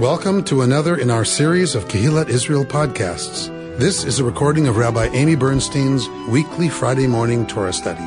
Welcome 0.00 0.44
to 0.44 0.62
another 0.62 0.96
in 0.96 1.10
our 1.10 1.26
series 1.26 1.74
of 1.74 1.86
Kehillat 1.88 2.30
Israel 2.30 2.64
podcasts. 2.64 3.48
This 3.76 4.02
is 4.02 4.18
a 4.18 4.24
recording 4.24 4.66
of 4.66 4.78
Rabbi 4.78 5.08
Amy 5.08 5.34
Bernstein's 5.34 6.08
weekly 6.30 6.70
Friday 6.70 7.06
morning 7.06 7.46
Torah 7.46 7.70
study. 7.70 8.00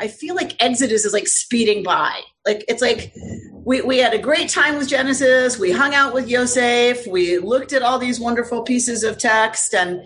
I 0.00 0.08
feel 0.08 0.34
like 0.34 0.56
Exodus 0.60 1.04
is 1.04 1.12
like 1.12 1.28
speeding 1.28 1.82
by. 1.82 2.18
Like 2.46 2.64
it's 2.68 2.80
like 2.80 3.12
we, 3.52 3.82
we 3.82 3.98
had 3.98 4.14
a 4.14 4.18
great 4.18 4.48
time 4.48 4.78
with 4.78 4.88
Genesis. 4.88 5.58
We 5.58 5.72
hung 5.72 5.94
out 5.94 6.14
with 6.14 6.26
Yosef. 6.26 7.06
We 7.06 7.36
looked 7.36 7.74
at 7.74 7.82
all 7.82 7.98
these 7.98 8.18
wonderful 8.18 8.62
pieces 8.62 9.04
of 9.04 9.18
text 9.18 9.74
and 9.74 10.00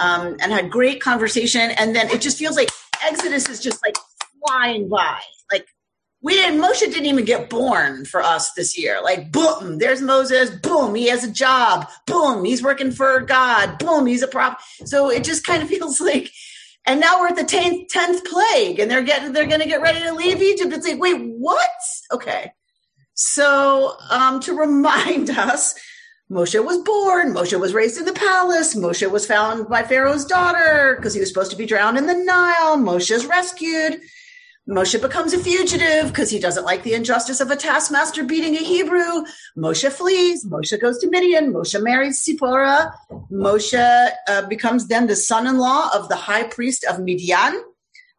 um, 0.00 0.36
and 0.40 0.50
had 0.50 0.68
great 0.68 1.00
conversation. 1.00 1.70
And 1.70 1.94
then 1.94 2.10
it 2.10 2.20
just 2.20 2.38
feels 2.38 2.56
like 2.56 2.70
Exodus 3.04 3.48
is 3.48 3.60
just 3.60 3.80
like 3.86 3.94
flying 4.46 4.88
by. 4.88 5.20
Like 5.52 5.66
we 6.22 6.34
didn't 6.34 6.60
Moshe 6.60 6.80
didn't 6.80 7.06
even 7.06 7.24
get 7.24 7.50
born 7.50 8.04
for 8.04 8.22
us 8.22 8.52
this 8.52 8.78
year. 8.78 9.00
Like 9.02 9.32
boom, 9.32 9.78
there's 9.78 10.02
Moses. 10.02 10.50
Boom, 10.50 10.94
he 10.94 11.08
has 11.08 11.24
a 11.24 11.30
job. 11.30 11.88
Boom, 12.06 12.44
he's 12.44 12.62
working 12.62 12.90
for 12.92 13.20
God. 13.20 13.78
Boom, 13.78 14.06
he's 14.06 14.22
a 14.22 14.28
prop. 14.28 14.60
So 14.84 15.10
it 15.10 15.24
just 15.24 15.44
kind 15.44 15.62
of 15.62 15.68
feels 15.70 16.00
like. 16.00 16.30
And 16.86 16.98
now 16.98 17.20
we're 17.20 17.28
at 17.28 17.36
the 17.36 17.44
tenth, 17.44 17.88
tenth 17.88 18.24
plague, 18.24 18.80
and 18.80 18.90
they're 18.90 19.02
getting 19.02 19.32
they're 19.32 19.46
going 19.46 19.60
to 19.60 19.68
get 19.68 19.82
ready 19.82 20.00
to 20.00 20.14
leave 20.14 20.40
Egypt. 20.40 20.72
It's 20.72 20.88
like, 20.88 20.98
wait, 20.98 21.20
what? 21.20 21.70
Okay, 22.10 22.52
so 23.20 23.96
um, 24.08 24.40
to 24.40 24.54
remind 24.58 25.30
us, 25.30 25.78
Moshe 26.30 26.64
was 26.64 26.78
born. 26.78 27.34
Moshe 27.34 27.58
was 27.58 27.74
raised 27.74 27.98
in 27.98 28.06
the 28.06 28.12
palace. 28.12 28.74
Moshe 28.74 29.08
was 29.10 29.26
found 29.26 29.68
by 29.68 29.82
Pharaoh's 29.82 30.24
daughter 30.24 30.94
because 30.96 31.12
he 31.12 31.20
was 31.20 31.28
supposed 31.28 31.50
to 31.50 31.56
be 31.56 31.66
drowned 31.66 31.98
in 31.98 32.06
the 32.06 32.14
Nile. 32.14 32.78
Moshe 32.78 33.10
is 33.10 33.26
rescued. 33.26 34.00
Moshe 34.68 35.00
becomes 35.00 35.32
a 35.32 35.38
fugitive 35.38 36.08
because 36.08 36.30
he 36.30 36.38
doesn't 36.38 36.64
like 36.64 36.82
the 36.82 36.94
injustice 36.94 37.40
of 37.40 37.50
a 37.50 37.56
taskmaster 37.56 38.24
beating 38.24 38.54
a 38.54 38.60
Hebrew. 38.60 39.24
Moshe 39.56 39.90
flees. 39.90 40.46
Moshe 40.46 40.80
goes 40.80 40.98
to 40.98 41.08
Midian. 41.08 41.52
Moshe 41.52 41.82
marries 41.82 42.22
Sipporah. 42.24 42.92
Moshe 43.32 44.10
uh, 44.28 44.46
becomes 44.46 44.86
then 44.86 45.06
the 45.06 45.16
son-in-law 45.16 45.90
of 45.94 46.08
the 46.08 46.16
high 46.16 46.44
priest 46.44 46.84
of 46.84 47.00
Midian, 47.00 47.64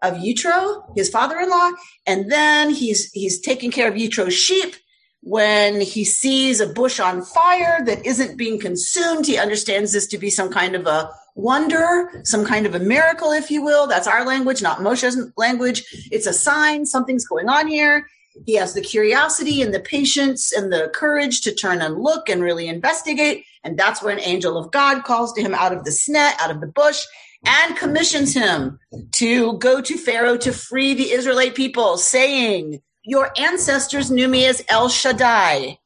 of 0.04 0.16
Yitro, 0.16 0.84
his 0.96 1.10
father-in-law. 1.10 1.72
And 2.06 2.32
then 2.32 2.72
he's 2.72 3.12
he's 3.12 3.40
taking 3.40 3.72
care 3.72 3.88
of 3.88 3.94
Yitro's 3.94 4.34
sheep 4.34 4.76
when 5.22 5.82
he 5.82 6.04
sees 6.04 6.60
a 6.60 6.68
bush 6.68 7.00
on 7.00 7.22
fire 7.22 7.84
that 7.86 8.06
isn't 8.06 8.38
being 8.38 8.60
consumed, 8.60 9.28
he 9.28 9.38
understands 9.38 9.94
this 9.94 10.08
to 10.08 10.18
be 10.18 10.32
some 10.32 10.52
kind 10.52 10.76
of 10.76 10.88
a 10.88 11.12
wonder, 11.36 12.22
some 12.24 12.46
kind 12.46 12.66
of 12.66 12.76
a 12.76 12.80
miracle, 12.80 13.32
if 13.32 13.50
you 13.50 13.64
will. 13.64 13.88
That's 13.88 14.08
our 14.08 14.26
language, 14.26 14.62
not 14.62 14.82
Moshe's 14.82 15.18
language. 15.38 15.84
It's 16.12 16.28
a 16.28 16.34
sign 16.34 16.86
something's 16.86 17.26
going 17.26 17.50
on 17.50 17.68
here. 17.68 18.08
He 18.46 18.56
has 18.56 18.74
the 18.74 18.82
curiosity 18.82 19.62
and 19.62 19.74
the 19.74 19.80
patience 19.80 20.54
and 20.54 20.72
the 20.72 20.90
courage 20.94 21.42
to 21.42 21.54
turn 21.54 21.82
and 21.82 22.02
look 22.02 22.30
and 22.30 22.42
really 22.42 22.68
investigate. 22.68 23.46
And 23.64 23.78
that's 23.78 24.02
where 24.02 24.14
an 24.14 24.22
angel 24.22 24.58
of 24.58 24.72
God 24.72 25.04
calls 25.04 25.34
to 25.34 25.42
him 25.42 25.54
out 25.54 25.74
of 25.74 25.84
the 25.84 25.92
sneh, 25.92 26.40
out 26.40 26.52
of 26.52 26.62
the 26.62 26.68
bush, 26.68 27.06
and 27.46 27.76
commissions 27.76 28.34
him 28.34 28.80
to 29.14 29.58
go 29.58 29.82
to 29.82 29.98
Pharaoh 29.98 30.38
to 30.38 30.54
free 30.54 30.94
the 30.94 31.12
Israelite 31.12 31.56
people, 31.56 31.98
saying, 31.98 32.82
your 33.04 33.32
ancestors 33.38 34.12
knew 34.12 34.28
me 34.28 34.46
as 34.46 34.64
El 34.70 34.88
Shaddai. 34.88 35.80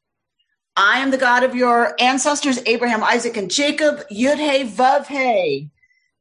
I 0.78 1.00
am 1.00 1.12
the 1.12 1.18
God 1.18 1.44
of 1.44 1.56
your 1.56 1.96
ancestors, 2.00 2.60
Abraham, 2.66 3.04
Isaac, 3.04 3.38
and 3.38 3.50
Jacob. 3.50 4.08
Yud 4.12 4.38
He 4.38 4.70
Vav 4.70 5.08
He. 5.08 5.70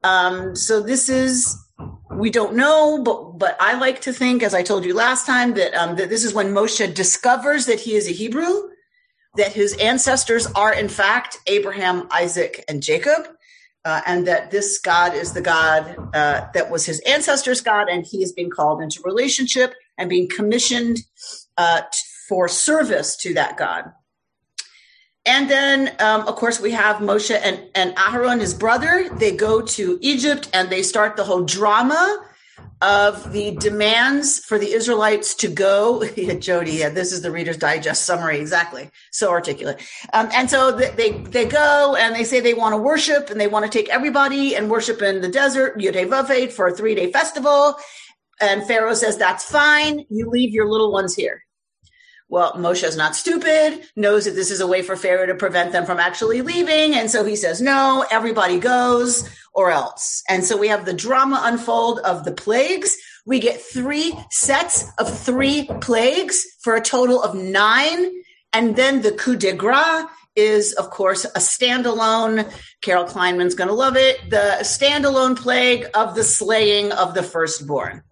Um, 0.05 0.55
so 0.55 0.81
this 0.81 1.09
is 1.09 1.59
we 2.13 2.31
don't 2.31 2.55
know, 2.55 3.03
but 3.03 3.39
but 3.39 3.57
I 3.59 3.75
like 3.79 4.03
to 4.03 4.13
think, 4.13 4.43
as 4.43 4.55
I 4.55 4.63
told 4.63 4.85
you 4.85 4.95
last 4.95 5.27
time, 5.27 5.55
that 5.55 5.75
um, 5.75 5.97
that 5.97 6.09
this 6.09 6.25
is 6.25 6.33
when 6.33 6.53
Moshe 6.53 6.95
discovers 6.95 7.67
that 7.67 7.81
he 7.81 7.95
is 7.95 8.07
a 8.07 8.13
Hebrew, 8.13 8.69
that 9.37 9.53
his 9.53 9.77
ancestors 9.79 10.47
are 10.55 10.73
in 10.73 10.89
fact 10.89 11.39
Abraham, 11.47 12.07
Isaac, 12.13 12.65
and 12.69 12.83
Jacob, 12.83 13.27
uh, 13.85 14.03
and 14.07 14.27
that 14.29 14.53
this 14.53 14.79
God 14.79 15.15
is 15.15 15.33
the 15.33 15.43
God 15.43 15.97
uh, 16.15 16.47
that 16.55 16.71
was 16.71 16.87
his 16.87 17.01
ancestors' 17.01 17.61
God, 17.61 17.89
and 17.89 18.07
he 18.07 18.23
is 18.23 18.33
being 18.33 18.51
called 18.51 18.81
into 18.81 19.03
relationship 19.05 19.75
and 19.99 20.09
being 20.09 20.29
commissioned 20.29 20.99
uh, 21.57 21.83
for 22.29 22.47
service 22.47 23.17
to 23.17 23.35
that 23.35 23.57
God. 23.57 23.93
And 25.27 25.49
then, 25.51 25.95
um, 26.01 26.29
of 26.29 26.37
course, 26.37 26.61
we 26.61 26.73
have 26.73 26.97
Moshe 26.97 27.35
and, 27.35 27.63
and 27.75 27.97
Aharon, 27.97 28.41
his 28.41 28.53
brother. 28.53 29.09
They 29.13 29.35
go 29.35 29.63
to 29.63 29.99
Egypt 30.03 30.51
and 30.53 30.69
they 30.69 30.83
start 30.83 31.17
the 31.17 31.25
whole 31.25 31.45
drama 31.45 32.23
of 32.83 33.33
the 33.33 33.53
demands 33.53 34.41
for 34.41 34.59
the 34.59 34.73
Israelites 34.73 35.35
to 35.37 35.49
go. 35.49 36.05
Yeah, 36.17 36.35
Jody, 36.35 36.73
yeah, 36.73 36.91
this 36.91 37.13
is 37.13 37.23
the 37.23 37.31
Reader's 37.31 37.57
Digest 37.57 38.05
summary, 38.05 38.39
exactly. 38.39 38.91
So 39.11 39.31
articulate. 39.31 39.83
Um, 40.13 40.29
and 40.35 40.49
so 40.51 40.73
they 40.73 41.13
they 41.13 41.47
go 41.47 41.97
and 41.97 42.15
they 42.15 42.25
say 42.25 42.41
they 42.41 42.55
want 42.55 42.75
to 42.75 42.79
worship 42.79 43.31
and 43.31 43.41
they 43.41 43.49
want 43.49 43.65
to 43.65 43.71
take 43.71 43.89
everybody 43.89 44.55
and 44.55 44.71
worship 44.71 45.03
in 45.03 45.23
the 45.23 45.29
desert, 45.29 45.79
Yudhe 45.79 46.53
for 46.53 46.69
a 46.69 46.75
three 46.75 46.95
day 46.95 47.11
festival. 47.11 47.77
And 48.41 48.67
Pharaoh 48.67 48.95
says, 48.95 49.17
that's 49.17 49.45
fine. 49.45 50.05
You 50.11 50.29
leave 50.29 50.53
your 50.53 50.69
little 50.69 50.93
ones 50.93 51.15
here. 51.15 51.44
Well, 52.35 52.55
Moshe 52.55 52.83
is 52.83 52.97
not 52.97 53.15
stupid, 53.15 53.87
knows 53.95 54.25
that 54.25 54.33
this 54.33 54.51
is 54.51 54.61
a 54.61 54.67
way 54.67 54.83
for 54.83 54.97
Pharaoh 54.97 55.27
to 55.27 55.37
prevent 55.37 55.71
them 55.71 55.87
from 55.87 56.01
actually 56.01 56.43
leaving. 56.43 56.93
And 56.93 57.09
so 57.09 57.25
he 57.25 57.37
says, 57.37 57.61
no, 57.61 58.05
everybody 58.11 58.59
goes 58.59 59.31
or 59.53 59.71
else. 59.71 60.21
And 60.29 60.43
so 60.43 60.57
we 60.57 60.67
have 60.67 60.85
the 60.85 60.93
drama 60.93 61.41
unfold 61.45 62.01
of 62.01 62.25
the 62.25 62.33
plagues. 62.33 62.97
We 63.25 63.39
get 63.39 63.61
three 63.61 64.19
sets 64.33 64.91
of 64.99 65.17
three 65.17 65.69
plagues 65.81 66.45
for 66.65 66.75
a 66.75 66.81
total 66.81 67.23
of 67.23 67.37
nine. 67.37 68.11
And 68.53 68.75
then 68.75 69.03
the 69.03 69.13
coup 69.13 69.37
de 69.37 69.53
grace 69.53 70.05
is, 70.35 70.73
of 70.73 70.91
course, 70.91 71.25
a 71.25 71.39
standalone. 71.39 72.53
Carol 72.81 73.05
Kleinman's 73.05 73.55
going 73.55 73.69
to 73.69 73.75
love 73.75 73.97
it. 73.97 74.19
The 74.29 74.57
standalone 74.63 75.37
plague 75.37 75.87
of 75.95 76.17
the 76.17 76.25
slaying 76.25 76.91
of 76.91 77.15
the 77.15 77.23
firstborn. 77.23 78.03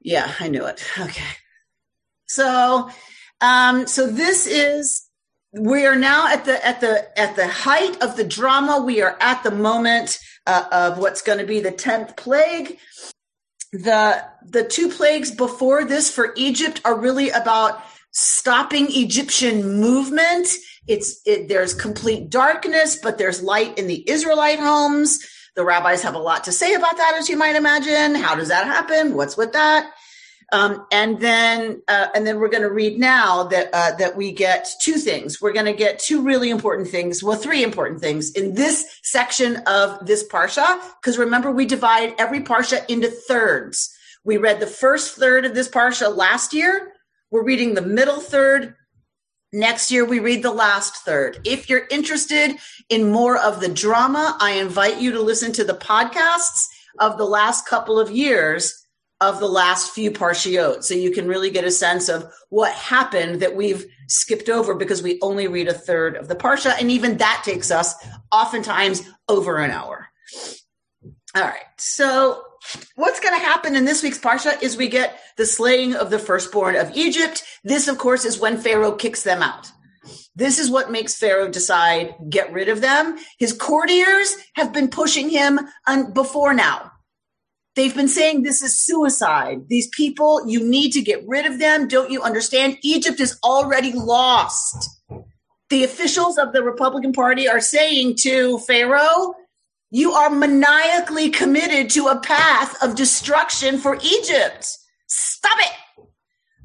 Yeah, 0.00 0.32
I 0.38 0.46
knew 0.46 0.66
it. 0.66 0.84
Okay. 0.96 1.26
So, 2.28 2.88
um, 3.40 3.86
so 3.86 4.06
this 4.06 4.46
is, 4.46 5.06
we 5.52 5.86
are 5.86 5.96
now 5.96 6.32
at 6.32 6.44
the, 6.44 6.64
at 6.64 6.80
the, 6.80 7.18
at 7.18 7.36
the 7.36 7.48
height 7.48 8.02
of 8.02 8.16
the 8.16 8.24
drama. 8.24 8.82
We 8.84 9.02
are 9.02 9.16
at 9.20 9.42
the 9.42 9.50
moment 9.50 10.18
uh, 10.46 10.64
of 10.70 10.98
what's 10.98 11.22
going 11.22 11.38
to 11.38 11.46
be 11.46 11.60
the 11.60 11.72
10th 11.72 12.16
plague. 12.16 12.78
The, 13.72 14.24
the 14.44 14.64
two 14.64 14.88
plagues 14.88 15.30
before 15.30 15.84
this 15.84 16.10
for 16.10 16.32
Egypt 16.36 16.80
are 16.84 16.98
really 16.98 17.30
about 17.30 17.82
stopping 18.12 18.86
Egyptian 18.90 19.80
movement 19.80 20.48
it's 20.90 21.20
it, 21.24 21.48
there's 21.48 21.72
complete 21.72 22.30
darkness, 22.30 22.96
but 22.96 23.16
there's 23.16 23.42
light 23.42 23.78
in 23.78 23.86
the 23.86 24.08
Israelite 24.10 24.58
homes. 24.58 25.24
The 25.54 25.64
rabbis 25.64 26.02
have 26.02 26.14
a 26.14 26.18
lot 26.18 26.44
to 26.44 26.52
say 26.52 26.74
about 26.74 26.96
that, 26.96 27.16
as 27.16 27.28
you 27.28 27.36
might 27.36 27.54
imagine. 27.56 28.14
How 28.14 28.34
does 28.34 28.48
that 28.48 28.66
happen? 28.66 29.14
What's 29.14 29.36
with 29.36 29.52
that? 29.52 29.90
Um, 30.52 30.86
and 30.90 31.20
then 31.20 31.82
uh, 31.86 32.08
and 32.14 32.26
then 32.26 32.40
we're 32.40 32.48
going 32.48 32.62
to 32.62 32.70
read 32.70 32.98
now 32.98 33.44
that 33.44 33.70
uh, 33.72 33.92
that 33.96 34.16
we 34.16 34.32
get 34.32 34.68
two 34.80 34.94
things. 34.94 35.40
We're 35.40 35.52
going 35.52 35.66
to 35.66 35.72
get 35.72 35.98
two 35.98 36.22
really 36.22 36.50
important 36.50 36.88
things. 36.88 37.22
Well, 37.22 37.36
three 37.36 37.62
important 37.62 38.00
things 38.00 38.32
in 38.32 38.54
this 38.54 38.98
section 39.02 39.58
of 39.66 40.06
this 40.06 40.26
parsha. 40.26 40.80
Because 41.00 41.18
remember, 41.18 41.50
we 41.50 41.66
divide 41.66 42.14
every 42.18 42.40
parsha 42.40 42.84
into 42.88 43.08
thirds. 43.08 43.94
We 44.24 44.36
read 44.36 44.60
the 44.60 44.66
first 44.66 45.16
third 45.16 45.44
of 45.44 45.54
this 45.54 45.68
parsha 45.68 46.14
last 46.14 46.52
year. 46.52 46.92
We're 47.30 47.44
reading 47.44 47.74
the 47.74 47.82
middle 47.82 48.20
third 48.20 48.74
Next 49.52 49.90
year, 49.90 50.04
we 50.04 50.20
read 50.20 50.44
the 50.44 50.52
last 50.52 50.98
third. 50.98 51.40
If 51.44 51.68
you're 51.68 51.88
interested 51.90 52.56
in 52.88 53.10
more 53.10 53.36
of 53.36 53.60
the 53.60 53.68
drama, 53.68 54.36
I 54.38 54.52
invite 54.52 55.00
you 55.00 55.10
to 55.12 55.20
listen 55.20 55.50
to 55.54 55.64
the 55.64 55.74
podcasts 55.74 56.66
of 57.00 57.18
the 57.18 57.24
last 57.24 57.66
couple 57.66 57.98
of 57.98 58.12
years 58.12 58.86
of 59.20 59.38
the 59.38 59.48
last 59.48 59.92
few 59.92 60.10
parshiot. 60.10 60.82
So 60.82 60.94
you 60.94 61.10
can 61.10 61.28
really 61.28 61.50
get 61.50 61.64
a 61.64 61.70
sense 61.70 62.08
of 62.08 62.30
what 62.48 62.72
happened 62.72 63.40
that 63.42 63.54
we've 63.54 63.84
skipped 64.08 64.48
over 64.48 64.74
because 64.74 65.02
we 65.02 65.18
only 65.20 65.46
read 65.46 65.68
a 65.68 65.74
third 65.74 66.16
of 66.16 66.28
the 66.28 66.34
parsha. 66.34 66.74
And 66.78 66.90
even 66.90 67.18
that 67.18 67.42
takes 67.44 67.70
us 67.70 67.94
oftentimes 68.32 69.02
over 69.28 69.58
an 69.58 69.70
hour. 69.70 70.08
All 71.34 71.42
right. 71.42 71.64
So 71.76 72.42
what's 72.94 73.20
going 73.20 73.38
to 73.38 73.44
happen 73.44 73.76
in 73.76 73.84
this 73.84 74.02
week's 74.02 74.18
parsha 74.18 74.60
is 74.62 74.76
we 74.76 74.88
get 74.88 75.18
the 75.36 75.46
slaying 75.46 75.94
of 75.94 76.10
the 76.10 76.18
firstborn 76.18 76.76
of 76.76 76.90
Egypt. 76.96 77.44
This, 77.62 77.88
of 77.88 77.98
course, 77.98 78.24
is 78.24 78.40
when 78.40 78.58
Pharaoh 78.58 78.92
kicks 78.92 79.22
them 79.22 79.42
out. 79.42 79.70
This 80.34 80.58
is 80.58 80.70
what 80.70 80.90
makes 80.90 81.18
Pharaoh 81.18 81.50
decide 81.50 82.14
get 82.30 82.52
rid 82.52 82.68
of 82.68 82.80
them. 82.80 83.18
His 83.38 83.52
courtiers 83.52 84.34
have 84.54 84.72
been 84.72 84.88
pushing 84.88 85.28
him 85.28 85.60
un- 85.86 86.12
before 86.12 86.54
now. 86.54 86.90
They've 87.80 87.96
been 87.96 88.08
saying 88.08 88.42
this 88.42 88.60
is 88.60 88.78
suicide. 88.78 89.68
These 89.68 89.88
people, 89.88 90.46
you 90.46 90.62
need 90.62 90.90
to 90.90 91.00
get 91.00 91.26
rid 91.26 91.46
of 91.46 91.58
them. 91.58 91.88
Don't 91.88 92.10
you 92.10 92.20
understand? 92.20 92.76
Egypt 92.82 93.20
is 93.20 93.38
already 93.42 93.90
lost. 93.90 94.90
The 95.70 95.84
officials 95.84 96.36
of 96.36 96.52
the 96.52 96.62
Republican 96.62 97.14
Party 97.14 97.48
are 97.48 97.58
saying 97.58 98.16
to 98.16 98.58
Pharaoh, 98.58 99.32
you 99.90 100.12
are 100.12 100.28
maniacally 100.28 101.30
committed 101.30 101.88
to 101.92 102.08
a 102.08 102.20
path 102.20 102.76
of 102.82 102.96
destruction 102.96 103.78
for 103.78 103.98
Egypt. 104.02 104.68
Stop 105.06 105.58
it. 105.60 105.72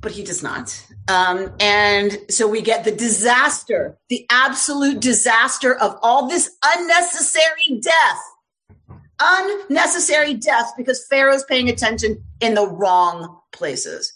but 0.01 0.11
he 0.11 0.23
does 0.23 0.43
not. 0.43 0.85
Um, 1.07 1.51
and 1.59 2.19
so 2.29 2.47
we 2.47 2.61
get 2.61 2.83
the 2.83 2.91
disaster, 2.91 3.97
the 4.09 4.25
absolute 4.29 4.99
disaster 4.99 5.73
of 5.75 5.97
all 6.03 6.27
this 6.27 6.55
unnecessary 6.63 7.79
death. 7.81 8.21
Unnecessary 9.19 10.33
death 10.33 10.73
because 10.77 11.05
Pharaoh's 11.07 11.45
paying 11.45 11.69
attention 11.69 12.23
in 12.41 12.53
the 12.53 12.67
wrong 12.67 13.39
places 13.51 14.13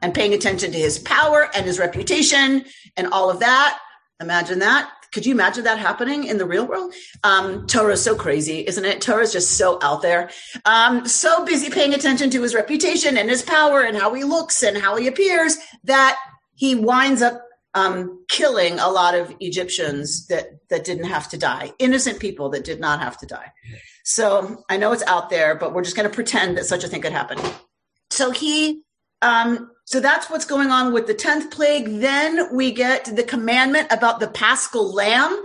and 0.00 0.14
paying 0.14 0.34
attention 0.34 0.72
to 0.72 0.78
his 0.78 0.98
power 0.98 1.48
and 1.54 1.66
his 1.66 1.78
reputation 1.78 2.64
and 2.96 3.08
all 3.08 3.30
of 3.30 3.40
that. 3.40 3.78
Imagine 4.20 4.60
that. 4.60 4.90
Could 5.12 5.26
you 5.26 5.34
imagine 5.34 5.64
that 5.64 5.78
happening 5.78 6.24
in 6.24 6.38
the 6.38 6.46
real 6.46 6.66
world? 6.66 6.94
Um, 7.22 7.66
is 7.66 8.02
so 8.02 8.14
crazy, 8.14 8.66
isn't 8.66 8.84
it? 8.84 9.02
Torah 9.02 9.22
is 9.22 9.32
just 9.32 9.58
so 9.58 9.78
out 9.82 10.00
there. 10.00 10.30
Um, 10.64 11.06
so 11.06 11.44
busy 11.44 11.68
paying 11.68 11.92
attention 11.92 12.30
to 12.30 12.42
his 12.42 12.54
reputation 12.54 13.18
and 13.18 13.28
his 13.28 13.42
power 13.42 13.82
and 13.82 13.96
how 13.96 14.14
he 14.14 14.24
looks 14.24 14.62
and 14.62 14.78
how 14.78 14.96
he 14.96 15.06
appears 15.06 15.58
that 15.84 16.18
he 16.54 16.74
winds 16.74 17.20
up 17.20 17.42
um, 17.74 18.24
killing 18.28 18.78
a 18.78 18.88
lot 18.88 19.14
of 19.14 19.34
Egyptians 19.40 20.26
that 20.26 20.68
that 20.68 20.84
didn't 20.84 21.04
have 21.04 21.28
to 21.30 21.38
die, 21.38 21.72
innocent 21.78 22.20
people 22.20 22.50
that 22.50 22.64
did 22.64 22.80
not 22.80 23.00
have 23.00 23.16
to 23.18 23.26
die. 23.26 23.52
So 24.04 24.64
I 24.68 24.76
know 24.76 24.92
it's 24.92 25.04
out 25.04 25.30
there, 25.30 25.54
but 25.54 25.72
we're 25.72 25.84
just 25.84 25.96
going 25.96 26.08
to 26.08 26.14
pretend 26.14 26.58
that 26.58 26.66
such 26.66 26.84
a 26.84 26.88
thing 26.88 27.02
could 27.02 27.12
happen. 27.12 27.38
So 28.10 28.30
he 28.30 28.82
um, 29.22 29.70
so 29.84 30.00
that's 30.00 30.28
what's 30.28 30.44
going 30.44 30.70
on 30.70 30.92
with 30.92 31.06
the 31.06 31.14
10th 31.14 31.50
plague. 31.50 32.00
Then 32.00 32.54
we 32.54 32.72
get 32.72 33.04
the 33.04 33.22
commandment 33.22 33.92
about 33.92 34.20
the 34.20 34.28
paschal 34.28 34.92
lamb. 34.92 35.42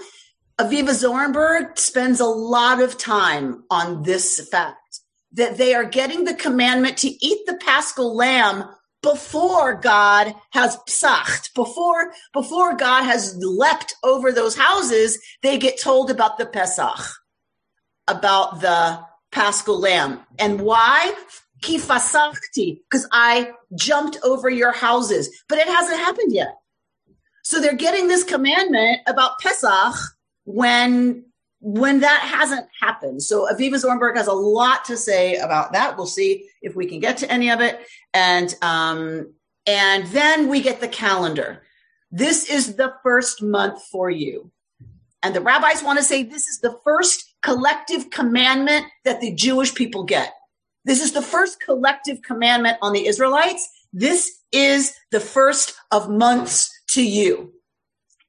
Aviva 0.60 0.90
Zornberg 0.90 1.78
spends 1.78 2.20
a 2.20 2.26
lot 2.26 2.82
of 2.82 2.98
time 2.98 3.64
on 3.70 4.04
this 4.04 4.48
fact 4.50 5.02
that 5.34 5.58
they 5.58 5.76
are 5.76 5.86
getting 5.86 6.24
the 6.24 6.34
commandment 6.34 6.98
to 6.98 7.10
eat 7.10 7.46
the 7.46 7.58
paschal 7.58 8.16
lamb 8.16 8.64
before 9.02 9.76
God 9.76 10.36
has 10.52 10.78
psacht, 10.88 11.54
before, 11.54 12.12
before 12.34 12.76
God 12.76 13.04
has 13.04 13.36
leapt 13.38 13.96
over 14.04 14.32
those 14.32 14.58
houses, 14.58 15.20
they 15.44 15.58
get 15.58 15.80
told 15.80 16.10
about 16.10 16.38
the 16.38 16.46
Pesach, 16.46 17.00
about 18.08 18.62
the 18.62 19.00
paschal 19.32 19.80
lamb. 19.80 20.20
And 20.40 20.62
why? 20.62 21.14
Kifasachti, 21.62 22.80
because 22.90 23.08
I 23.12 23.52
jumped 23.76 24.18
over 24.24 24.50
your 24.50 24.72
houses, 24.72 25.30
but 25.48 25.58
it 25.58 25.68
hasn't 25.68 26.00
happened 26.00 26.34
yet. 26.34 26.56
So 27.44 27.62
they're 27.62 27.76
getting 27.76 28.08
this 28.08 28.24
commandment 28.24 29.02
about 29.08 29.40
Pesach 29.40 29.96
when 30.44 31.27
when 31.68 32.00
that 32.00 32.22
hasn't 32.22 32.66
happened. 32.80 33.22
So 33.22 33.46
Aviva 33.46 33.74
Zornberg 33.74 34.16
has 34.16 34.28
a 34.28 34.34
lot 34.34 34.86
to 34.86 34.96
say 34.96 35.36
about 35.36 35.74
that. 35.74 35.98
We'll 35.98 36.08
see 36.08 36.48
if 36.62 36.78
we 36.78 36.86
can 36.86 37.02
get 37.02 37.18
to 37.18 37.30
any 37.30 37.52
of 37.52 37.60
it. 37.60 37.78
And 38.14 38.56
um, 38.62 39.34
and 39.66 40.08
then 40.08 40.48
we 40.48 40.62
get 40.62 40.80
the 40.80 40.88
calendar. 40.88 41.64
This 42.10 42.50
is 42.50 42.78
the 42.78 42.94
first 43.04 43.44
month 43.44 43.84
for 43.92 44.10
you. 44.10 44.50
And 45.22 45.36
the 45.36 45.42
rabbis 45.42 45.84
want 45.84 46.00
to 46.00 46.06
say 46.06 46.24
this 46.24 46.48
is 46.48 46.62
the 46.62 46.80
first 46.86 47.36
collective 47.42 48.12
commandment 48.12 48.86
that 49.04 49.20
the 49.20 49.36
Jewish 49.36 49.76
people 49.76 50.06
get. 50.06 50.34
This 50.86 51.04
is 51.04 51.12
the 51.12 51.22
first 51.22 51.60
collective 51.60 52.22
commandment 52.22 52.78
on 52.82 52.94
the 52.94 53.08
Israelites. 53.08 53.68
This 53.92 54.40
is 54.54 54.96
the 55.12 55.20
first 55.20 55.76
of 55.92 56.10
months 56.10 56.72
to 56.92 57.04
you. 57.04 57.52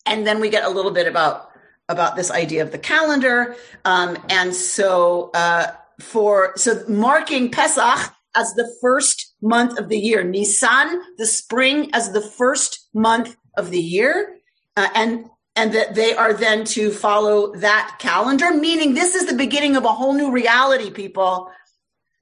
And 0.06 0.26
then 0.26 0.40
we 0.40 0.48
get 0.48 0.64
a 0.64 0.70
little 0.70 0.90
bit 0.90 1.06
about, 1.06 1.47
about 1.88 2.16
this 2.16 2.30
idea 2.30 2.62
of 2.62 2.72
the 2.72 2.78
calendar. 2.78 3.56
Um, 3.84 4.18
and 4.28 4.54
so, 4.54 5.30
uh, 5.34 5.68
for, 6.00 6.52
so 6.56 6.84
marking 6.88 7.50
Pesach 7.50 8.14
as 8.34 8.54
the 8.54 8.72
first 8.80 9.34
month 9.42 9.78
of 9.78 9.88
the 9.88 9.98
year, 9.98 10.22
Nisan, 10.22 11.00
the 11.16 11.26
spring 11.26 11.90
as 11.92 12.12
the 12.12 12.20
first 12.20 12.88
month 12.94 13.36
of 13.56 13.70
the 13.70 13.80
year. 13.80 14.36
Uh, 14.76 14.88
and 14.94 15.30
and 15.56 15.72
that 15.72 15.96
they 15.96 16.14
are 16.14 16.32
then 16.32 16.62
to 16.62 16.92
follow 16.92 17.52
that 17.56 17.96
calendar, 17.98 18.54
meaning 18.54 18.94
this 18.94 19.16
is 19.16 19.26
the 19.26 19.34
beginning 19.34 19.74
of 19.74 19.84
a 19.84 19.88
whole 19.88 20.14
new 20.14 20.30
reality, 20.30 20.88
people, 20.88 21.50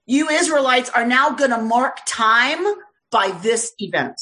you 0.07 0.31
Israelites 0.31 0.89
are 0.91 1.05
now 1.05 1.31
going 1.31 1.51
to 1.51 1.61
mark 1.61 1.99
time 2.07 2.65
by 3.11 3.37
this 3.43 3.75
event, 3.79 4.21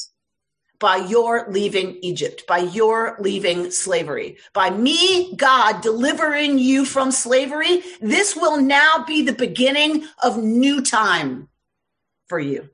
by 0.79 0.97
your 0.97 1.49
leaving 1.49 1.97
Egypt, 2.01 2.43
by 2.47 2.59
your 2.59 3.17
leaving 3.19 3.71
slavery, 3.71 4.37
by 4.53 4.69
me, 4.69 5.35
God, 5.35 5.81
delivering 5.81 6.59
you 6.59 6.85
from 6.85 7.11
slavery. 7.11 7.81
This 8.01 8.35
will 8.35 8.61
now 8.61 9.03
be 9.07 9.21
the 9.21 9.33
beginning 9.33 10.05
of 10.23 10.41
new 10.41 10.81
time 10.81 11.49
for 12.27 12.39
you. 12.39 12.69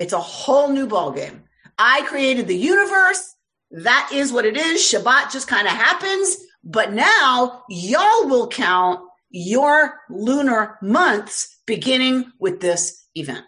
It's 0.00 0.12
a 0.12 0.20
whole 0.20 0.70
new 0.70 0.86
ballgame. 0.86 1.40
I 1.78 2.02
created 2.02 2.46
the 2.46 2.56
universe. 2.56 3.34
That 3.70 4.10
is 4.12 4.32
what 4.32 4.44
it 4.44 4.56
is. 4.56 4.80
Shabbat 4.80 5.32
just 5.32 5.48
kind 5.48 5.66
of 5.66 5.72
happens. 5.72 6.36
But 6.64 6.92
now 6.92 7.64
y'all 7.68 8.28
will 8.28 8.48
count 8.48 9.00
your 9.30 10.00
lunar 10.08 10.78
months 10.80 11.60
beginning 11.66 12.32
with 12.38 12.60
this 12.60 13.06
event, 13.14 13.46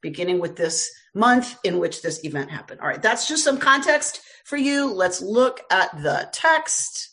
beginning 0.00 0.38
with 0.38 0.56
this 0.56 0.90
month 1.16 1.58
in 1.64 1.78
which 1.78 2.02
this 2.02 2.24
event 2.24 2.50
happened. 2.50 2.80
All 2.80 2.86
right, 2.86 3.02
that's 3.02 3.26
just 3.26 3.42
some 3.42 3.58
context 3.58 4.20
for 4.44 4.56
you. 4.56 4.92
Let's 4.92 5.20
look 5.20 5.62
at 5.70 5.90
the 6.02 6.28
text. 6.32 7.08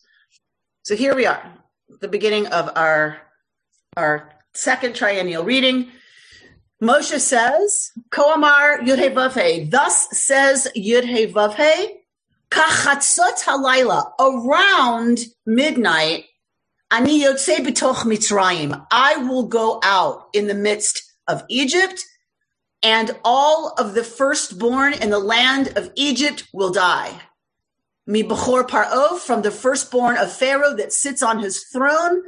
So 0.83 0.95
here 0.95 1.15
we 1.15 1.25
are, 1.25 1.41
the 2.01 2.07
beginning 2.07 2.47
of 2.47 2.69
our, 2.75 3.17
our 3.95 4.29
second 4.53 4.95
triennial 4.95 5.43
reading. 5.43 5.89
Moshe 6.81 7.17
says, 7.19 7.91
Koamar 8.09 8.79
Yudhe 8.79 9.71
thus 9.71 10.09
says 10.11 10.67
Yudhe 10.75 11.31
Vavhe, 11.31 11.87
Kachatzot 12.51 13.41
halayla, 13.45 14.11
around 14.19 15.19
midnight, 15.45 16.25
Ani 16.91 17.23
yotze 17.23 17.57
b'toch 17.57 18.03
Mitzrayim. 18.03 18.85
I 18.91 19.17
will 19.17 19.47
go 19.47 19.79
out 19.81 20.27
in 20.33 20.47
the 20.47 20.53
midst 20.53 21.01
of 21.27 21.43
Egypt, 21.49 22.03
and 22.83 23.17
all 23.23 23.73
of 23.77 23.95
the 23.95 24.03
firstborn 24.03 24.93
in 24.93 25.09
the 25.09 25.19
land 25.19 25.73
of 25.77 25.91
Egypt 25.95 26.47
will 26.53 26.71
die. 26.71 27.21
Mi 28.05 28.21
b'chor 28.21 28.67
paro, 28.67 29.17
from 29.17 29.41
the 29.41 29.51
firstborn 29.51 30.17
of 30.17 30.31
Pharaoh 30.31 30.75
that 30.75 30.91
sits 30.91 31.23
on 31.23 31.39
his 31.39 31.63
throne, 31.63 32.21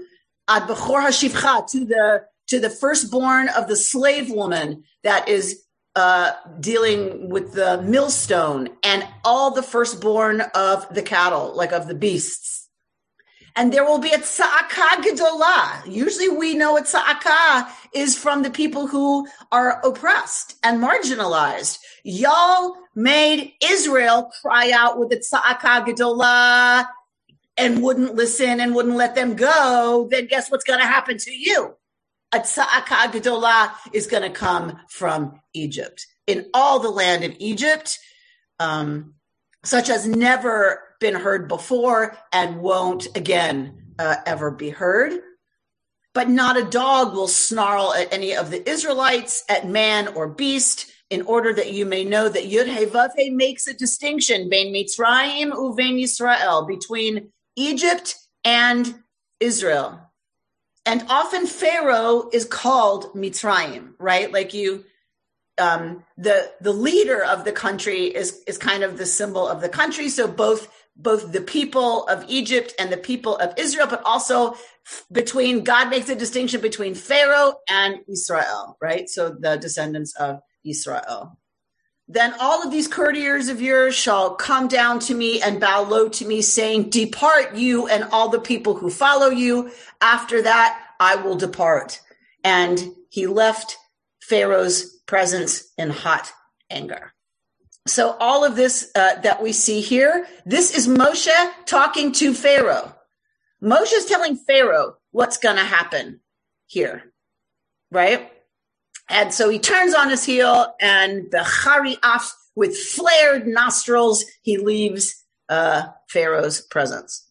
ad 0.48 0.64
b'chor 0.64 1.06
hashivcha, 1.06 1.70
to 1.72 1.86
the 1.86 2.24
to 2.48 2.60
the 2.60 2.70
firstborn 2.70 3.50
of 3.50 3.68
the 3.68 3.76
slave 3.76 4.30
woman 4.30 4.84
that 5.04 5.28
is 5.28 5.64
uh, 5.96 6.32
dealing 6.60 7.30
with 7.30 7.54
the 7.54 7.82
millstone, 7.82 8.70
and 8.84 9.06
all 9.26 9.52
the 9.52 9.64
firstborn 9.64 10.42
of 10.54 10.88
the 10.94 11.02
cattle, 11.02 11.54
like 11.56 11.74
of 11.74 11.88
the 11.88 11.96
beasts 11.96 12.55
and 13.56 13.72
there 13.72 13.86
will 13.86 14.00
be 14.00 14.12
a 14.12 14.18
tza'aka 14.18 15.02
gedolah. 15.02 15.86
Usually 15.90 16.30
we 16.30 16.56
know 16.56 16.78
a 16.78 16.82
tza'aka 16.82 17.70
is 17.94 18.18
from 18.18 18.44
the 18.44 18.50
people 18.50 18.88
who 18.88 19.28
are 19.52 19.80
oppressed 19.86 20.58
and 20.62 20.84
marginalized. 20.84 21.80
Y'all 22.04 22.76
made 22.96 23.54
Israel 23.64 24.30
cry 24.42 24.72
out 24.72 25.00
with 25.00 25.10
the 25.10 25.18
tza'aka 25.18 25.86
gedolah 25.86 26.86
and 27.58 27.82
wouldn't 27.82 28.16
listen 28.16 28.60
and 28.60 28.76
wouldn't 28.76 28.98
let 28.98 29.16
them 29.16 29.36
go. 29.36 30.10
Then 30.12 30.28
guess 30.28 30.52
what's 30.52 30.66
going 30.66 30.80
to 30.80 30.86
happen 30.86 31.18
to 31.20 31.32
you? 31.32 31.76
A 32.34 32.40
tza'aka 32.40 33.12
gedolah 33.14 33.72
is 33.94 34.08
going 34.08 34.24
to 34.24 34.30
come 34.30 34.80
from 34.90 35.40
Egypt. 35.54 36.08
In 36.28 36.48
all 36.54 36.80
the 36.80 36.90
land 36.90 37.24
of 37.24 37.34
Egypt, 37.40 38.00
um, 38.60 39.14
such 39.64 39.90
as 39.90 40.06
never 40.06 40.85
been 41.00 41.16
heard 41.16 41.48
before 41.48 42.18
and 42.32 42.60
won't 42.60 43.08
again 43.16 43.94
uh, 44.00 44.16
ever 44.26 44.52
be 44.52 44.70
heard. 44.70 45.20
But 46.14 46.30
not 46.30 46.58
a 46.58 46.64
dog 46.64 47.14
will 47.14 47.28
snarl 47.28 47.94
at 47.94 48.14
any 48.14 48.36
of 48.36 48.50
the 48.50 48.68
Israelites, 48.70 49.44
at 49.50 49.68
man 49.68 50.08
or 50.10 50.28
beast, 50.28 50.90
in 51.10 51.24
order 51.24 51.54
that 51.54 51.74
you 51.74 51.86
may 51.86 52.04
know 52.04 52.30
that 52.30 52.50
Yud 52.50 53.14
He 53.16 53.30
makes 53.30 53.68
a 53.68 53.74
distinction 53.74 54.50
between 54.50 54.74
Mitzrayim 54.74 55.52
uvein 55.52 56.02
Yisrael, 56.02 56.68
between 56.68 57.32
Egypt 57.56 58.16
and 58.44 58.96
Israel. 59.40 60.00
And 60.86 61.06
often 61.10 61.48
Pharaoh 61.48 62.30
is 62.32 62.46
called 62.46 63.14
Mitzrayim, 63.16 63.94
right? 64.00 64.32
Like 64.32 64.54
you, 64.54 64.86
um, 65.58 66.04
the 66.18 66.52
the 66.62 66.74
leader 66.74 67.24
of 67.24 67.44
the 67.44 67.52
country 67.52 68.06
is 68.06 68.44
is 68.46 68.58
kind 68.58 68.84
of 68.84 68.98
the 68.98 69.06
symbol 69.06 69.48
of 69.48 69.62
the 69.62 69.70
country. 69.70 70.10
So 70.10 70.28
both 70.28 70.68
both 70.96 71.32
the 71.32 71.42
people 71.42 72.08
of 72.08 72.26
Egypt 72.28 72.74
and 72.80 72.92
the 72.92 72.98
people 72.98 73.36
of 73.38 73.54
Israel, 73.58 73.88
but 73.88 74.02
also 74.06 74.56
between 75.12 75.64
God 75.64 75.90
makes 75.90 76.10
a 76.10 76.16
distinction 76.16 76.62
between 76.62 76.96
Pharaoh 76.96 77.56
and 77.70 78.00
Israel, 78.08 78.78
right? 78.82 79.10
So 79.10 79.30
the 79.30 79.58
descendants 79.58 80.16
of 80.16 80.40
Israel. 80.64 81.38
Then 82.08 82.36
all 82.40 82.64
of 82.64 82.72
these 82.72 82.88
courtiers 82.88 83.48
of 83.48 83.62
yours 83.62 83.96
shall 83.96 84.36
come 84.36 84.68
down 84.68 85.00
to 85.00 85.16
me 85.16 85.42
and 85.42 85.60
bow 85.60 85.84
low 85.84 86.08
to 86.10 86.26
me, 86.26 86.42
saying, 86.44 86.92
Depart 86.92 87.56
you 87.56 87.88
and 87.88 88.04
all 88.06 88.30
the 88.30 88.40
people 88.40 88.76
who 88.76 88.92
follow 88.92 89.30
you. 89.30 89.72
After 90.02 90.44
that, 90.44 90.80
I 91.00 91.16
will 91.16 91.36
depart. 91.36 92.00
And 92.44 92.94
he 93.10 93.26
left 93.26 93.78
Pharaoh's 94.22 95.02
presence 95.08 95.74
in 95.80 95.90
hot 95.90 96.32
anger. 96.70 97.15
So 97.88 98.16
all 98.20 98.44
of 98.44 98.56
this 98.56 98.92
uh, 98.96 99.22
that 99.22 99.44
we 99.44 99.52
see 99.52 99.82
here, 99.82 100.28
this 100.46 100.76
is 100.76 100.88
Moshe 100.88 101.30
talking 101.66 102.12
to 102.14 102.34
Pharaoh. 102.34 102.96
Moshe 103.64 103.94
is 103.94 104.06
telling 104.06 104.36
Pharaoh 104.36 104.98
what's 105.12 105.38
going 105.38 105.58
to 105.58 105.64
happen 105.64 106.20
here, 106.66 107.14
right? 107.92 108.32
And 109.10 109.34
so 109.34 109.50
he 109.50 109.60
turns 109.60 109.94
on 109.94 110.10
his 110.10 110.24
heel 110.24 110.74
and 110.80 111.30
the 111.32 111.40
Chari 111.40 111.98
Af 112.04 112.34
with 112.56 112.78
flared 112.78 113.48
nostrils, 113.48 114.26
he 114.42 114.58
leaves 114.58 115.24
uh, 115.50 115.84
Pharaoh's 116.10 116.62
presence. 116.62 117.28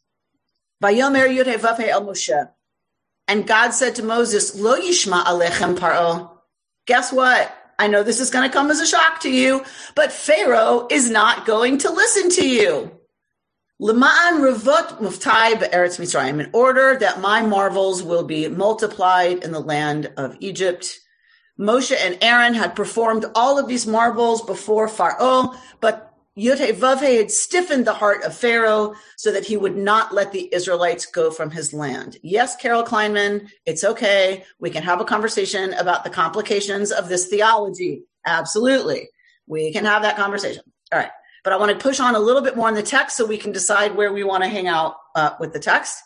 And 3.26 3.46
God 3.46 3.70
said 3.70 3.94
to 3.94 4.02
Moses, 4.02 4.54
Lo 4.54 4.78
Yishma 4.78 5.24
Alechem 5.24 5.76
Paro. 5.76 6.30
Guess 6.86 7.12
what? 7.12 7.63
I 7.78 7.88
know 7.88 8.02
this 8.02 8.20
is 8.20 8.30
going 8.30 8.48
to 8.48 8.52
come 8.52 8.70
as 8.70 8.80
a 8.80 8.86
shock 8.86 9.20
to 9.20 9.30
you, 9.30 9.64
but 9.94 10.12
Pharaoh 10.12 10.86
is 10.90 11.10
not 11.10 11.46
going 11.46 11.78
to 11.78 11.90
listen 11.90 12.30
to 12.30 12.48
you. 12.48 12.92
Lema'an 13.80 14.40
revot 14.40 15.00
muftai 15.00 15.58
be'eretz 15.58 15.98
Mitzrayim, 15.98 16.40
in 16.40 16.50
order 16.52 16.96
that 16.96 17.20
my 17.20 17.42
marvels 17.42 18.02
will 18.02 18.22
be 18.22 18.46
multiplied 18.48 19.42
in 19.42 19.50
the 19.50 19.60
land 19.60 20.12
of 20.16 20.36
Egypt. 20.38 21.00
Moshe 21.58 21.94
and 21.96 22.16
Aaron 22.22 22.54
had 22.54 22.76
performed 22.76 23.24
all 23.34 23.58
of 23.58 23.66
these 23.66 23.86
marvels 23.86 24.42
before 24.42 24.88
Pharaoh, 24.88 25.54
but 25.80 26.13
Yudhe 26.36 27.16
had 27.16 27.30
stiffened 27.30 27.86
the 27.86 27.94
heart 27.94 28.24
of 28.24 28.36
Pharaoh 28.36 28.94
so 29.16 29.30
that 29.30 29.44
he 29.44 29.56
would 29.56 29.76
not 29.76 30.12
let 30.12 30.32
the 30.32 30.52
Israelites 30.52 31.06
go 31.06 31.30
from 31.30 31.50
his 31.50 31.72
land. 31.72 32.18
Yes, 32.22 32.56
Carol 32.56 32.82
Kleinman, 32.82 33.48
it's 33.64 33.84
okay. 33.84 34.44
We 34.58 34.70
can 34.70 34.82
have 34.82 35.00
a 35.00 35.04
conversation 35.04 35.72
about 35.74 36.02
the 36.02 36.10
complications 36.10 36.90
of 36.90 37.08
this 37.08 37.28
theology. 37.28 38.02
Absolutely. 38.26 39.10
We 39.46 39.72
can 39.72 39.84
have 39.84 40.02
that 40.02 40.16
conversation. 40.16 40.62
All 40.92 40.98
right. 40.98 41.10
But 41.44 41.52
I 41.52 41.56
want 41.56 41.70
to 41.72 41.82
push 41.82 42.00
on 42.00 42.16
a 42.16 42.20
little 42.20 42.42
bit 42.42 42.56
more 42.56 42.68
in 42.68 42.74
the 42.74 42.82
text 42.82 43.16
so 43.16 43.26
we 43.26 43.36
can 43.36 43.52
decide 43.52 43.94
where 43.94 44.12
we 44.12 44.24
want 44.24 44.42
to 44.42 44.48
hang 44.48 44.66
out 44.66 44.96
uh, 45.14 45.34
with 45.38 45.52
the 45.52 45.60
text. 45.60 46.02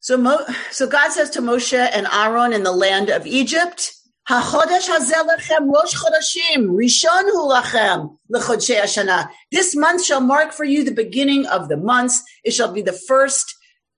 So, 0.00 0.16
Mo- 0.16 0.46
so 0.70 0.86
God 0.86 1.12
says 1.12 1.30
to 1.30 1.40
Moshe 1.40 1.76
and 1.76 2.06
Aaron 2.12 2.52
in 2.52 2.62
the 2.62 2.72
land 2.72 3.10
of 3.10 3.26
Egypt, 3.26 3.92
HaChodesh 4.28 4.88
hazeh 4.88 5.24
lechem 5.24 5.72
Rosh 5.72 5.94
Chodeshim, 5.94 6.70
Rishon 6.70 7.22
hu 7.22 7.48
lechem 7.48 8.18
Hashanah. 8.32 9.28
This 9.52 9.76
month 9.76 10.04
shall 10.04 10.20
mark 10.20 10.52
for 10.52 10.64
you 10.64 10.82
the 10.82 10.90
beginning 10.90 11.46
of 11.46 11.68
the 11.68 11.76
months. 11.76 12.24
It 12.42 12.52
shall 12.52 12.72
be 12.72 12.82
the 12.82 12.92
first 12.92 13.54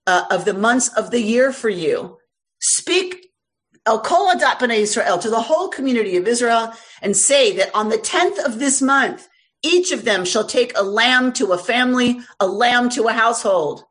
uh, 0.06 0.24
of 0.30 0.44
the 0.44 0.52
months 0.52 0.88
of 0.88 1.10
the 1.10 1.22
year 1.22 1.50
for 1.50 1.70
you. 1.70 2.18
Speak 2.60 3.30
El 3.86 4.00
Kol 4.00 4.34
Adat 4.34 4.68
Israel 4.70 5.16
to 5.16 5.30
the 5.30 5.40
whole 5.40 5.68
community 5.68 6.18
of 6.18 6.28
Israel 6.28 6.74
and 7.00 7.16
say 7.16 7.56
that 7.56 7.74
on 7.74 7.88
the 7.88 7.96
10th 7.96 8.44
of 8.44 8.58
this 8.58 8.82
month, 8.82 9.28
each 9.62 9.92
of 9.92 10.04
them 10.04 10.26
shall 10.26 10.44
take 10.44 10.76
a 10.76 10.82
lamb 10.82 11.32
to 11.32 11.52
a 11.52 11.58
family, 11.58 12.20
a 12.38 12.46
lamb 12.46 12.90
to 12.90 13.08
a 13.08 13.12
household. 13.12 13.84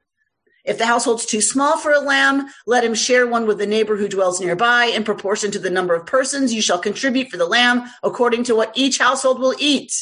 If 0.68 0.78
the 0.78 0.86
household's 0.86 1.26
too 1.26 1.40
small 1.40 1.78
for 1.78 1.94
a 1.94 2.00
lamb, 2.02 2.50
let 2.66 2.84
him 2.84 2.94
share 2.94 3.26
one 3.26 3.48
with 3.48 3.58
the 3.58 3.66
neighbor 3.66 3.96
who 3.96 4.10
dwells 4.10 4.42
nearby. 4.42 4.86
In 4.86 5.06
proportion 5.06 5.50
to 5.52 5.60
the 5.60 5.70
number 5.70 5.96
of 5.96 6.06
persons, 6.06 6.54
you 6.54 6.62
shall 6.62 6.78
contribute 6.78 7.30
for 7.30 7.38
the 7.38 7.46
lamb 7.46 7.86
according 8.04 8.44
to 8.44 8.56
what 8.56 8.74
each 8.76 8.98
household 8.98 9.40
will 9.40 9.56
eat. 9.60 9.94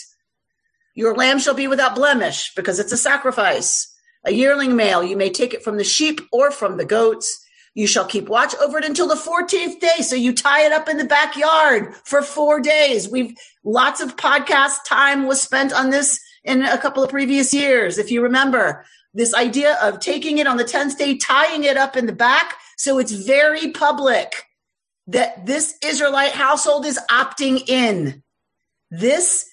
Your 0.95 1.15
lamb 1.15 1.38
shall 1.38 1.53
be 1.53 1.67
without 1.67 1.93
blemish 1.93 2.51
because 2.55 2.79
it's 2.79 2.91
a 2.91 2.98
sacrifice. 2.98 3.93
A 4.25 4.34
yearling 4.34 4.75
male, 4.75 5.03
you 5.03 5.15
may 5.15 5.29
take 5.29 5.53
it 5.53 5.63
from 5.63 5.77
the 5.77 5.84
sheep 5.84 6.19
or 6.31 6.50
from 6.50 6.77
the 6.77 6.86
goats. 6.86 7.45
You 7.75 7.86
shall 7.86 8.05
keep 8.05 8.27
watch 8.27 8.55
over 8.55 8.79
it 8.79 8.86
until 8.86 9.07
the 9.07 9.13
14th 9.13 9.79
day. 9.79 10.01
So 10.01 10.15
you 10.15 10.34
tie 10.34 10.65
it 10.65 10.72
up 10.72 10.89
in 10.89 10.98
the 10.98 11.05
backyard 11.05 11.93
for 12.05 12.24
four 12.24 12.60
days. 12.60 13.07
We've 13.07 13.38
lots 13.63 14.01
of 14.01 14.15
podcast 14.15 14.77
time 14.88 15.27
was 15.27 15.39
spent 15.39 15.74
on 15.74 15.91
this 15.91 16.19
in 16.43 16.63
a 16.63 16.79
couple 16.79 17.03
of 17.03 17.12
previous 17.12 17.53
years. 17.53 18.00
If 18.00 18.10
you 18.10 18.24
remember, 18.24 18.86
this 19.15 19.34
idea 19.34 19.77
of 19.81 20.00
taking 20.00 20.38
it 20.38 20.45
on 20.45 20.57
the 20.57 20.65
10th 20.65 20.98
day, 20.98 21.17
tying 21.17 21.63
it 21.63 21.77
up 21.77 21.95
in 21.95 22.05
the 22.05 22.13
back. 22.13 22.55
So 22.77 23.00
it's 23.00 23.13
very 23.13 23.72
public 23.72 24.34
that 25.07 25.45
this 25.45 25.77
Israelite 25.84 26.34
household 26.34 26.86
is 26.86 27.00
opting 27.10 27.67
in. 27.67 28.22
This, 28.91 29.50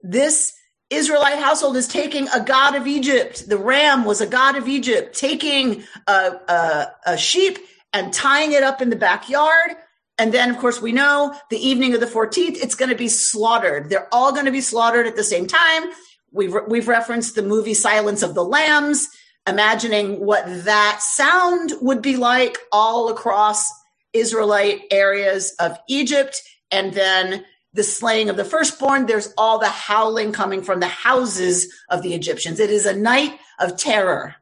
this 0.00 0.54
Israelite 0.88 1.38
household 1.38 1.76
is 1.76 1.88
taking 1.88 2.26
a 2.28 2.40
god 2.40 2.74
of 2.74 2.86
Egypt. 2.86 3.48
The 3.48 3.58
ram 3.58 4.04
was 4.06 4.22
a 4.22 4.26
god 4.26 4.56
of 4.56 4.66
Egypt, 4.66 5.16
taking 5.16 5.84
a, 6.06 6.12
a, 6.48 6.86
a 7.06 7.18
sheep 7.18 7.58
and 7.92 8.12
tying 8.14 8.52
it 8.52 8.62
up 8.62 8.80
in 8.80 8.88
the 8.88 8.96
backyard. 8.96 9.72
And 10.18 10.32
then, 10.32 10.50
of 10.50 10.58
course, 10.58 10.80
we 10.80 10.92
know 10.92 11.34
the 11.50 11.58
evening 11.58 11.94
of 11.94 12.00
the 12.00 12.06
14th, 12.06 12.56
it's 12.62 12.74
going 12.74 12.90
to 12.90 12.96
be 12.96 13.08
slaughtered. 13.08 13.90
They're 13.90 14.08
all 14.12 14.32
going 14.32 14.46
to 14.46 14.52
be 14.52 14.60
slaughtered 14.60 15.06
at 15.06 15.16
the 15.16 15.24
same 15.24 15.46
time. 15.46 15.90
We've, 16.32 16.54
we've 16.66 16.88
referenced 16.88 17.34
the 17.34 17.42
movie 17.42 17.74
Silence 17.74 18.22
of 18.22 18.34
the 18.34 18.44
Lambs, 18.44 19.08
imagining 19.46 20.24
what 20.24 20.44
that 20.64 21.00
sound 21.02 21.72
would 21.80 22.00
be 22.00 22.16
like 22.16 22.58
all 22.72 23.10
across 23.10 23.70
Israelite 24.12 24.82
areas 24.90 25.54
of 25.58 25.78
Egypt. 25.88 26.40
And 26.70 26.94
then 26.94 27.44
the 27.74 27.82
slaying 27.82 28.28
of 28.28 28.36
the 28.36 28.44
firstborn, 28.44 29.06
there's 29.06 29.32
all 29.36 29.58
the 29.58 29.68
howling 29.68 30.32
coming 30.32 30.62
from 30.62 30.80
the 30.80 30.88
houses 30.88 31.72
of 31.88 32.02
the 32.02 32.14
Egyptians. 32.14 32.60
It 32.60 32.70
is 32.70 32.86
a 32.86 32.96
night 32.96 33.38
of 33.58 33.76
terror, 33.76 34.36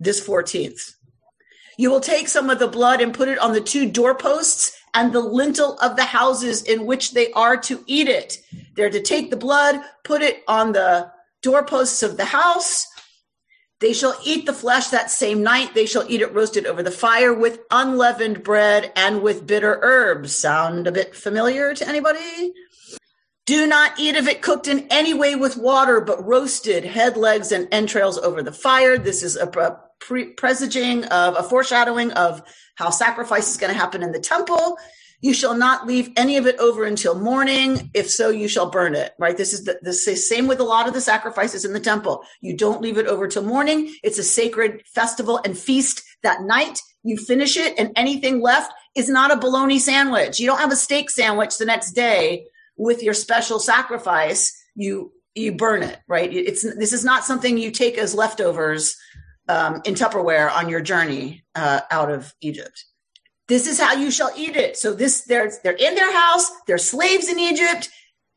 this 0.00 0.26
14th. 0.26 0.94
You 1.78 1.90
will 1.90 2.00
take 2.00 2.28
some 2.28 2.50
of 2.50 2.58
the 2.58 2.68
blood 2.68 3.00
and 3.00 3.14
put 3.14 3.28
it 3.28 3.38
on 3.38 3.52
the 3.52 3.60
two 3.60 3.90
doorposts 3.90 4.76
and 4.94 5.12
the 5.12 5.20
lintel 5.20 5.78
of 5.78 5.96
the 5.96 6.04
houses 6.04 6.62
in 6.62 6.86
which 6.86 7.12
they 7.12 7.32
are 7.32 7.56
to 7.56 7.82
eat 7.86 8.08
it. 8.08 8.42
They're 8.74 8.90
to 8.90 9.02
take 9.02 9.30
the 9.30 9.36
blood, 9.36 9.80
put 10.04 10.22
it 10.22 10.42
on 10.46 10.72
the 10.72 11.10
doorposts 11.42 12.02
of 12.02 12.16
the 12.16 12.26
house. 12.26 12.86
They 13.80 13.92
shall 13.92 14.16
eat 14.24 14.46
the 14.46 14.52
flesh 14.52 14.88
that 14.88 15.10
same 15.10 15.42
night. 15.42 15.74
They 15.74 15.86
shall 15.86 16.04
eat 16.08 16.20
it 16.20 16.32
roasted 16.32 16.66
over 16.66 16.84
the 16.84 16.92
fire 16.92 17.34
with 17.34 17.60
unleavened 17.70 18.44
bread 18.44 18.92
and 18.94 19.22
with 19.22 19.46
bitter 19.46 19.80
herbs. 19.82 20.36
Sound 20.36 20.86
a 20.86 20.92
bit 20.92 21.16
familiar 21.16 21.74
to 21.74 21.88
anybody? 21.88 22.52
Do 23.44 23.66
not 23.66 23.98
eat 23.98 24.16
of 24.16 24.28
it 24.28 24.40
cooked 24.40 24.68
in 24.68 24.86
any 24.88 25.12
way 25.14 25.34
with 25.34 25.56
water, 25.56 26.00
but 26.00 26.24
roasted 26.24 26.84
head, 26.84 27.16
legs, 27.16 27.50
and 27.50 27.66
entrails 27.72 28.18
over 28.18 28.40
the 28.40 28.52
fire. 28.52 28.96
This 28.96 29.24
is 29.24 29.34
a 29.34 29.48
pre- 30.06 30.32
presaging 30.32 31.04
of 31.06 31.36
a 31.36 31.42
foreshadowing 31.42 32.12
of 32.12 32.42
how 32.74 32.90
sacrifice 32.90 33.50
is 33.50 33.56
going 33.56 33.72
to 33.72 33.78
happen 33.78 34.02
in 34.02 34.12
the 34.12 34.20
temple. 34.20 34.76
You 35.20 35.32
shall 35.32 35.54
not 35.54 35.86
leave 35.86 36.10
any 36.16 36.36
of 36.36 36.46
it 36.46 36.58
over 36.58 36.84
until 36.84 37.14
morning. 37.14 37.90
If 37.94 38.10
so, 38.10 38.30
you 38.30 38.48
shall 38.48 38.70
burn 38.70 38.96
it. 38.96 39.12
Right. 39.18 39.36
This 39.36 39.52
is 39.52 39.64
the, 39.64 39.78
the 39.80 39.92
same 39.92 40.48
with 40.48 40.58
a 40.58 40.64
lot 40.64 40.88
of 40.88 40.94
the 40.94 41.00
sacrifices 41.00 41.64
in 41.64 41.72
the 41.72 41.80
temple. 41.80 42.24
You 42.40 42.56
don't 42.56 42.82
leave 42.82 42.98
it 42.98 43.06
over 43.06 43.28
till 43.28 43.44
morning. 43.44 43.94
It's 44.02 44.18
a 44.18 44.24
sacred 44.24 44.82
festival 44.86 45.40
and 45.44 45.56
feast 45.56 46.02
that 46.24 46.42
night. 46.42 46.80
You 47.04 47.16
finish 47.16 47.56
it 47.56 47.74
and 47.78 47.92
anything 47.94 48.40
left 48.40 48.72
is 48.96 49.08
not 49.08 49.32
a 49.32 49.36
bologna 49.36 49.78
sandwich. 49.78 50.40
You 50.40 50.48
don't 50.48 50.58
have 50.58 50.72
a 50.72 50.76
steak 50.76 51.08
sandwich 51.08 51.56
the 51.56 51.66
next 51.66 51.92
day 51.92 52.46
with 52.76 53.02
your 53.02 53.14
special 53.14 53.60
sacrifice. 53.60 54.52
You, 54.74 55.12
you 55.36 55.52
burn 55.52 55.84
it, 55.84 56.00
right? 56.08 56.32
It's, 56.32 56.62
this 56.62 56.92
is 56.92 57.04
not 57.04 57.24
something 57.24 57.56
you 57.56 57.70
take 57.70 57.96
as 57.96 58.14
leftovers 58.14 58.96
um, 59.48 59.82
in 59.84 59.94
Tupperware 59.94 60.50
on 60.50 60.68
your 60.68 60.80
journey 60.80 61.44
uh, 61.54 61.80
out 61.90 62.10
of 62.10 62.34
Egypt. 62.40 62.84
This 63.48 63.66
is 63.66 63.80
how 63.80 63.94
you 63.94 64.10
shall 64.10 64.30
eat 64.36 64.56
it. 64.56 64.76
So 64.76 64.94
this, 64.94 65.22
they're, 65.22 65.52
they're 65.62 65.72
in 65.72 65.94
their 65.94 66.12
house. 66.12 66.50
They're 66.66 66.78
slaves 66.78 67.28
in 67.28 67.38
Egypt. 67.38 67.90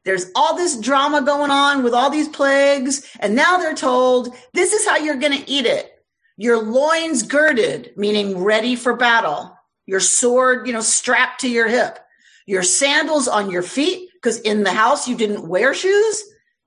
There's 0.04 0.32
all 0.36 0.56
this 0.56 0.78
drama 0.80 1.22
going 1.22 1.52
on 1.52 1.84
with 1.84 1.94
all 1.94 2.10
these 2.10 2.28
plagues. 2.28 3.10
And 3.20 3.36
now 3.36 3.58
they're 3.58 3.76
told, 3.76 4.36
this 4.54 4.74
is 4.74 4.86
how 4.86 4.98
you're 4.98 5.16
going 5.16 5.38
to 5.38 5.50
eat 5.50 5.66
it. 5.66 5.92
Your 6.38 6.62
loins 6.62 7.24
girded, 7.24 7.94
meaning 7.96 8.44
ready 8.44 8.76
for 8.76 8.96
battle. 8.96 9.56
Your 9.86 10.00
sword, 10.00 10.68
you 10.68 10.74
know, 10.74 10.82
strapped 10.82 11.42
to 11.42 11.50
your 11.50 11.68
hip. 11.68 12.00
Your 12.46 12.64
sandals 12.64 13.28
on 13.28 13.50
your 13.50 13.64
feet, 13.64 14.10
because 14.14 14.40
in 14.42 14.64
the 14.64 14.74
house 14.74 15.08
you 15.08 15.16
didn't 15.16 15.48
wear 15.48 15.74
shoes 15.74 16.24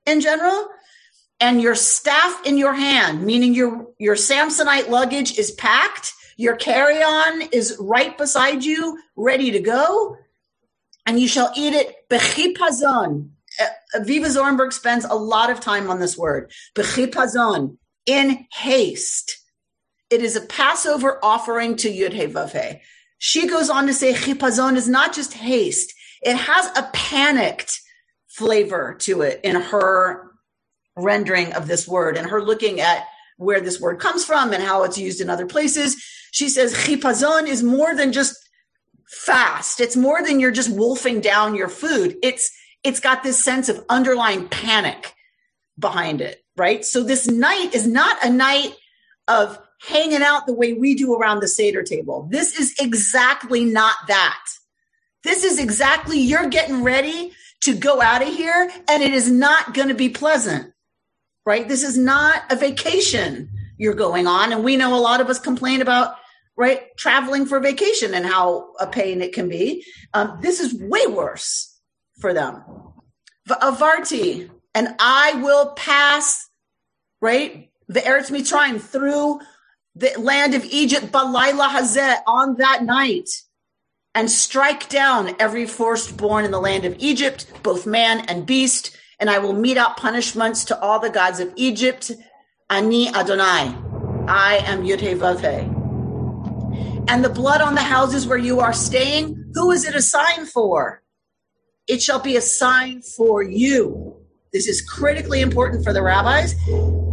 in 0.07 0.21
general 0.21 0.69
and 1.41 1.61
your 1.61 1.75
staff 1.75 2.45
in 2.45 2.59
your 2.59 2.75
hand, 2.75 3.25
meaning 3.25 3.55
your, 3.55 3.89
your 3.99 4.17
Samsonite 4.17 4.89
luggage 4.89 5.39
is 5.39 5.51
packed, 5.53 6.13
your 6.37 6.57
carry 6.57 7.03
on 7.03 7.43
is 7.53 7.77
right 7.81 8.17
beside 8.17 8.65
you, 8.65 8.99
ready 9.17 9.51
to 9.53 9.61
go, 9.61 10.17
and 11.07 11.19
you 11.19 11.29
shall 11.29 11.53
eat 11.57 11.75
it 11.75 12.09
bechipazon. 12.09 13.31
Uh, 13.61 13.67
Aviva 13.97 14.27
Zornberg 14.27 14.73
spends 14.73 15.05
a 15.05 15.15
lot 15.15 15.51
of 15.51 15.61
time 15.61 15.91
on 15.91 16.01
this 16.01 16.17
word, 16.17 16.51
bechipazon, 16.75 17.77
in 18.07 18.47
haste. 18.53 19.39
It 20.11 20.23
is 20.23 20.37
a 20.37 20.41
Passover 20.41 21.19
offering 21.23 21.77
to 21.77 21.91
Yud 21.91 22.15
He 22.15 22.81
She 23.19 23.47
goes 23.47 23.69
on 23.69 23.87
to 23.87 23.93
say 23.93 24.15
chipazon 24.15 24.77
is 24.77 24.89
not 24.89 25.13
just 25.13 25.35
haste. 25.35 25.93
It 26.23 26.37
has 26.37 26.67
a 26.77 26.89
panicked 26.93 27.81
flavor 28.29 28.95
to 29.01 29.21
it 29.23 29.41
in 29.45 29.57
her 29.57 30.28
rendering 30.99 31.53
of 31.55 31.69
this 31.69 31.89
word 31.89 32.17
and 32.17 32.31
her 32.31 32.43
looking 32.43 32.81
at 32.81 33.07
where 33.39 33.61
this 33.61 33.81
word 33.81 34.01
comes 34.01 34.25
from 34.25 34.53
and 34.53 34.63
how 34.63 34.85
it's 34.85 34.99
used 34.99 35.21
in 35.21 35.31
other 35.31 35.47
places. 35.47 35.97
She 36.33 36.49
says 36.49 36.75
chipazon 36.75 37.47
is 37.49 37.63
more 37.63 37.95
than 37.95 38.13
just 38.13 38.37
fast. 39.09 39.81
It's 39.81 39.97
more 39.97 40.23
than 40.23 40.41
you're 40.41 40.51
just 40.51 40.71
wolfing 40.71 41.21
down 41.21 41.55
your 41.55 41.69
food. 41.69 42.17
It's, 42.23 42.51
it's 42.85 43.01
got 43.01 43.23
this 43.23 43.43
sense 43.43 43.69
of 43.69 43.85
underlying 43.89 44.49
panic. 44.49 45.15
behind 45.79 46.21
it, 46.21 46.43
right? 46.57 46.85
So 46.85 47.03
this 47.03 47.29
night 47.29 47.75
is 47.75 47.87
not 47.87 48.17
a 48.25 48.31
night 48.31 48.75
of 49.29 49.59
hanging 49.87 50.23
out 50.23 50.47
the 50.47 50.55
way 50.55 50.73
we 50.73 50.95
do 50.95 51.15
around 51.15 51.41
the 51.41 51.49
Seder 51.49 51.83
table. 51.83 52.29
This 52.31 52.59
is 52.59 52.75
exactly 52.81 53.65
not 53.65 53.97
that. 54.09 54.41
This 55.25 55.45
is 55.45 55.61
exactly 55.61 56.19
you're 56.19 56.49
getting 56.49 56.83
ready 56.83 57.33
to 57.63 57.75
go 57.77 58.01
out 58.01 58.23
of 58.23 58.29
here 58.29 58.71
and 58.89 59.03
it 59.03 59.15
is 59.15 59.31
not 59.31 59.75
going 59.75 59.89
to 59.89 59.95
be 59.95 60.09
pleasant, 60.09 60.73
right? 61.45 61.67
This 61.67 61.83
is 61.83 61.97
not 61.97 62.43
a 62.51 62.57
vacation 62.57 63.51
you're 63.79 63.95
going 63.95 64.27
on. 64.27 64.53
And 64.53 64.65
we 64.65 64.77
know 64.77 64.95
a 64.95 65.01
lot 65.01 65.21
of 65.21 65.29
us 65.29 65.39
complain 65.39 65.81
about, 65.81 66.17
right, 66.57 66.97
traveling 66.97 67.47
for 67.47 67.61
vacation 67.61 68.13
and 68.13 68.27
how 68.27 68.73
a 68.81 68.87
pain 68.87 69.23
it 69.23 69.33
can 69.33 69.49
be. 69.49 69.85
Um, 70.13 70.39
this 70.43 70.61
is 70.61 70.75
way 70.75 71.07
worse 71.07 71.81
for 72.19 72.35
them. 72.35 72.63
The 73.47 73.55
Avarti, 73.55 74.51
and 74.75 74.95
I 74.99 75.41
will 75.43 75.73
pass, 75.73 76.49
right, 77.23 77.71
the 77.87 78.01
Eretz 78.01 78.31
Mitzrayim 78.31 78.81
through 78.81 79.41
the 79.95 80.13
land 80.19 80.55
of 80.55 80.65
Egypt, 80.67 81.07
Balayla 81.07 81.69
Hazeh, 81.69 82.17
on 82.27 82.57
that 82.57 82.85
night, 82.85 83.31
and 84.15 84.31
strike 84.31 84.89
down 84.89 85.35
every 85.39 85.67
firstborn 85.67 86.45
in 86.45 86.51
the 86.51 86.61
land 86.61 86.85
of 86.85 86.97
Egypt, 86.99 87.47
both 87.63 87.87
man 87.87 88.21
and 88.29 88.47
beast, 88.47 88.97
and 89.19 89.29
I 89.29 89.39
will 89.39 89.53
mete 89.53 89.77
out 89.77 89.97
punishments 89.97 90.65
to 90.67 90.81
all 90.81 91.01
the 91.01 91.11
gods 91.11 91.41
of 91.41 91.53
Egypt. 91.57 92.13
Ani 92.71 93.09
Adonai, 93.09 93.75
I 94.29 94.63
am 94.67 94.85
Yudhe 94.85 95.15
And 97.09 97.25
the 97.25 97.29
blood 97.29 97.61
on 97.61 97.75
the 97.75 97.81
houses 97.81 98.27
where 98.27 98.39
you 98.39 98.61
are 98.61 98.73
staying, 98.73 99.53
who 99.55 99.71
is 99.71 99.85
it 99.85 99.95
a 99.95 100.03
sign 100.03 100.47
for? 100.47 101.03
It 101.89 102.03
shall 102.03 102.21
be 102.21 102.37
a 102.37 102.41
sign 102.43 103.03
for 103.03 103.43
you. 103.43 104.15
This 104.53 104.69
is 104.69 104.81
critically 104.83 105.41
important 105.41 105.85
for 105.85 105.93
the 105.93 106.03
rabbis. 106.03 106.55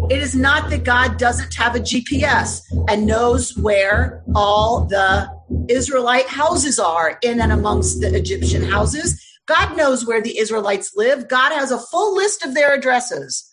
It 0.10 0.22
is 0.22 0.36
not 0.36 0.70
that 0.70 0.84
God 0.84 1.18
doesn't 1.18 1.54
have 1.56 1.76
a 1.76 1.80
GPS 1.80 2.62
and 2.90 3.06
knows 3.06 3.58
where 3.58 4.24
all 4.36 4.86
the 4.86 5.30
Israelite 5.68 6.28
houses 6.28 6.80
are 6.80 7.18
in 7.22 7.42
and 7.42 7.52
amongst 7.52 8.02
the 8.02 8.14
Egyptian 8.16 8.64
houses. 8.64 9.22
God 9.48 9.78
knows 9.78 10.06
where 10.06 10.22
the 10.22 10.38
Israelites 10.38 10.94
live. 10.96 11.28
God 11.28 11.52
has 11.54 11.72
a 11.72 11.80
full 11.80 12.16
list 12.16 12.44
of 12.44 12.54
their 12.54 12.74
addresses. 12.74 13.52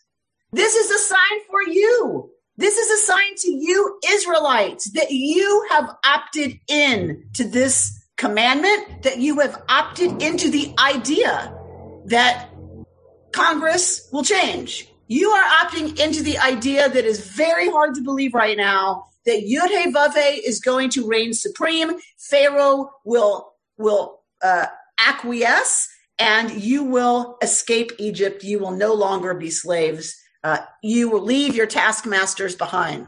This 0.52 0.74
is 0.74 0.90
a 0.90 0.98
sign 0.98 1.40
for 1.50 1.62
you. 1.62 2.30
This 2.56 2.76
is 2.76 2.90
a 2.90 3.06
sign 3.06 3.34
to 3.38 3.50
you, 3.50 3.98
Israelites, 4.08 4.90
that 4.92 5.10
you 5.10 5.66
have 5.70 5.96
opted 6.04 6.58
in 6.68 7.24
to 7.34 7.44
this 7.48 7.98
commandment, 8.16 9.02
that 9.02 9.18
you 9.18 9.40
have 9.40 9.62
opted 9.68 10.22
into 10.22 10.50
the 10.50 10.74
idea 10.78 11.54
that 12.06 12.50
Congress 13.32 14.08
will 14.12 14.22
change. 14.22 14.88
You 15.08 15.30
are 15.30 15.66
opting 15.66 15.98
into 15.98 16.22
the 16.22 16.38
idea 16.38 16.88
that 16.88 17.04
is 17.04 17.26
very 17.26 17.70
hard 17.70 17.94
to 17.94 18.02
believe 18.02 18.34
right 18.34 18.56
now 18.56 19.06
that 19.24 19.44
Yud 19.44 19.92
Vave 19.92 20.42
is 20.44 20.60
going 20.60 20.90
to 20.90 21.06
reign 21.06 21.32
supreme. 21.32 21.92
Pharaoh 22.18 22.90
will 23.04 23.52
will 23.78 24.20
uh, 24.42 24.66
acquiesce, 24.98 25.88
and 26.18 26.50
you 26.50 26.84
will 26.84 27.36
escape 27.42 27.92
Egypt. 27.98 28.44
You 28.44 28.58
will 28.58 28.70
no 28.70 28.94
longer 28.94 29.34
be 29.34 29.50
slaves. 29.50 30.16
Uh, 30.44 30.58
you 30.82 31.08
will 31.08 31.22
leave 31.22 31.54
your 31.54 31.66
taskmasters 31.66 32.54
behind. 32.54 33.06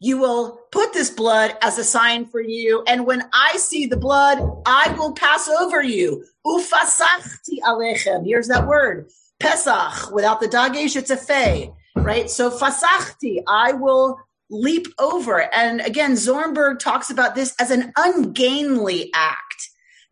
You 0.00 0.18
will 0.18 0.60
put 0.72 0.92
this 0.92 1.10
blood 1.10 1.56
as 1.62 1.78
a 1.78 1.84
sign 1.84 2.26
for 2.26 2.40
you, 2.40 2.82
and 2.86 3.06
when 3.06 3.22
I 3.32 3.56
see 3.56 3.86
the 3.86 3.96
blood, 3.96 4.38
I 4.66 4.94
will 4.98 5.12
pass 5.12 5.48
over 5.48 5.80
you. 5.80 6.24
Ufasachti 6.44 7.60
alechem. 7.64 8.26
Here's 8.26 8.48
that 8.48 8.66
word. 8.66 9.10
Pesach, 9.38 10.12
without 10.12 10.40
the 10.40 10.48
dagesh, 10.48 10.96
it's 10.96 11.10
a 11.10 11.16
fe, 11.16 11.72
right? 11.96 12.28
So 12.28 12.50
fasachti, 12.50 13.42
I 13.46 13.72
will 13.72 14.18
leap 14.50 14.86
over. 14.98 15.52
And 15.54 15.80
again, 15.80 16.12
Zornberg 16.12 16.78
talks 16.78 17.10
about 17.10 17.34
this 17.34 17.54
as 17.58 17.70
an 17.70 17.92
ungainly 17.96 19.10
act. 19.14 19.51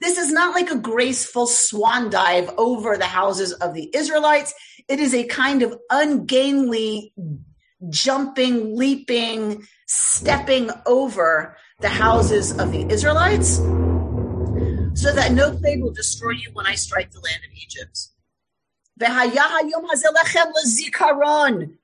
This 0.00 0.16
is 0.16 0.32
not 0.32 0.54
like 0.54 0.70
a 0.70 0.78
graceful 0.78 1.46
swan 1.46 2.08
dive 2.08 2.50
over 2.56 2.96
the 2.96 3.04
houses 3.04 3.52
of 3.52 3.74
the 3.74 3.90
Israelites. 3.94 4.54
It 4.88 4.98
is 4.98 5.14
a 5.14 5.24
kind 5.24 5.62
of 5.62 5.78
ungainly 5.90 7.12
jumping, 7.90 8.76
leaping, 8.76 9.66
stepping 9.86 10.70
over 10.86 11.56
the 11.80 11.88
houses 11.88 12.58
of 12.58 12.72
the 12.72 12.90
Israelites 12.90 13.56
so 14.94 15.12
that 15.14 15.32
no 15.32 15.56
plague 15.56 15.82
will 15.82 15.92
destroy 15.92 16.32
you 16.32 16.50
when 16.52 16.66
I 16.66 16.74
strike 16.74 17.10
the 17.10 17.20
land 17.20 17.42
of 17.44 17.52
Egypt. 17.54 18.08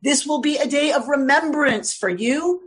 This 0.03 0.27
will 0.27 0.41
be 0.41 0.57
a 0.59 0.67
day 0.67 0.93
of 0.93 1.09
remembrance 1.09 1.95
for 1.95 2.09
you. 2.09 2.63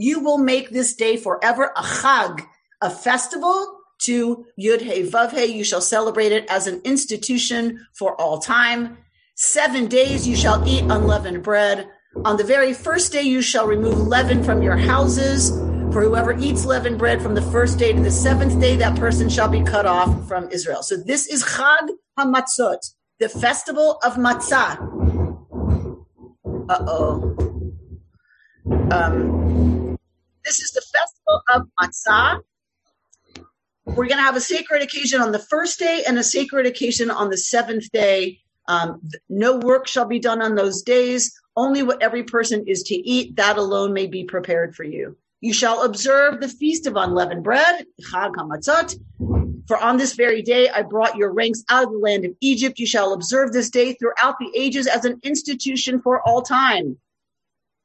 You 0.00 0.20
will 0.20 0.38
make 0.38 0.70
this 0.70 0.94
day 0.94 1.16
forever 1.16 1.72
a 1.76 1.82
chag, 1.82 2.46
a 2.80 2.88
festival 2.88 3.80
to 4.02 4.46
Yud 4.56 4.80
He 4.80 5.02
Vav 5.02 5.32
He. 5.32 5.46
You 5.46 5.64
shall 5.64 5.80
celebrate 5.80 6.30
it 6.30 6.46
as 6.48 6.68
an 6.68 6.80
institution 6.84 7.84
for 7.98 8.14
all 8.20 8.38
time. 8.38 8.98
Seven 9.34 9.88
days 9.88 10.26
you 10.26 10.36
shall 10.36 10.66
eat 10.68 10.82
unleavened 10.82 11.42
bread. 11.42 11.88
On 12.24 12.36
the 12.36 12.44
very 12.44 12.72
first 12.72 13.10
day 13.10 13.22
you 13.22 13.42
shall 13.42 13.66
remove 13.66 13.98
leaven 13.98 14.44
from 14.44 14.62
your 14.62 14.76
houses. 14.76 15.50
For 15.92 16.02
whoever 16.02 16.38
eats 16.38 16.64
leavened 16.64 16.98
bread 16.98 17.20
from 17.20 17.34
the 17.34 17.42
first 17.42 17.76
day 17.76 17.92
to 17.92 18.00
the 18.00 18.12
seventh 18.12 18.60
day, 18.60 18.76
that 18.76 18.96
person 18.96 19.28
shall 19.28 19.48
be 19.48 19.64
cut 19.64 19.84
off 19.84 20.28
from 20.28 20.48
Israel. 20.52 20.84
So 20.84 20.96
this 20.96 21.26
is 21.26 21.42
Chag 21.42 21.88
HaMatzot, 22.16 22.94
the 23.18 23.28
festival 23.28 23.98
of 24.04 24.14
matzah. 24.14 24.78
Uh 26.68 26.84
oh. 26.86 27.34
Um, 28.90 29.77
this 30.48 30.60
is 30.60 30.70
the 30.70 30.80
festival 30.80 31.42
of 31.50 31.68
matzah. 31.78 32.40
We're 33.84 34.06
going 34.06 34.16
to 34.16 34.22
have 34.22 34.36
a 34.36 34.40
sacred 34.40 34.82
occasion 34.82 35.20
on 35.20 35.32
the 35.32 35.38
first 35.38 35.78
day 35.78 36.04
and 36.06 36.18
a 36.18 36.24
sacred 36.24 36.64
occasion 36.64 37.10
on 37.10 37.28
the 37.28 37.36
seventh 37.36 37.90
day. 37.92 38.40
Um, 38.66 39.02
no 39.28 39.58
work 39.58 39.86
shall 39.86 40.06
be 40.06 40.18
done 40.18 40.40
on 40.40 40.54
those 40.54 40.82
days. 40.82 41.38
Only 41.54 41.82
what 41.82 42.02
every 42.02 42.22
person 42.22 42.64
is 42.66 42.82
to 42.84 42.94
eat, 42.94 43.36
that 43.36 43.58
alone 43.58 43.92
may 43.92 44.06
be 44.06 44.24
prepared 44.24 44.74
for 44.74 44.84
you. 44.84 45.18
You 45.40 45.52
shall 45.52 45.84
observe 45.84 46.40
the 46.40 46.48
feast 46.48 46.86
of 46.86 46.96
unleavened 46.96 47.44
bread, 47.44 47.84
Chag 48.10 48.34
HaMatzot. 48.34 48.96
For 49.66 49.76
on 49.76 49.98
this 49.98 50.14
very 50.14 50.40
day 50.40 50.70
I 50.70 50.80
brought 50.80 51.16
your 51.16 51.32
ranks 51.32 51.62
out 51.68 51.84
of 51.84 51.92
the 51.92 51.98
land 51.98 52.24
of 52.24 52.32
Egypt. 52.40 52.78
You 52.78 52.86
shall 52.86 53.12
observe 53.12 53.52
this 53.52 53.68
day 53.68 53.92
throughout 53.92 54.36
the 54.40 54.50
ages 54.56 54.86
as 54.86 55.04
an 55.04 55.20
institution 55.22 56.00
for 56.00 56.26
all 56.26 56.40
time. 56.40 56.96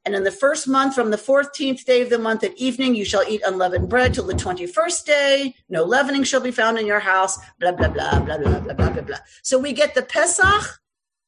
And 0.04 0.14
in 0.14 0.22
the 0.22 0.30
first 0.30 0.68
month, 0.68 0.94
from 0.94 1.10
the 1.10 1.16
14th 1.16 1.84
day 1.84 2.02
of 2.02 2.10
the 2.10 2.18
month 2.18 2.44
at 2.44 2.56
evening, 2.58 2.94
you 2.94 3.04
shall 3.04 3.24
eat 3.26 3.40
unleavened 3.44 3.88
bread 3.88 4.12
till 4.12 4.26
the 4.26 4.34
21st 4.34 5.04
day. 5.04 5.54
No 5.68 5.84
leavening 5.84 6.24
shall 6.24 6.40
be 6.40 6.50
found 6.50 6.78
in 6.78 6.86
your 6.86 7.00
house. 7.00 7.38
Blah, 7.58 7.72
blah, 7.72 7.88
blah, 7.88 8.20
blah, 8.20 8.36
blah, 8.36 8.60
blah, 8.60 8.74
blah, 8.74 8.90
blah, 8.90 9.02
blah. 9.02 9.16
So 9.42 9.58
we 9.58 9.72
get 9.72 9.94
the 9.94 10.02
Pesach 10.02 10.80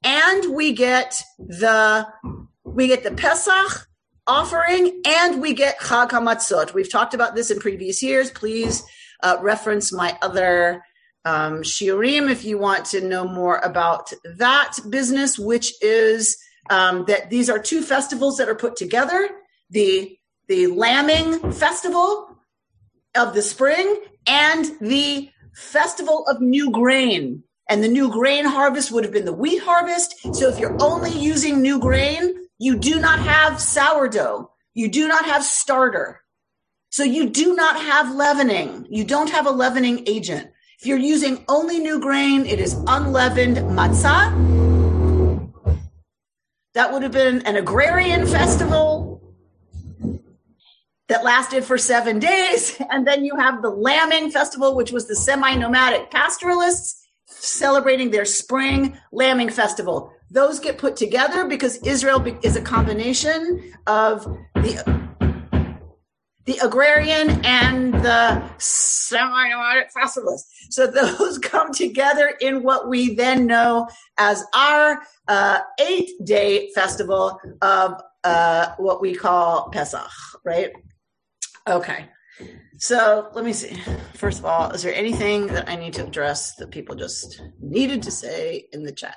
and 0.03 0.55
we 0.55 0.73
get 0.73 1.21
the, 1.39 2.07
we 2.65 2.87
get 2.87 3.03
the 3.03 3.13
Pesach 3.13 3.89
offering 4.27 5.01
and 5.07 5.41
we 5.41 5.55
get 5.55 5.81
Chag 5.81 6.11
HaMatzot. 6.11 6.75
We've 6.75 6.91
talked 6.91 7.15
about 7.15 7.35
this 7.35 7.51
in 7.51 7.59
previous 7.59 8.03
years. 8.03 8.31
Please 8.31 8.83
uh, 9.23 9.39
reference 9.41 9.93
my 9.93 10.19
other 10.21 10.85
um, 11.25 11.63
shiurim 11.63 12.31
if 12.31 12.45
you 12.45 12.59
want 12.59 12.85
to 12.87 13.01
know 13.01 13.27
more 13.27 13.59
about 13.59 14.13
that 14.37 14.77
business, 14.91 15.39
which 15.39 15.73
is 15.83 16.37
um, 16.71 17.05
that 17.07 17.31
these 17.31 17.49
are 17.51 17.59
two 17.59 17.83
festivals 17.83 18.37
that 18.37 18.49
are 18.49 18.55
put 18.55 18.77
together. 18.77 19.29
The, 19.71 20.17
the 20.49 20.69
lambing 20.69 21.53
festival 21.53 22.39
of 23.17 23.35
the 23.35 23.43
spring 23.43 24.03
and 24.27 24.67
the 24.81 25.31
festival 25.55 26.25
of 26.29 26.41
new 26.41 26.71
grain. 26.71 27.43
And 27.69 27.83
the 27.83 27.89
new 27.89 28.11
grain 28.11 28.45
harvest 28.45 28.93
would 28.93 29.03
have 29.05 29.13
been 29.13 29.25
the 29.25 29.33
wheat 29.33 29.63
harvest. 29.63 30.15
So 30.35 30.49
if 30.49 30.59
you're 30.59 30.77
only 30.81 31.11
using 31.11 31.61
new 31.61 31.81
grain, 31.81 32.35
you 32.59 32.79
do 32.79 33.01
not 33.01 33.19
have 33.19 33.61
sourdough. 33.61 34.51
You 34.75 34.89
do 34.91 35.09
not 35.09 35.25
have 35.25 35.43
starter. 35.43 36.21
So 36.91 37.03
you 37.03 37.29
do 37.29 37.55
not 37.55 37.77
have 37.81 38.15
leavening. 38.15 38.87
You 38.89 39.05
don't 39.05 39.31
have 39.31 39.47
a 39.47 39.51
leavening 39.51 40.05
agent. 40.07 40.49
If 40.79 40.87
you're 40.87 40.99
using 40.99 41.45
only 41.49 41.79
new 41.79 42.01
grain, 42.01 42.47
it 42.47 42.61
is 42.61 42.75
unleavened 42.87 43.57
matzah. 43.57 44.56
That 46.77 46.93
would 46.93 47.03
have 47.03 47.13
been 47.13 47.41
an 47.47 47.57
agrarian 47.57 48.27
festival 48.27 49.23
that 51.09 51.25
lasted 51.25 51.65
for 51.65 51.79
seven 51.79 52.19
days. 52.19 52.79
And 52.91 53.07
then 53.07 53.25
you 53.25 53.35
have 53.37 53.63
the 53.63 53.71
lambing 53.71 54.31
festival, 54.31 54.77
which 54.77 54.93
was 54.93 55.09
the 55.09 55.17
semi 55.17 55.55
nomadic 55.55 56.11
pastoralists 56.11 57.03
celebrating 57.27 58.11
their 58.11 58.27
spring 58.27 58.97
lambing 59.11 59.49
festival 59.49 60.13
those 60.31 60.59
get 60.59 60.77
put 60.77 60.97
together 60.97 61.47
because 61.47 61.77
Israel 61.79 62.25
is 62.43 62.57
a 62.57 62.61
combination 62.61 63.73
of 63.87 64.25
the 64.55 65.06
the 66.47 66.59
agrarian 66.63 67.45
and 67.45 67.93
the 67.93 68.43
semi-nomadic 68.59 69.91
festivals. 69.93 70.47
So 70.71 70.87
those 71.19 71.39
come 71.39 71.73
together 71.73 72.35
in 72.41 72.63
what 72.63 72.89
we 72.89 73.15
then 73.15 73.47
know 73.47 73.89
as 74.17 74.45
our 74.55 75.03
uh, 75.29 75.61
eight-day 75.81 76.71
festival 76.75 77.39
of 77.61 78.01
uh, 78.25 78.75
what 78.79 79.01
we 79.01 79.15
call 79.15 79.69
Pesach, 79.71 80.11
right? 80.45 80.73
Okay. 81.69 82.07
So 82.79 83.29
let 83.33 83.45
me 83.45 83.53
see. 83.53 83.81
First 84.15 84.39
of 84.39 84.45
all, 84.45 84.71
is 84.71 84.83
there 84.83 84.95
anything 84.95 85.47
that 85.49 85.69
I 85.69 85.77
need 85.77 85.95
to 85.95 86.05
address 86.05 86.55
that 86.57 86.71
people 86.71 86.95
just 86.95 87.43
needed 87.61 88.03
to 88.03 88.11
say 88.11 88.67
in 88.73 88.83
the 88.85 88.93
chat? 88.93 89.17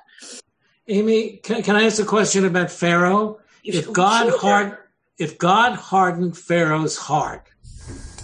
Amy, 0.87 1.37
can, 1.43 1.61
can 1.61 1.75
I 1.75 1.83
ask 1.83 2.01
a 2.01 2.05
question 2.05 2.45
about 2.45 2.71
Pharaoh? 2.71 3.39
If 3.63 3.91
God 3.91 4.31
hard, 4.39 4.77
if 5.19 5.37
God 5.37 5.75
hardened 5.75 6.37
Pharaoh's 6.37 6.97
heart, 6.97 7.47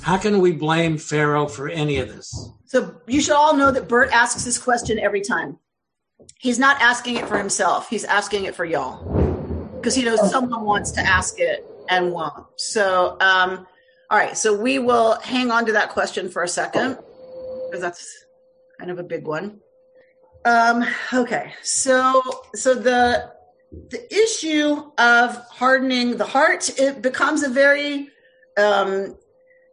how 0.01 0.17
can 0.17 0.39
we 0.39 0.53
blame 0.53 0.97
Pharaoh 0.97 1.47
for 1.47 1.67
any 1.67 1.97
of 1.97 2.07
this? 2.07 2.49
So 2.65 3.01
you 3.05 3.21
should 3.21 3.35
all 3.35 3.55
know 3.55 3.71
that 3.71 3.89
Bert 3.89 4.11
asks 4.11 4.45
this 4.45 4.57
question 4.57 4.97
every 4.97 5.21
time. 5.21 5.59
He's 6.39 6.57
not 6.57 6.81
asking 6.81 7.17
it 7.17 7.27
for 7.27 7.37
himself. 7.37 7.89
He's 7.89 8.05
asking 8.05 8.45
it 8.45 8.55
for 8.55 8.65
y'all 8.65 9.03
because 9.75 9.93
he 9.93 10.03
knows 10.03 10.31
someone 10.31 10.63
wants 10.63 10.91
to 10.91 11.01
ask 11.01 11.39
it 11.39 11.65
and 11.89 12.11
won't. 12.11 12.45
So, 12.55 13.17
um, 13.19 13.67
all 14.09 14.17
right. 14.17 14.37
So 14.37 14.57
we 14.57 14.79
will 14.79 15.19
hang 15.19 15.51
on 15.51 15.65
to 15.65 15.73
that 15.73 15.89
question 15.89 16.29
for 16.29 16.43
a 16.43 16.47
second 16.47 16.97
because 17.65 17.81
that's 17.81 18.25
kind 18.79 18.89
of 18.89 18.99
a 18.99 19.03
big 19.03 19.27
one. 19.27 19.59
Um, 20.45 20.85
okay. 21.13 21.53
So, 21.61 22.21
so 22.53 22.73
the 22.73 23.34
the 23.89 24.13
issue 24.13 24.91
of 24.97 25.35
hardening 25.49 26.17
the 26.17 26.25
heart 26.25 26.69
it 26.79 27.01
becomes 27.01 27.43
a 27.43 27.49
very 27.49 28.09
um, 28.57 29.17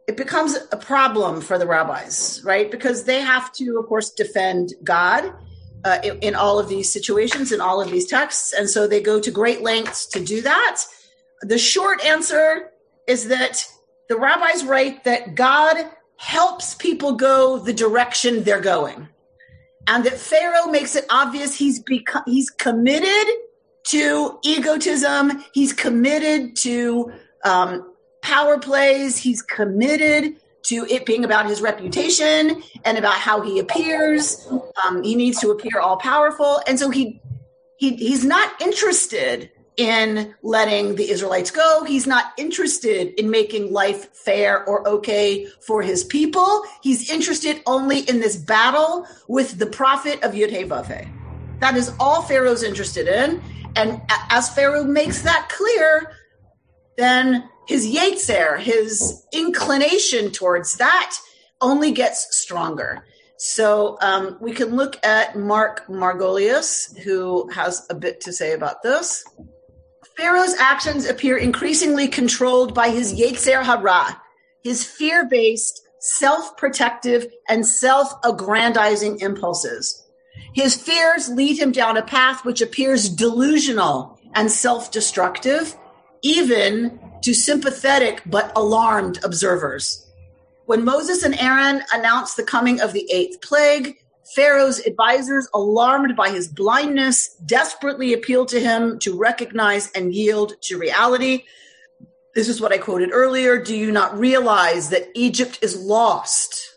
it 0.07 0.17
becomes 0.17 0.57
a 0.71 0.77
problem 0.77 1.39
for 1.39 1.57
the 1.57 1.65
rabbis, 1.65 2.41
right? 2.43 2.69
Because 2.69 3.05
they 3.05 3.21
have 3.21 3.53
to, 3.53 3.79
of 3.79 3.87
course, 3.87 4.09
defend 4.09 4.73
God 4.83 5.33
uh, 5.85 5.99
in, 6.03 6.19
in, 6.19 6.35
all 6.35 6.59
of 6.59 6.67
these 6.67 6.91
situations, 6.91 7.53
in 7.53 7.61
all 7.61 7.81
of 7.81 7.89
these 7.89 8.07
texts, 8.07 8.51
and 8.51 8.69
so 8.69 8.85
they 8.85 9.01
go 9.01 9.19
to 9.21 9.31
great 9.31 9.61
lengths 9.61 10.05
to 10.07 10.19
do 10.19 10.41
that. 10.41 10.81
The 11.41 11.57
short 11.57 12.03
answer 12.05 12.71
is 13.07 13.29
that 13.29 13.65
the 14.09 14.17
rabbis 14.17 14.65
write 14.65 15.05
that 15.05 15.35
God 15.35 15.77
helps 16.17 16.75
people 16.75 17.13
go 17.13 17.57
the 17.57 17.73
direction 17.73 18.43
they're 18.43 18.61
going, 18.61 19.07
and 19.87 20.03
that 20.03 20.17
Pharaoh 20.17 20.67
makes 20.67 20.95
it 20.97 21.05
obvious 21.09 21.57
he's 21.57 21.79
become 21.79 22.23
he's 22.25 22.49
committed 22.49 23.33
to 23.85 24.39
egotism. 24.43 25.43
He's 25.53 25.73
committed 25.73 26.55
to 26.57 27.11
um, 27.43 27.93
power 28.21 28.57
plays. 28.57 29.17
He's 29.17 29.41
committed 29.41 30.35
to 30.63 30.85
it 30.89 31.05
being 31.05 31.25
about 31.25 31.45
his 31.45 31.61
reputation 31.61 32.63
and 32.85 32.97
about 32.97 33.15
how 33.15 33.41
he 33.41 33.59
appears. 33.59 34.47
Um, 34.85 35.03
he 35.03 35.15
needs 35.15 35.39
to 35.41 35.51
appear 35.51 35.79
all 35.81 35.97
powerful, 35.97 36.61
and 36.67 36.79
so 36.79 36.89
he 36.89 37.21
he 37.77 37.95
he's 37.97 38.23
not 38.23 38.61
interested 38.61 39.51
in 39.75 40.33
letting 40.43 40.95
the 40.95 41.09
Israelites 41.09 41.51
go. 41.51 41.83
He's 41.83 42.05
not 42.05 42.31
interested 42.37 43.19
in 43.19 43.29
making 43.29 43.73
life 43.73 44.13
fair 44.13 44.63
or 44.65 44.87
okay 44.87 45.47
for 45.61 45.81
his 45.81 46.03
people. 46.03 46.63
He's 46.81 47.09
interested 47.09 47.61
only 47.65 48.01
in 48.01 48.19
this 48.19 48.35
battle 48.35 49.07
with 49.27 49.57
the 49.57 49.65
prophet 49.65 50.21
of 50.23 50.33
Yud 50.33 51.09
That 51.59 51.75
is 51.75 51.91
all 51.99 52.21
Pharaoh's 52.21 52.63
interested 52.63 53.07
in. 53.07 53.41
And 53.75 54.01
as 54.29 54.53
Pharaoh 54.53 54.83
makes 54.83 55.21
that 55.23 55.49
clear, 55.49 56.11
then 56.97 57.49
his 57.67 57.87
Yetzer, 57.87 58.59
his 58.59 59.25
inclination 59.33 60.31
towards 60.31 60.77
that, 60.77 61.15
only 61.61 61.91
gets 61.91 62.35
stronger. 62.37 63.05
So 63.37 63.97
um, 64.01 64.37
we 64.39 64.53
can 64.53 64.75
look 64.75 65.03
at 65.05 65.37
Marc 65.37 65.87
Margolius, 65.87 66.97
who 66.99 67.49
has 67.49 67.85
a 67.89 67.95
bit 67.95 68.21
to 68.21 68.33
say 68.33 68.53
about 68.53 68.83
this. 68.83 69.23
Pharaoh's 70.15 70.55
actions 70.59 71.05
appear 71.07 71.37
increasingly 71.37 72.07
controlled 72.07 72.73
by 72.73 72.89
his 72.89 73.13
Yetzer 73.13 73.63
Hara, 73.63 74.21
his 74.63 74.85
fear 74.85 75.27
based, 75.27 75.81
self 75.99 76.55
protective, 76.57 77.25
and 77.49 77.65
self 77.65 78.13
aggrandizing 78.23 79.19
impulses. 79.19 80.02
His 80.53 80.75
fears 80.75 81.29
lead 81.29 81.59
him 81.59 81.71
down 81.71 81.97
a 81.97 82.03
path 82.03 82.45
which 82.45 82.61
appears 82.61 83.09
delusional 83.09 84.19
and 84.35 84.51
self 84.51 84.91
destructive, 84.91 85.75
even 86.21 86.99
to 87.23 87.33
sympathetic 87.33 88.21
but 88.25 88.51
alarmed 88.55 89.19
observers. 89.23 90.07
When 90.65 90.85
Moses 90.85 91.23
and 91.23 91.37
Aaron 91.39 91.83
announced 91.93 92.37
the 92.37 92.43
coming 92.43 92.79
of 92.79 92.93
the 92.93 93.09
eighth 93.11 93.41
plague, 93.41 93.97
Pharaoh's 94.35 94.79
advisors, 94.79 95.47
alarmed 95.53 96.15
by 96.15 96.29
his 96.29 96.47
blindness, 96.47 97.35
desperately 97.45 98.13
appealed 98.13 98.47
to 98.49 98.59
him 98.59 98.97
to 98.99 99.17
recognize 99.17 99.91
and 99.91 100.13
yield 100.13 100.53
to 100.61 100.77
reality. 100.77 101.43
This 102.33 102.47
is 102.47 102.61
what 102.61 102.71
I 102.71 102.77
quoted 102.77 103.09
earlier. 103.11 103.61
Do 103.61 103.75
you 103.75 103.91
not 103.91 104.17
realize 104.17 104.89
that 104.89 105.09
Egypt 105.13 105.59
is 105.61 105.75
lost? 105.75 106.73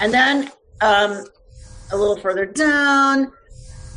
And 0.00 0.14
then 0.14 0.50
um, 0.80 1.24
a 1.90 1.96
little 1.96 2.16
further 2.16 2.46
down, 2.46 3.32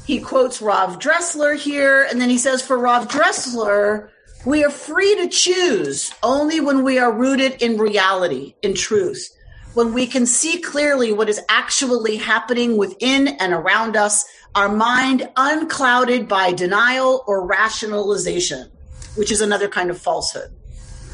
he 0.06 0.20
quotes 0.20 0.62
Rav 0.62 1.00
Dessler 1.00 1.58
here, 1.58 2.08
and 2.10 2.22
then 2.22 2.30
he 2.30 2.38
says, 2.38 2.62
For 2.62 2.78
Rav 2.78 3.10
Dessler, 3.10 4.10
we 4.46 4.64
are 4.64 4.70
free 4.70 5.16
to 5.16 5.28
choose 5.28 6.14
only 6.24 6.62
when 6.62 6.84
we 6.84 6.98
are 6.98 7.12
rooted 7.12 7.62
in 7.62 7.78
reality, 7.78 8.56
in 8.62 8.74
truth, 8.74 9.30
when 9.74 9.94
we 9.94 10.08
can 10.08 10.26
see 10.26 10.62
clearly 10.62 11.12
what 11.12 11.28
is 11.28 11.42
actually 11.50 12.16
happening 12.16 12.78
within 12.78 13.28
and 13.28 13.52
around 13.52 13.98
us, 13.98 14.26
our 14.56 14.70
mind 14.70 15.30
unclouded 15.36 16.28
by 16.28 16.54
denial 16.54 17.24
or 17.28 17.46
rationalization, 17.46 18.72
which 19.16 19.32
is 19.32 19.42
another 19.42 19.68
kind 19.68 19.90
of 19.90 19.98
falsehood. 20.00 20.52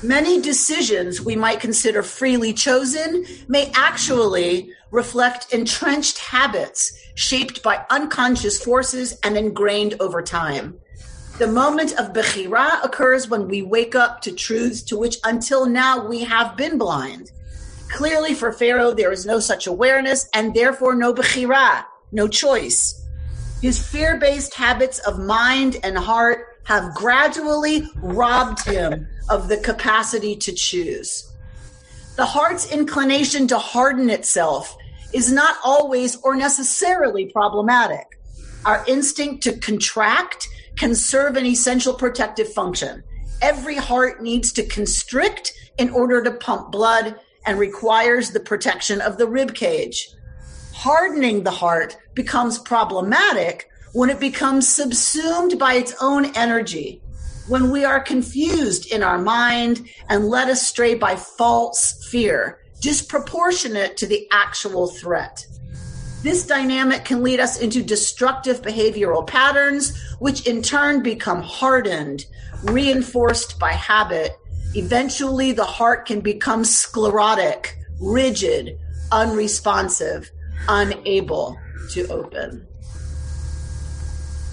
Many 0.03 0.41
decisions 0.41 1.21
we 1.21 1.37
might 1.37 1.61
consider 1.61 2.03
freely 2.03 2.51
chosen 2.51 3.25
may 3.47 3.71
actually 3.73 4.73
reflect 4.91 5.53
entrenched 5.53 6.17
habits 6.17 6.91
shaped 7.15 7.63
by 7.63 7.85
unconscious 7.89 8.61
forces 8.61 9.17
and 9.23 9.37
ingrained 9.37 9.95
over 10.01 10.21
time. 10.21 10.77
The 11.37 11.47
moment 11.47 11.93
of 11.93 12.11
Bechira 12.11 12.83
occurs 12.83 13.29
when 13.29 13.47
we 13.47 13.61
wake 13.61 13.95
up 13.95 14.19
to 14.23 14.33
truths 14.33 14.81
to 14.83 14.97
which 14.97 15.19
until 15.23 15.65
now 15.65 16.05
we 16.05 16.25
have 16.25 16.57
been 16.57 16.77
blind. 16.77 17.31
Clearly, 17.89 18.33
for 18.33 18.51
Pharaoh, 18.51 18.93
there 18.93 19.13
is 19.13 19.25
no 19.25 19.39
such 19.39 19.67
awareness 19.67 20.27
and 20.33 20.53
therefore 20.53 20.95
no 20.95 21.13
Bechira, 21.13 21.85
no 22.11 22.27
choice. 22.27 23.07
His 23.61 23.79
fear 23.79 24.17
based 24.17 24.53
habits 24.53 24.99
of 25.07 25.17
mind 25.17 25.77
and 25.81 25.97
heart 25.97 26.59
have 26.65 26.93
gradually 26.93 27.87
robbed 27.95 28.65
him 28.65 29.07
of 29.29 29.47
the 29.47 29.57
capacity 29.57 30.35
to 30.37 30.51
choose. 30.51 31.31
The 32.15 32.25
heart's 32.25 32.71
inclination 32.71 33.47
to 33.47 33.57
harden 33.57 34.09
itself 34.09 34.75
is 35.13 35.31
not 35.31 35.57
always 35.63 36.15
or 36.17 36.35
necessarily 36.35 37.25
problematic. 37.25 38.07
Our 38.65 38.83
instinct 38.87 39.43
to 39.43 39.57
contract 39.57 40.47
can 40.75 40.95
serve 40.95 41.35
an 41.35 41.45
essential 41.45 41.93
protective 41.93 42.51
function. 42.51 43.03
Every 43.41 43.75
heart 43.75 44.21
needs 44.21 44.51
to 44.53 44.65
constrict 44.65 45.53
in 45.77 45.89
order 45.89 46.23
to 46.23 46.31
pump 46.31 46.71
blood 46.71 47.19
and 47.45 47.59
requires 47.59 48.31
the 48.31 48.39
protection 48.39 49.01
of 49.01 49.17
the 49.17 49.27
rib 49.27 49.53
cage. 49.53 50.09
Hardening 50.73 51.43
the 51.43 51.51
heart 51.51 51.97
becomes 52.13 52.57
problematic 52.57 53.69
when 53.93 54.09
it 54.09 54.19
becomes 54.19 54.67
subsumed 54.67 55.59
by 55.59 55.75
its 55.75 55.93
own 56.01 56.35
energy, 56.35 57.01
when 57.47 57.71
we 57.71 57.83
are 57.83 57.99
confused 57.99 58.91
in 58.91 59.03
our 59.03 59.17
mind 59.17 59.87
and 60.09 60.27
led 60.27 60.49
astray 60.49 60.95
by 60.95 61.15
false 61.15 62.07
fear, 62.09 62.59
disproportionate 62.81 63.97
to 63.97 64.07
the 64.07 64.27
actual 64.31 64.87
threat. 64.87 65.45
This 66.21 66.47
dynamic 66.47 67.03
can 67.03 67.21
lead 67.21 67.41
us 67.41 67.59
into 67.59 67.83
destructive 67.83 68.61
behavioral 68.61 69.27
patterns, 69.27 69.97
which 70.19 70.47
in 70.47 70.61
turn 70.61 71.03
become 71.03 71.41
hardened, 71.41 72.25
reinforced 72.63 73.59
by 73.59 73.71
habit. 73.71 74.37
Eventually, 74.73 75.51
the 75.51 75.65
heart 75.65 76.05
can 76.05 76.21
become 76.21 76.63
sclerotic, 76.63 77.77
rigid, 77.99 78.79
unresponsive, 79.11 80.31
unable 80.69 81.57
to 81.91 82.07
open. 82.07 82.65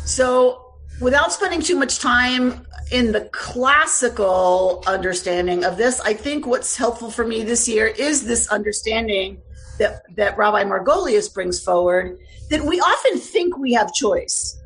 So, 0.05 0.75
without 1.01 1.33
spending 1.33 1.63
too 1.63 1.77
much 1.77 2.01
time 2.01 2.67
in 2.91 3.13
the 3.13 3.23
classical 3.33 4.83
understanding 4.87 5.65
of 5.65 5.77
this, 5.77 6.01
I 6.01 6.15
think 6.15 6.47
what's 6.47 6.77
helpful 6.77 7.11
for 7.11 7.25
me 7.25 7.45
this 7.45 7.69
year 7.69 7.87
is 7.87 8.27
this 8.27 8.49
understanding 8.49 9.41
that, 9.79 10.03
that 10.17 10.37
Rabbi 10.37 10.65
Margolius 10.65 11.33
brings 11.33 11.63
forward 11.63 12.19
that 12.51 12.65
we 12.65 12.81
often 12.81 13.19
think 13.19 13.57
we 13.57 13.73
have 13.75 13.95
choice. 13.95 14.59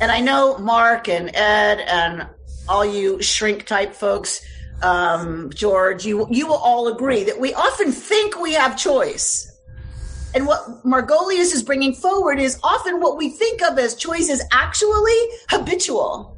And 0.00 0.10
I 0.10 0.20
know 0.20 0.58
Mark 0.58 1.08
and 1.08 1.30
Ed 1.34 1.80
and 1.86 2.26
all 2.68 2.84
you 2.84 3.22
shrink 3.22 3.66
type 3.66 3.94
folks 3.94 4.44
um, 4.82 5.50
George, 5.54 6.04
you 6.04 6.26
you 6.30 6.46
will 6.46 6.58
all 6.58 6.88
agree 6.88 7.24
that 7.24 7.40
we 7.40 7.54
often 7.54 7.90
think 7.90 8.38
we 8.40 8.52
have 8.52 8.76
choice. 8.76 9.50
And 10.34 10.46
what 10.46 10.84
Margolius 10.84 11.54
is 11.54 11.62
bringing 11.62 11.94
forward 11.94 12.40
is 12.40 12.58
often 12.62 13.00
what 13.00 13.16
we 13.16 13.30
think 13.30 13.62
of 13.62 13.78
as 13.78 13.94
choice 13.94 14.28
is 14.28 14.42
actually 14.52 15.16
habitual. 15.48 16.33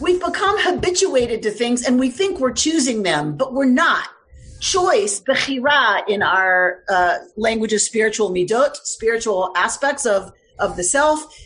We've 0.00 0.20
become 0.20 0.56
habituated 0.58 1.42
to 1.42 1.50
things 1.50 1.84
and 1.84 2.00
we 2.00 2.10
think 2.10 2.40
we're 2.40 2.52
choosing 2.52 3.02
them, 3.02 3.36
but 3.36 3.52
we're 3.52 3.66
not. 3.66 4.08
Choice, 4.58 5.20
bechira, 5.20 6.08
in 6.08 6.22
our 6.22 6.82
uh, 6.88 7.18
language 7.36 7.74
of 7.74 7.82
spiritual 7.82 8.30
midot, 8.30 8.76
spiritual 8.76 9.52
aspects 9.56 10.06
of, 10.06 10.32
of 10.58 10.76
the 10.76 10.84
self, 10.84 11.36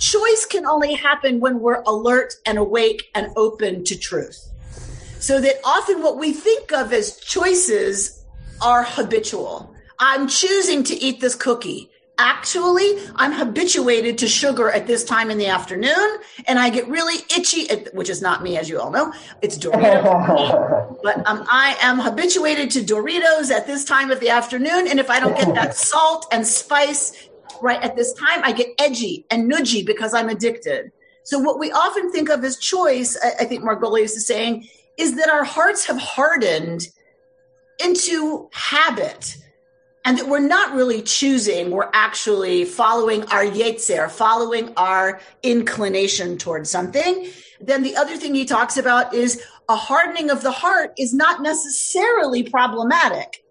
choice 0.00 0.44
can 0.44 0.66
only 0.66 0.94
happen 0.94 1.38
when 1.38 1.60
we're 1.60 1.82
alert 1.82 2.34
and 2.44 2.58
awake 2.58 3.10
and 3.14 3.28
open 3.36 3.84
to 3.84 3.96
truth. 3.96 4.48
So 5.20 5.40
that 5.40 5.56
often 5.64 6.02
what 6.02 6.18
we 6.18 6.32
think 6.32 6.72
of 6.72 6.92
as 6.92 7.16
choices 7.18 8.24
are 8.60 8.82
habitual. 8.82 9.72
I'm 10.00 10.26
choosing 10.26 10.82
to 10.84 10.94
eat 10.94 11.20
this 11.20 11.36
cookie. 11.36 11.90
Actually, 12.16 12.96
I'm 13.16 13.32
habituated 13.32 14.18
to 14.18 14.28
sugar 14.28 14.70
at 14.70 14.86
this 14.86 15.02
time 15.02 15.32
in 15.32 15.38
the 15.38 15.48
afternoon, 15.48 16.18
and 16.46 16.60
I 16.60 16.70
get 16.70 16.86
really 16.86 17.24
itchy, 17.36 17.68
at, 17.68 17.92
which 17.92 18.08
is 18.08 18.22
not 18.22 18.40
me, 18.40 18.56
as 18.56 18.68
you 18.68 18.80
all 18.80 18.92
know. 18.92 19.12
It's 19.42 19.58
Doritos. 19.58 21.00
but 21.02 21.26
um, 21.26 21.44
I 21.50 21.76
am 21.82 21.98
habituated 21.98 22.70
to 22.72 22.82
Doritos 22.82 23.50
at 23.50 23.66
this 23.66 23.84
time 23.84 24.12
of 24.12 24.20
the 24.20 24.28
afternoon, 24.28 24.86
and 24.86 25.00
if 25.00 25.10
I 25.10 25.18
don't 25.18 25.36
get 25.36 25.52
that 25.56 25.74
salt 25.90 26.26
and 26.30 26.46
spice 26.46 27.28
right 27.60 27.82
at 27.82 27.96
this 27.96 28.12
time, 28.12 28.40
I 28.44 28.52
get 28.52 28.68
edgy 28.78 29.26
and 29.28 29.50
nudgy 29.50 29.84
because 29.84 30.14
I'm 30.14 30.28
addicted. 30.28 30.92
So, 31.24 31.40
what 31.40 31.58
we 31.58 31.72
often 31.72 32.12
think 32.12 32.28
of 32.28 32.44
as 32.44 32.58
choice, 32.58 33.18
I, 33.24 33.42
I 33.42 33.44
think 33.46 33.64
Margolius 33.64 34.14
is 34.16 34.24
saying, 34.24 34.68
is 34.96 35.16
that 35.16 35.28
our 35.28 35.42
hearts 35.42 35.84
have 35.86 35.98
hardened 35.98 36.86
into 37.82 38.48
habit 38.52 39.36
and 40.04 40.18
that 40.18 40.28
we're 40.28 40.38
not 40.38 40.74
really 40.74 41.00
choosing, 41.02 41.70
we're 41.70 41.90
actually 41.92 42.64
following 42.64 43.22
our 43.24 43.44
yetzer, 43.44 44.10
following 44.10 44.72
our 44.76 45.20
inclination 45.42 46.36
towards 46.36 46.68
something. 46.70 47.28
Then 47.60 47.82
the 47.82 47.96
other 47.96 48.16
thing 48.16 48.34
he 48.34 48.44
talks 48.44 48.76
about 48.76 49.14
is 49.14 49.42
a 49.68 49.76
hardening 49.76 50.30
of 50.30 50.42
the 50.42 50.50
heart 50.50 50.92
is 50.98 51.14
not 51.14 51.40
necessarily 51.40 52.42
problematic. 52.42 53.42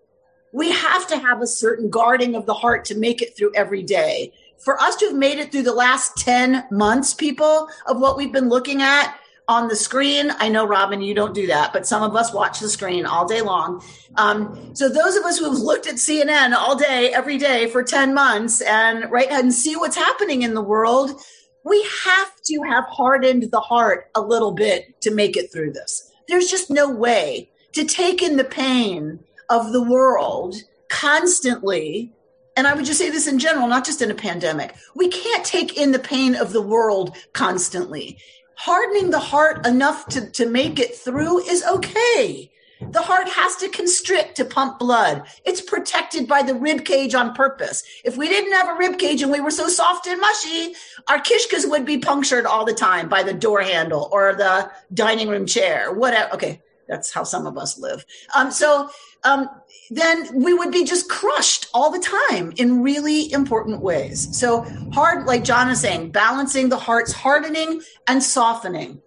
We 0.51 0.71
have 0.71 1.07
to 1.07 1.17
have 1.17 1.41
a 1.41 1.47
certain 1.47 1.89
guarding 1.89 2.35
of 2.35 2.45
the 2.45 2.53
heart 2.53 2.85
to 2.85 2.95
make 2.95 3.23
it 3.23 3.35
through 3.35 3.53
every 3.55 3.81
day. 3.81 4.31
For 4.59 4.79
us 4.79 4.95
to 4.97 5.07
have 5.07 5.15
made 5.15 5.39
it 5.39 5.51
through 5.51 5.63
the 5.63 5.73
last 5.73 6.15
10 6.17 6.65
months, 6.69 7.15
people, 7.15 7.67
of 7.87 7.99
what 7.99 8.15
we've 8.15 8.31
been 8.31 8.49
looking 8.49 8.83
at, 8.83 9.17
on 9.47 9.67
the 9.67 9.75
screen. 9.75 10.31
I 10.37 10.49
know, 10.49 10.65
Robin, 10.65 11.01
you 11.01 11.13
don't 11.13 11.33
do 11.33 11.47
that, 11.47 11.73
but 11.73 11.85
some 11.85 12.03
of 12.03 12.15
us 12.15 12.33
watch 12.33 12.59
the 12.59 12.69
screen 12.69 13.05
all 13.05 13.27
day 13.27 13.41
long. 13.41 13.83
Um, 14.15 14.73
so 14.73 14.87
those 14.87 15.15
of 15.15 15.23
us 15.23 15.37
who 15.37 15.51
have 15.51 15.59
looked 15.59 15.87
at 15.87 15.95
CNN 15.95 16.53
all 16.53 16.77
day, 16.77 17.11
every 17.13 17.37
day 17.37 17.67
for 17.67 17.83
10 17.83 18.13
months 18.13 18.61
and 18.61 19.11
right 19.11 19.29
and 19.29 19.53
see 19.53 19.75
what's 19.75 19.97
happening 19.97 20.43
in 20.43 20.53
the 20.53 20.61
world, 20.61 21.21
we 21.65 21.85
have 22.05 22.31
to 22.43 22.61
have 22.63 22.85
hardened 22.85 23.51
the 23.51 23.59
heart 23.59 24.09
a 24.15 24.21
little 24.21 24.51
bit 24.51 24.99
to 25.01 25.11
make 25.11 25.35
it 25.35 25.51
through 25.51 25.73
this. 25.73 26.11
There's 26.27 26.49
just 26.49 26.69
no 26.69 26.89
way 26.89 27.49
to 27.73 27.85
take 27.85 28.21
in 28.21 28.37
the 28.37 28.43
pain 28.43 29.19
of 29.49 29.73
the 29.73 29.83
world 29.83 30.55
constantly 30.89 32.13
and 32.55 32.67
I 32.67 32.75
would 32.75 32.85
just 32.85 32.99
say 32.99 33.09
this 33.09 33.27
in 33.27 33.39
general, 33.39 33.67
not 33.67 33.83
just 33.83 34.01
in 34.01 34.11
a 34.11 34.15
pandemic. 34.15 34.75
We 34.95 35.07
can't 35.07 35.43
take 35.43 35.77
in 35.77 35.91
the 35.91 35.97
pain 35.97 36.35
of 36.35 36.53
the 36.53 36.61
world 36.61 37.15
constantly 37.33 38.19
hardening 38.63 39.09
the 39.09 39.19
heart 39.19 39.67
enough 39.67 40.05
to, 40.07 40.29
to 40.31 40.49
make 40.49 40.79
it 40.79 40.95
through 40.95 41.39
is 41.39 41.65
okay. 41.65 42.49
The 42.79 43.01
heart 43.01 43.27
has 43.27 43.57
to 43.57 43.67
constrict 43.67 44.37
to 44.37 44.45
pump 44.45 44.79
blood. 44.79 45.23
It's 45.43 45.59
protected 45.59 46.29
by 46.29 46.43
the 46.43 46.55
rib 46.55 46.85
cage 46.85 47.13
on 47.13 47.33
purpose. 47.33 47.83
If 48.05 48.15
we 48.15 48.29
didn't 48.29 48.53
have 48.53 48.69
a 48.69 48.79
rib 48.79 48.97
cage 48.97 49.21
and 49.21 49.33
we 49.33 49.41
were 49.41 49.51
so 49.51 49.67
soft 49.67 50.07
and 50.07 50.21
mushy, 50.21 50.75
our 51.09 51.19
kishkas 51.19 51.69
would 51.69 51.85
be 51.85 51.97
punctured 51.97 52.45
all 52.45 52.63
the 52.63 52.73
time 52.73 53.09
by 53.09 53.21
the 53.21 53.33
door 53.33 53.61
handle 53.61 54.07
or 54.13 54.33
the 54.33 54.71
dining 54.93 55.27
room 55.27 55.45
chair, 55.45 55.91
whatever. 55.91 56.33
Okay, 56.33 56.61
that's 56.87 57.11
how 57.13 57.25
some 57.25 57.45
of 57.45 57.57
us 57.57 57.77
live. 57.77 58.05
Um, 58.33 58.49
so 58.49 58.89
um, 59.23 59.49
then 59.89 60.41
we 60.43 60.53
would 60.53 60.71
be 60.71 60.83
just 60.83 61.09
crushed 61.09 61.69
all 61.73 61.91
the 61.91 61.99
time 61.99 62.53
in 62.57 62.81
really 62.81 63.31
important 63.31 63.81
ways. 63.81 64.37
So 64.37 64.61
hard, 64.93 65.25
like 65.25 65.43
John 65.43 65.69
is 65.69 65.81
saying, 65.81 66.11
balancing 66.11 66.69
the 66.69 66.77
heart's 66.77 67.11
hardening 67.11 67.81
and 68.07 68.23
softening. 68.23 69.01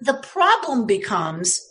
The 0.00 0.14
problem 0.14 0.86
becomes 0.86 1.68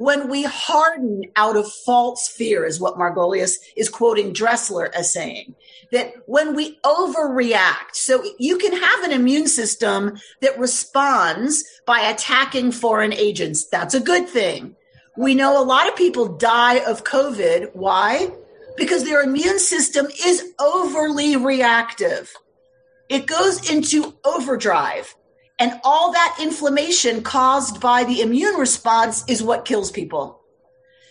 when 0.00 0.30
we 0.30 0.44
harden 0.44 1.24
out 1.36 1.58
of 1.58 1.70
false 1.70 2.26
fear, 2.26 2.64
is 2.64 2.80
what 2.80 2.96
Margolius 2.96 3.56
is 3.76 3.90
quoting 3.90 4.32
Dessler 4.32 4.90
as 4.94 5.12
saying. 5.12 5.54
That 5.92 6.14
when 6.24 6.54
we 6.56 6.78
overreact, 6.84 7.94
so 7.94 8.24
you 8.38 8.56
can 8.56 8.72
have 8.72 9.04
an 9.04 9.12
immune 9.12 9.46
system 9.46 10.18
that 10.40 10.58
responds 10.58 11.64
by 11.84 12.00
attacking 12.00 12.72
foreign 12.72 13.12
agents. 13.12 13.66
That's 13.66 13.92
a 13.92 14.00
good 14.00 14.26
thing. 14.26 14.74
We 15.16 15.34
know 15.34 15.60
a 15.60 15.64
lot 15.64 15.88
of 15.88 15.96
people 15.96 16.36
die 16.36 16.76
of 16.76 17.04
COVID. 17.04 17.74
Why? 17.74 18.30
Because 18.76 19.04
their 19.04 19.22
immune 19.22 19.58
system 19.58 20.06
is 20.24 20.52
overly 20.58 21.36
reactive. 21.36 22.32
It 23.08 23.26
goes 23.26 23.68
into 23.70 24.14
overdrive. 24.24 25.14
And 25.58 25.78
all 25.84 26.12
that 26.12 26.38
inflammation 26.40 27.22
caused 27.22 27.80
by 27.80 28.04
the 28.04 28.20
immune 28.20 28.54
response 28.54 29.24
is 29.28 29.42
what 29.42 29.64
kills 29.64 29.90
people. 29.90 30.40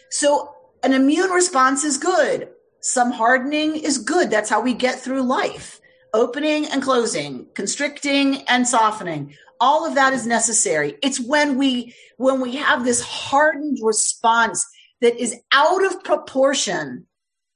So 0.10 0.56
an 0.82 0.94
immune 0.94 1.30
response 1.30 1.84
is 1.84 1.98
good. 1.98 2.50
Some 2.80 3.12
hardening 3.12 3.76
is 3.76 3.98
good. 3.98 4.32
That's 4.32 4.50
how 4.50 4.62
we 4.62 4.74
get 4.74 5.00
through 5.00 5.24
life. 5.24 5.82
Opening 6.14 6.66
and 6.66 6.82
closing, 6.82 7.48
constricting 7.54 8.44
and 8.44 8.68
softening 8.68 9.36
all 9.60 9.86
of 9.86 9.96
that 9.96 10.14
is 10.14 10.26
necessary. 10.26 10.96
It's 11.02 11.20
when 11.20 11.58
we, 11.58 11.94
when 12.18 12.42
we 12.42 12.56
have 12.58 12.84
this 12.84 13.02
hardened 13.02 13.80
response 13.82 14.66
that 15.02 15.20
is 15.20 15.36
out 15.52 15.86
of 15.86 16.04
proportion 16.04 17.06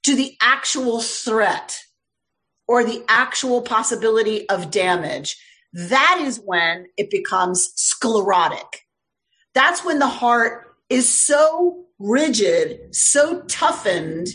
to 0.03 0.15
the 0.15 0.35
actual 0.41 1.01
threat 1.01 1.79
or 2.67 2.83
the 2.83 3.03
actual 3.07 3.61
possibility 3.61 4.47
of 4.49 4.71
damage. 4.71 5.37
That 5.73 6.19
is 6.21 6.39
when 6.43 6.85
it 6.97 7.09
becomes 7.09 7.71
sclerotic. 7.75 8.85
That's 9.53 9.83
when 9.83 9.99
the 9.99 10.07
heart 10.07 10.75
is 10.89 11.09
so 11.09 11.85
rigid, 11.99 12.95
so 12.95 13.41
toughened 13.43 14.27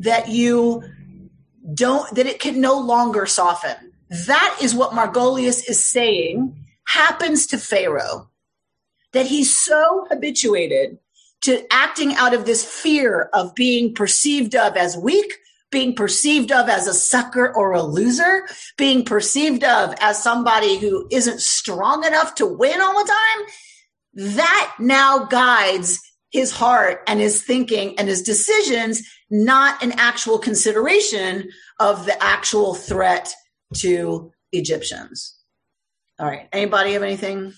that 0.00 0.28
you 0.28 0.82
don't, 1.74 2.14
that 2.14 2.26
it 2.26 2.40
can 2.40 2.60
no 2.60 2.78
longer 2.78 3.26
soften. 3.26 3.92
That 4.26 4.58
is 4.62 4.74
what 4.74 4.92
Margolius 4.92 5.68
is 5.68 5.84
saying 5.84 6.64
happens 6.88 7.46
to 7.46 7.58
Pharaoh 7.58 8.30
that 9.12 9.26
he's 9.26 9.56
so 9.56 10.06
habituated 10.08 10.98
to 11.42 11.64
acting 11.70 12.14
out 12.14 12.34
of 12.34 12.46
this 12.46 12.64
fear 12.64 13.30
of 13.32 13.54
being 13.54 13.94
perceived 13.94 14.56
of 14.56 14.76
as 14.76 14.96
weak, 14.96 15.34
being 15.70 15.94
perceived 15.94 16.50
of 16.50 16.68
as 16.68 16.86
a 16.86 16.94
sucker 16.94 17.54
or 17.54 17.72
a 17.72 17.82
loser, 17.82 18.46
being 18.76 19.04
perceived 19.04 19.62
of 19.64 19.94
as 20.00 20.22
somebody 20.22 20.78
who 20.78 21.06
isn't 21.10 21.40
strong 21.40 22.04
enough 22.04 22.34
to 22.34 22.46
win 22.46 22.80
all 22.80 23.04
the 23.04 23.12
time. 23.12 23.46
That 24.36 24.74
now 24.80 25.26
guides 25.26 26.00
his 26.30 26.52
heart 26.52 27.02
and 27.06 27.20
his 27.20 27.42
thinking 27.42 27.98
and 27.98 28.08
his 28.08 28.22
decisions, 28.22 29.02
not 29.30 29.82
an 29.82 29.92
actual 29.92 30.38
consideration 30.38 31.50
of 31.78 32.06
the 32.06 32.20
actual 32.22 32.74
threat 32.74 33.32
to 33.76 34.32
Egyptians. 34.52 35.37
All 36.18 36.26
right. 36.26 36.48
Anybody 36.52 36.94
have 36.94 37.02
anything 37.02 37.52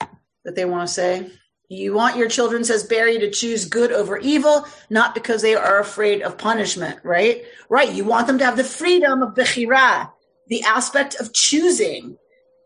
that 0.00 0.54
they 0.54 0.64
want 0.64 0.88
to 0.88 0.94
say? 0.94 1.30
You 1.68 1.94
want 1.94 2.16
your 2.16 2.28
children, 2.28 2.64
says 2.64 2.84
Barry, 2.84 3.18
to 3.18 3.30
choose 3.30 3.64
good 3.64 3.90
over 3.90 4.16
evil, 4.18 4.66
not 4.88 5.14
because 5.14 5.42
they 5.42 5.56
are 5.56 5.80
afraid 5.80 6.22
of 6.22 6.38
punishment, 6.38 7.00
right? 7.02 7.42
Right. 7.68 7.92
You 7.92 8.04
want 8.04 8.28
them 8.28 8.38
to 8.38 8.44
have 8.44 8.56
the 8.56 8.64
freedom 8.64 9.22
of 9.22 9.34
bechira, 9.34 10.10
the 10.46 10.62
aspect 10.62 11.16
of 11.16 11.32
choosing. 11.34 12.16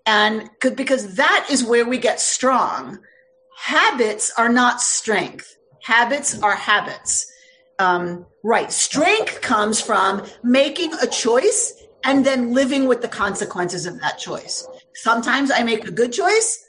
And 0.04 0.50
because 0.60 1.16
that 1.16 1.46
is 1.50 1.64
where 1.64 1.86
we 1.86 1.98
get 1.98 2.20
strong. 2.20 2.98
Habits 3.56 4.32
are 4.36 4.48
not 4.48 4.80
strength. 4.80 5.56
Habits 5.82 6.40
are 6.42 6.54
habits. 6.54 7.26
Um, 7.78 8.26
right. 8.44 8.70
Strength 8.70 9.40
comes 9.40 9.80
from 9.80 10.26
making 10.42 10.92
a 10.94 11.06
choice 11.06 11.74
and 12.04 12.24
then 12.24 12.52
living 12.52 12.86
with 12.86 13.00
the 13.00 13.08
consequences 13.08 13.86
of 13.86 14.00
that 14.00 14.18
choice. 14.18 14.66
Sometimes 14.94 15.50
I 15.50 15.62
make 15.62 15.86
a 15.86 15.90
good 15.90 16.12
choice 16.12 16.66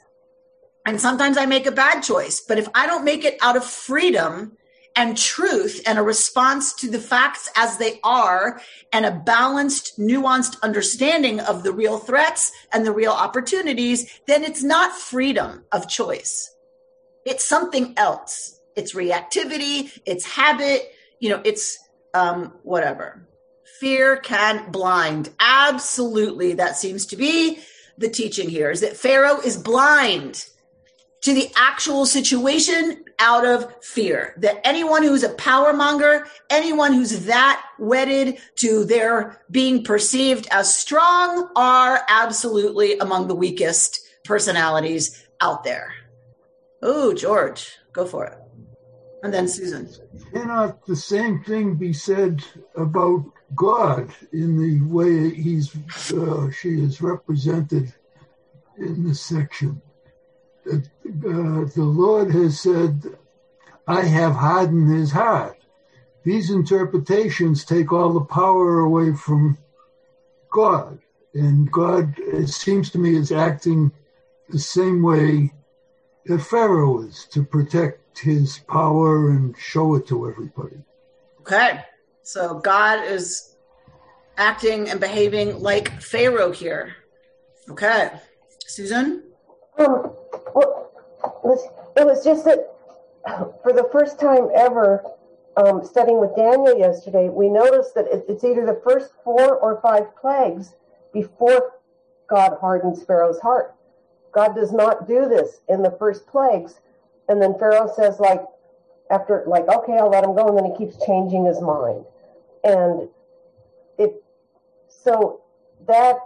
and 0.86 1.00
sometimes 1.00 1.36
I 1.36 1.46
make 1.46 1.66
a 1.66 1.72
bad 1.72 2.00
choice. 2.00 2.40
But 2.40 2.58
if 2.58 2.68
I 2.74 2.86
don't 2.86 3.04
make 3.04 3.24
it 3.24 3.38
out 3.40 3.56
of 3.56 3.64
freedom 3.64 4.56
and 4.94 5.16
truth 5.16 5.80
and 5.86 5.98
a 5.98 6.02
response 6.02 6.74
to 6.74 6.90
the 6.90 6.98
facts 6.98 7.50
as 7.56 7.78
they 7.78 7.98
are 8.04 8.60
and 8.92 9.06
a 9.06 9.10
balanced, 9.10 9.98
nuanced 9.98 10.60
understanding 10.62 11.40
of 11.40 11.62
the 11.62 11.72
real 11.72 11.98
threats 11.98 12.52
and 12.72 12.84
the 12.84 12.92
real 12.92 13.12
opportunities, 13.12 14.20
then 14.26 14.44
it's 14.44 14.62
not 14.62 14.92
freedom 14.92 15.64
of 15.72 15.88
choice. 15.88 16.54
It's 17.24 17.44
something 17.44 17.94
else. 17.96 18.58
it's 18.74 18.94
reactivity, 18.94 19.98
it's 20.06 20.24
habit, 20.24 20.92
you 21.20 21.28
know, 21.28 21.42
it's 21.44 21.78
um, 22.14 22.54
whatever. 22.62 23.28
Fear 23.80 24.16
can 24.18 24.70
blind. 24.70 25.30
Absolutely. 25.38 26.54
That 26.54 26.76
seems 26.76 27.06
to 27.06 27.16
be 27.16 27.58
the 27.98 28.08
teaching 28.08 28.48
here 28.48 28.70
is 28.70 28.80
that 28.80 28.96
Pharaoh 28.96 29.40
is 29.40 29.56
blind 29.56 30.46
to 31.22 31.32
the 31.32 31.50
actual 31.56 32.04
situation 32.04 33.04
out 33.18 33.46
of 33.46 33.72
fear. 33.84 34.34
That 34.38 34.66
anyone 34.66 35.02
who's 35.02 35.22
a 35.22 35.30
power 35.34 35.72
monger, 35.72 36.26
anyone 36.50 36.92
who's 36.92 37.26
that 37.26 37.64
wedded 37.78 38.38
to 38.56 38.84
their 38.84 39.40
being 39.50 39.84
perceived 39.84 40.48
as 40.50 40.74
strong 40.74 41.48
are 41.54 42.02
absolutely 42.08 42.98
among 42.98 43.28
the 43.28 43.36
weakest 43.36 44.00
personalities 44.24 45.24
out 45.40 45.62
there. 45.64 45.94
Oh, 46.82 47.14
George, 47.14 47.70
go 47.92 48.04
for 48.04 48.26
it. 48.26 48.38
And 49.22 49.32
then 49.32 49.46
Susan. 49.46 49.88
Cannot 50.32 50.84
the 50.86 50.96
same 50.96 51.44
thing 51.44 51.76
be 51.76 51.92
said 51.92 52.42
about 52.74 53.24
God 53.54 54.10
in 54.32 54.58
the 54.58 54.80
way 54.86 55.30
he's 55.30 55.74
uh, 56.12 56.50
she 56.50 56.80
is 56.80 57.00
represented 57.00 57.92
in 58.78 59.08
this 59.08 59.20
section? 59.20 59.80
Uh, 60.70 60.78
the 61.04 61.72
Lord 61.76 62.30
has 62.32 62.60
said, 62.60 63.16
"I 63.86 64.02
have 64.02 64.34
hardened 64.34 64.90
his 64.90 65.12
heart." 65.12 65.58
These 66.24 66.50
interpretations 66.50 67.64
take 67.64 67.92
all 67.92 68.12
the 68.12 68.24
power 68.24 68.80
away 68.80 69.12
from 69.12 69.58
God, 70.50 70.98
and 71.34 71.70
God, 71.70 72.14
it 72.18 72.48
seems 72.48 72.90
to 72.90 72.98
me, 72.98 73.16
is 73.16 73.32
acting 73.32 73.90
the 74.48 74.58
same 74.58 75.02
way 75.02 75.52
that 76.26 76.38
Pharaoh 76.38 77.02
is 77.02 77.26
to 77.32 77.42
protect 77.42 78.20
his 78.20 78.58
power 78.68 79.30
and 79.30 79.56
show 79.58 79.96
it 79.96 80.06
to 80.08 80.28
everybody. 80.28 80.76
Okay. 81.40 81.84
So 82.22 82.58
God 82.58 83.04
is 83.04 83.56
acting 84.36 84.88
and 84.88 85.00
behaving 85.00 85.60
like 85.60 86.00
Pharaoh 86.00 86.52
here. 86.52 86.94
Okay. 87.70 88.10
Susan? 88.66 89.24
Um, 89.78 90.12
well, 90.54 90.90
it 91.96 92.06
was 92.06 92.24
just 92.24 92.44
that 92.44 92.74
for 93.62 93.72
the 93.72 93.88
first 93.92 94.18
time 94.18 94.48
ever, 94.54 95.04
um, 95.56 95.84
studying 95.84 96.20
with 96.20 96.34
Daniel 96.34 96.78
yesterday, 96.78 97.28
we 97.28 97.48
noticed 97.48 97.94
that 97.94 98.06
it's 98.10 98.44
either 98.44 98.64
the 98.64 98.80
first 98.82 99.12
four 99.22 99.56
or 99.56 99.80
five 99.82 100.16
plagues 100.16 100.74
before 101.12 101.72
God 102.28 102.56
hardens 102.60 103.04
Pharaoh's 103.04 103.40
heart. 103.40 103.74
God 104.32 104.54
does 104.54 104.72
not 104.72 105.06
do 105.06 105.28
this 105.28 105.60
in 105.68 105.82
the 105.82 105.94
first 105.98 106.26
plagues 106.26 106.80
and 107.28 107.40
then 107.40 107.58
Pharaoh 107.58 107.90
says, 107.94 108.18
like, 108.20 108.42
after, 109.10 109.44
like, 109.46 109.68
okay, 109.68 109.94
I'll 109.94 110.10
let 110.10 110.24
him 110.24 110.34
go. 110.34 110.48
And 110.48 110.58
then 110.58 110.64
he 110.66 110.76
keeps 110.76 111.02
changing 111.04 111.46
his 111.46 111.60
mind. 111.60 112.04
And 112.64 113.08
it, 113.98 114.22
so 114.88 115.42
that 115.86 116.16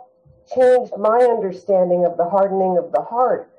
changed 0.55 0.92
my 0.99 1.18
understanding 1.18 2.05
of 2.05 2.16
the 2.16 2.29
hardening 2.29 2.79
of 2.79 2.92
the 2.92 3.03
heart 3.03 3.51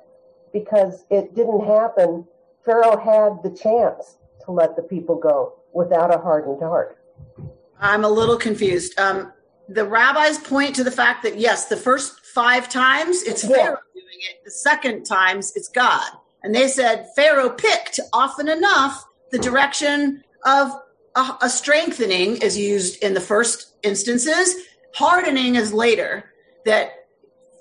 because 0.53 1.05
it 1.09 1.35
didn't 1.35 1.65
happen. 1.65 2.25
Pharaoh 2.63 2.97
had 2.97 3.43
the 3.43 3.55
chance 3.55 4.17
to 4.45 4.51
let 4.51 4.75
the 4.75 4.81
people 4.81 5.15
go 5.15 5.53
without 5.73 6.13
a 6.13 6.17
hardened 6.17 6.61
heart. 6.61 6.97
I'm 7.79 8.03
a 8.03 8.09
little 8.09 8.37
confused. 8.37 8.99
Um, 8.99 9.33
the 9.69 9.85
rabbis 9.85 10.37
point 10.37 10.75
to 10.75 10.83
the 10.83 10.91
fact 10.91 11.23
that 11.23 11.37
yes, 11.37 11.65
the 11.65 11.77
first 11.77 12.25
five 12.25 12.69
times 12.69 13.23
it's 13.23 13.43
yeah. 13.43 13.55
Pharaoh 13.55 13.77
doing 13.93 14.19
it. 14.29 14.43
The 14.45 14.51
second 14.51 15.03
times 15.03 15.53
it's 15.55 15.67
God. 15.67 16.09
And 16.43 16.55
they 16.55 16.67
said 16.67 17.07
Pharaoh 17.15 17.49
picked 17.49 17.99
often 18.13 18.47
enough 18.47 19.05
the 19.31 19.39
direction 19.39 20.23
of 20.45 20.71
a, 21.17 21.37
a 21.41 21.49
strengthening 21.49 22.37
is 22.37 22.57
used 22.57 23.03
in 23.03 23.13
the 23.13 23.19
first 23.19 23.73
instances. 23.83 24.55
Hardening 24.93 25.55
is 25.55 25.73
later. 25.73 26.31
That 26.65 26.91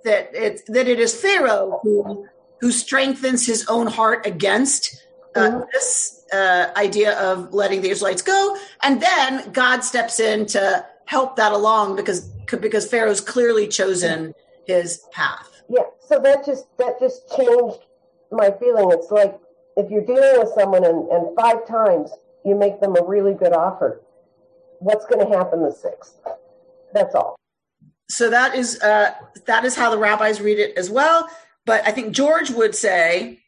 that 0.04 0.34
it 0.34 0.62
that 0.68 0.88
it 0.88 1.00
is 1.00 1.14
Pharaoh 1.14 1.80
who 1.82 2.26
who 2.60 2.70
strengthens 2.70 3.46
his 3.46 3.66
own 3.68 3.86
heart 3.86 4.26
against 4.26 5.06
uh, 5.34 5.40
mm-hmm. 5.40 5.60
this 5.72 6.24
uh, 6.32 6.68
idea 6.76 7.18
of 7.18 7.52
letting 7.52 7.82
the 7.82 7.90
Israelites 7.90 8.22
go, 8.22 8.56
and 8.82 9.00
then 9.00 9.52
God 9.52 9.80
steps 9.80 10.20
in 10.20 10.46
to 10.46 10.84
help 11.06 11.36
that 11.36 11.52
along 11.52 11.96
because 11.96 12.28
because 12.60 12.88
Pharaoh's 12.88 13.20
clearly 13.20 13.68
chosen 13.68 14.34
his 14.66 15.02
path. 15.12 15.62
Yeah, 15.68 15.82
so 16.08 16.20
that 16.20 16.44
just 16.44 16.66
that 16.78 16.98
just 17.00 17.34
changed 17.36 17.78
my 18.30 18.50
feeling. 18.58 18.90
It's 18.90 19.10
like 19.10 19.38
if 19.76 19.90
you're 19.90 20.04
dealing 20.04 20.40
with 20.40 20.50
someone 20.54 20.84
and, 20.84 21.08
and 21.10 21.36
five 21.36 21.66
times 21.66 22.10
you 22.46 22.54
make 22.54 22.80
them 22.80 22.96
a 22.96 23.04
really 23.04 23.34
good 23.34 23.52
offer, 23.52 24.00
what's 24.78 25.04
going 25.06 25.26
to 25.26 25.36
happen 25.36 25.62
the 25.62 25.72
sixth? 25.72 26.16
That's 26.94 27.14
all. 27.14 27.36
So 28.08 28.30
that 28.30 28.54
is 28.54 28.80
uh, 28.80 29.12
that 29.46 29.64
is 29.64 29.74
how 29.74 29.90
the 29.90 29.98
rabbis 29.98 30.40
read 30.40 30.58
it 30.58 30.78
as 30.78 30.88
well. 30.88 31.28
But 31.64 31.86
I 31.86 31.90
think 31.90 32.14
George 32.14 32.50
would 32.50 32.76
say, 32.76 33.40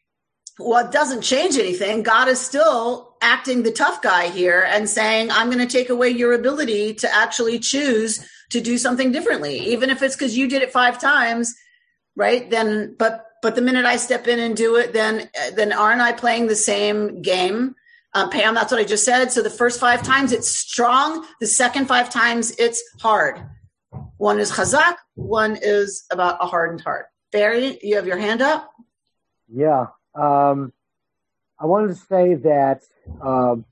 well, 0.59 0.85
it 0.85 0.91
doesn't 0.91 1.21
change 1.21 1.57
anything. 1.57 2.03
God 2.03 2.27
is 2.27 2.41
still 2.41 3.15
acting 3.21 3.63
the 3.63 3.71
tough 3.71 4.01
guy 4.01 4.27
here 4.27 4.65
and 4.67 4.89
saying, 4.89 5.31
I'm 5.31 5.49
going 5.49 5.65
to 5.65 5.77
take 5.77 5.89
away 5.89 6.09
your 6.09 6.33
ability 6.33 6.95
to 6.95 7.15
actually 7.15 7.59
choose 7.59 8.27
to 8.49 8.59
do 8.59 8.77
something 8.77 9.13
differently, 9.13 9.57
even 9.71 9.89
if 9.89 10.01
it's 10.01 10.15
because 10.15 10.37
you 10.37 10.49
did 10.49 10.61
it 10.61 10.73
five 10.73 10.99
times, 10.99 11.55
right? 12.17 12.49
Then, 12.49 12.95
but 12.99 13.25
but 13.41 13.55
the 13.55 13.61
minute 13.61 13.85
I 13.85 13.95
step 13.95 14.27
in 14.27 14.39
and 14.39 14.57
do 14.57 14.75
it, 14.75 14.91
then 14.91 15.29
then 15.55 15.71
aren't 15.71 16.01
I 16.01 16.11
playing 16.11 16.47
the 16.47 16.55
same 16.55 17.21
game? 17.21 17.75
Uh, 18.13 18.27
Pam, 18.29 18.55
that's 18.55 18.71
what 18.71 18.81
I 18.81 18.85
just 18.85 19.05
said. 19.05 19.31
So 19.31 19.41
the 19.41 19.49
first 19.49 19.79
five 19.79 20.01
times 20.01 20.31
it's 20.31 20.49
strong. 20.49 21.25
The 21.39 21.47
second 21.47 21.87
five 21.87 22.09
times 22.09 22.51
it's 22.57 22.83
hard. 22.99 23.39
One 24.17 24.39
is 24.39 24.51
chazak. 24.51 24.95
One 25.15 25.57
is 25.61 26.05
about 26.11 26.37
a 26.41 26.47
hardened 26.47 26.81
heart. 26.81 27.07
Barry, 27.31 27.77
you 27.83 27.95
have 27.95 28.07
your 28.07 28.17
hand 28.17 28.41
up. 28.41 28.71
Yeah, 29.47 29.87
um, 30.15 30.73
I 31.59 31.65
wanted 31.65 31.89
to 31.89 31.95
say 31.95 32.35
that 32.35 32.83
um, 33.21 33.65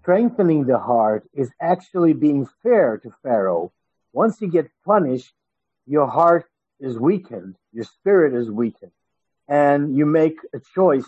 strengthening 0.00 0.64
the 0.64 0.78
heart 0.78 1.28
is 1.34 1.50
actually 1.60 2.12
being 2.12 2.48
fair 2.62 2.98
to 2.98 3.10
Pharaoh. 3.22 3.72
Once 4.12 4.40
you 4.40 4.48
get 4.48 4.70
punished, 4.84 5.32
your 5.86 6.06
heart 6.06 6.46
is 6.78 6.98
weakened, 6.98 7.56
your 7.72 7.84
spirit 7.84 8.34
is 8.34 8.50
weakened, 8.50 8.92
and 9.48 9.96
you 9.96 10.06
make 10.06 10.38
a 10.54 10.60
choice, 10.74 11.04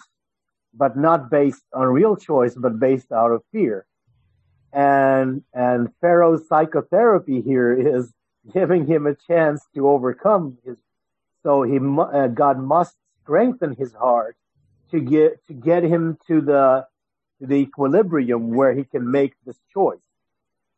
but 0.74 0.96
not 0.96 1.30
based 1.30 1.62
on 1.72 1.87
real 1.88 2.16
choice, 2.16 2.54
but 2.54 2.78
based 2.78 3.12
out 3.12 3.30
of 3.30 3.42
fear. 3.52 3.87
And 4.72 5.42
and 5.52 5.90
Pharaoh's 6.00 6.48
psychotherapy 6.48 7.40
here 7.40 7.72
is 7.72 8.12
giving 8.52 8.87
him 8.87 9.06
a 9.06 9.14
chance 9.14 9.64
to 9.74 9.88
overcome 9.88 10.58
his. 10.64 10.78
So 11.42 11.62
he 11.62 11.78
uh, 11.78 12.28
God 12.28 12.58
must 12.58 12.96
strengthen 13.22 13.74
his 13.74 13.92
heart 13.92 14.37
to 14.90 15.00
get 15.00 15.44
to 15.48 15.54
get 15.54 15.82
him 15.82 16.18
to 16.28 16.40
the 16.40 16.87
to 17.40 17.46
the 17.46 17.56
equilibrium 17.56 18.50
where 18.50 18.72
he 18.72 18.85
can 18.85 19.11
make 19.11 19.35
this 19.44 19.58
choice. 19.72 19.98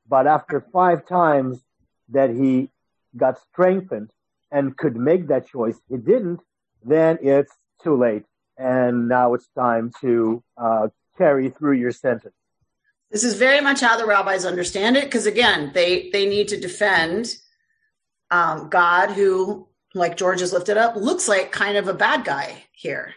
But 0.09 0.26
after 0.26 0.61
five 0.72 1.07
times 1.07 1.61
that 2.11 2.30
he 2.30 2.70
got 3.16 3.38
strengthened, 3.38 4.11
and 4.54 4.76
could 4.76 4.96
make 4.96 5.26
that 5.26 5.48
choice, 5.48 5.76
it 5.90 6.04
didn't, 6.07 6.40
then 6.85 7.18
it's 7.20 7.52
too 7.83 7.96
late. 7.96 8.24
And 8.57 9.09
now 9.09 9.35
it's 9.35 9.49
time 9.57 9.93
to 10.01 10.43
uh, 10.57 10.88
carry 11.19 11.51
through 11.51 11.79
your 11.79 11.93
sentence. 11.93 12.35
This 13.11 13.25
is 13.25 13.35
very 13.35 13.61
much 13.61 13.81
how 13.81 13.97
the 13.97 14.07
rabbis 14.07 14.45
understand 14.45 14.97
it, 14.97 15.05
because 15.05 15.27
again, 15.27 15.71
they 15.75 16.11
they 16.11 16.27
need 16.27 16.49
to 16.49 16.61
defend 16.61 17.37
um, 18.31 18.69
God, 18.69 19.11
who, 19.11 19.69
like 19.95 20.17
George 20.17 20.40
has 20.40 20.53
lifted 20.53 20.77
up, 20.77 20.97
looks 20.97 21.29
like 21.29 21.53
kind 21.53 21.77
of 21.77 21.87
a 21.87 21.95
bad 21.95 22.25
guy 22.25 22.64
here. 22.73 23.14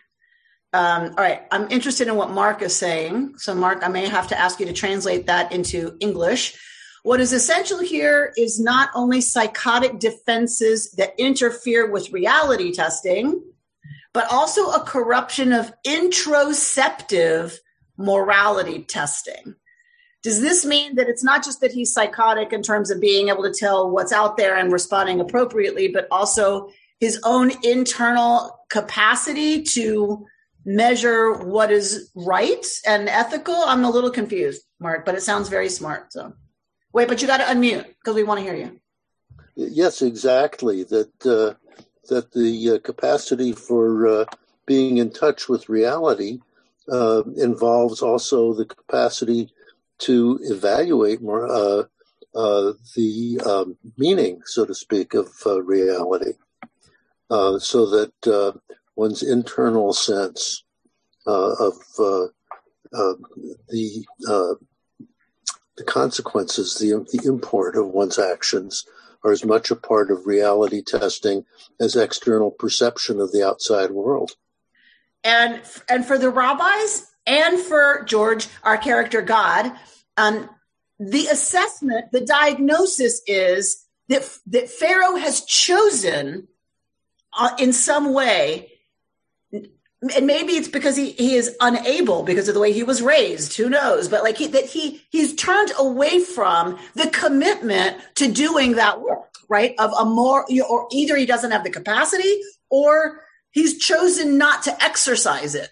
Um, 0.73 1.09
all 1.17 1.23
right, 1.23 1.43
I'm 1.49 1.71
interested 1.71 2.07
in 2.07 2.15
what 2.15 2.29
Mark 2.29 2.61
is 2.61 2.75
saying. 2.75 3.37
So, 3.37 3.55
Mark, 3.55 3.79
I 3.83 3.87
may 3.87 4.07
have 4.07 4.27
to 4.27 4.39
ask 4.39 4.59
you 4.59 4.65
to 4.67 4.73
translate 4.73 5.25
that 5.27 5.51
into 5.51 5.97
English. 5.99 6.55
What 7.03 7.19
is 7.21 7.31
essential 7.31 7.79
here 7.79 8.33
is 8.37 8.59
not 8.59 8.89
only 8.93 9.21
psychotic 9.21 9.97
defenses 9.97 10.91
that 10.91 11.13
interfere 11.17 11.89
with 11.89 12.11
reality 12.11 12.71
testing, 12.73 13.41
but 14.13 14.31
also 14.31 14.71
a 14.71 14.81
corruption 14.81 15.53
of 15.53 15.73
introceptive 15.85 17.57
morality 17.97 18.83
testing. 18.83 19.55
Does 20.23 20.41
this 20.41 20.65
mean 20.65 20.95
that 20.95 21.07
it's 21.07 21.23
not 21.23 21.43
just 21.43 21.61
that 21.61 21.71
he's 21.71 21.93
psychotic 21.93 22.51
in 22.51 22.61
terms 22.61 22.91
of 22.91 22.99
being 22.99 23.29
able 23.29 23.43
to 23.43 23.53
tell 23.53 23.89
what's 23.89 24.11
out 24.11 24.37
there 24.37 24.55
and 24.55 24.71
responding 24.71 25.19
appropriately, 25.19 25.87
but 25.87 26.07
also 26.11 26.69
his 26.99 27.19
own 27.23 27.51
internal 27.63 28.59
capacity 28.69 29.63
to 29.63 30.25
measure 30.65 31.31
what 31.33 31.71
is 31.71 32.11
right 32.15 32.65
and 32.85 33.07
ethical? 33.07 33.55
I'm 33.55 33.85
a 33.85 33.89
little 33.89 34.11
confused, 34.11 34.63
Mark, 34.79 35.05
but 35.05 35.15
it 35.15 35.21
sounds 35.21 35.49
very 35.49 35.69
smart. 35.69 36.11
So. 36.11 36.33
Wait, 36.93 37.07
but 37.07 37.21
you 37.21 37.27
got 37.27 37.37
to 37.37 37.43
unmute 37.43 37.85
because 37.85 38.15
we 38.15 38.23
want 38.23 38.39
to 38.39 38.43
hear 38.43 38.55
you. 38.55 38.79
Yes, 39.55 40.01
exactly. 40.01 40.83
That 40.83 41.25
uh, 41.25 41.53
that 42.07 42.31
the 42.31 42.71
uh, 42.71 42.79
capacity 42.79 43.51
for 43.51 44.07
uh, 44.07 44.25
being 44.65 44.97
in 44.97 45.11
touch 45.11 45.47
with 45.47 45.69
reality 45.69 46.39
uh, 46.91 47.23
involves 47.35 48.01
also 48.01 48.53
the 48.53 48.65
capacity 48.65 49.49
to 49.99 50.39
evaluate 50.43 51.21
more, 51.21 51.47
uh, 51.47 51.83
uh, 52.35 52.73
the 52.95 53.41
um, 53.45 53.77
meaning, 53.97 54.41
so 54.45 54.65
to 54.65 54.73
speak, 54.75 55.13
of 55.13 55.29
uh, 55.45 55.61
reality, 55.63 56.33
so 57.29 57.85
that 57.89 58.61
one's 58.95 59.23
internal 59.23 59.93
sense 59.93 60.63
of 61.25 61.73
the 61.97 62.31
the 65.77 65.83
consequences, 65.85 66.75
the 66.75 67.05
the 67.11 67.27
import 67.27 67.75
of 67.75 67.87
one's 67.87 68.19
actions, 68.19 68.85
are 69.27 69.31
as 69.31 69.45
much 69.45 69.71
a 69.71 69.75
part 69.75 70.09
of 70.09 70.25
reality 70.25 70.81
testing 70.81 71.45
as 71.79 71.95
external 71.95 72.49
perception 72.49 73.19
of 73.19 73.31
the 73.31 73.45
outside 73.45 73.91
world. 73.91 74.31
And 75.23 75.61
and 75.89 76.05
for 76.05 76.17
the 76.17 76.29
rabbis 76.29 77.11
and 77.25 77.59
for 77.59 78.03
George, 78.05 78.47
our 78.63 78.77
character 78.77 79.21
God, 79.21 79.73
um, 80.15 80.49
the 80.99 81.27
assessment, 81.27 82.11
the 82.11 82.21
diagnosis 82.21 83.21
is 83.27 83.85
that 84.07 84.37
that 84.47 84.69
Pharaoh 84.69 85.17
has 85.17 85.43
chosen 85.43 86.47
uh, 87.37 87.51
in 87.59 87.73
some 87.73 88.13
way 88.13 88.76
and 90.15 90.27
maybe 90.27 90.53
it's 90.53 90.67
because 90.67 90.95
he, 90.95 91.11
he 91.11 91.35
is 91.35 91.55
unable 91.59 92.21
because 92.21 92.47
of 92.47 92.53
the 92.53 92.59
way 92.59 92.71
he 92.71 92.83
was 92.83 93.01
raised 93.01 93.57
who 93.57 93.69
knows 93.69 94.07
but 94.07 94.23
like 94.23 94.37
he, 94.37 94.47
that 94.47 94.65
he 94.65 95.01
he's 95.09 95.33
turned 95.35 95.71
away 95.77 96.19
from 96.19 96.77
the 96.93 97.09
commitment 97.09 97.97
to 98.15 98.31
doing 98.31 98.73
that 98.73 99.01
work 99.01 99.27
right? 99.47 99.75
Of 99.79 99.91
a 99.97 100.05
more 100.05 100.45
or 100.67 100.87
either 100.91 101.15
he 101.15 101.25
doesn't 101.25 101.51
have 101.51 101.63
the 101.63 101.69
capacity 101.69 102.41
or 102.69 103.23
he's 103.51 103.77
chosen 103.77 104.37
not 104.37 104.63
to 104.63 104.83
exercise 104.83 105.55
it 105.55 105.69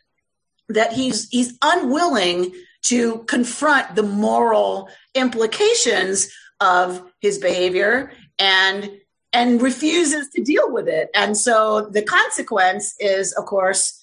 that 0.70 0.94
he's 0.94 1.30
he's 1.30 1.58
unwilling 1.62 2.54
to 2.84 3.20
confront 3.28 3.96
the 3.96 4.04
moral 4.04 4.90
implications 5.14 6.30
of 6.60 7.04
his 7.20 7.38
behavior 7.38 8.12
and 8.40 8.90
and 9.34 9.62
refuses 9.62 10.30
to 10.30 10.42
deal 10.42 10.72
with 10.72 10.88
it. 10.88 11.10
And 11.14 11.36
so 11.36 11.90
the 11.92 12.02
consequence 12.02 12.96
is 13.00 13.34
of 13.34 13.46
course 13.46 14.02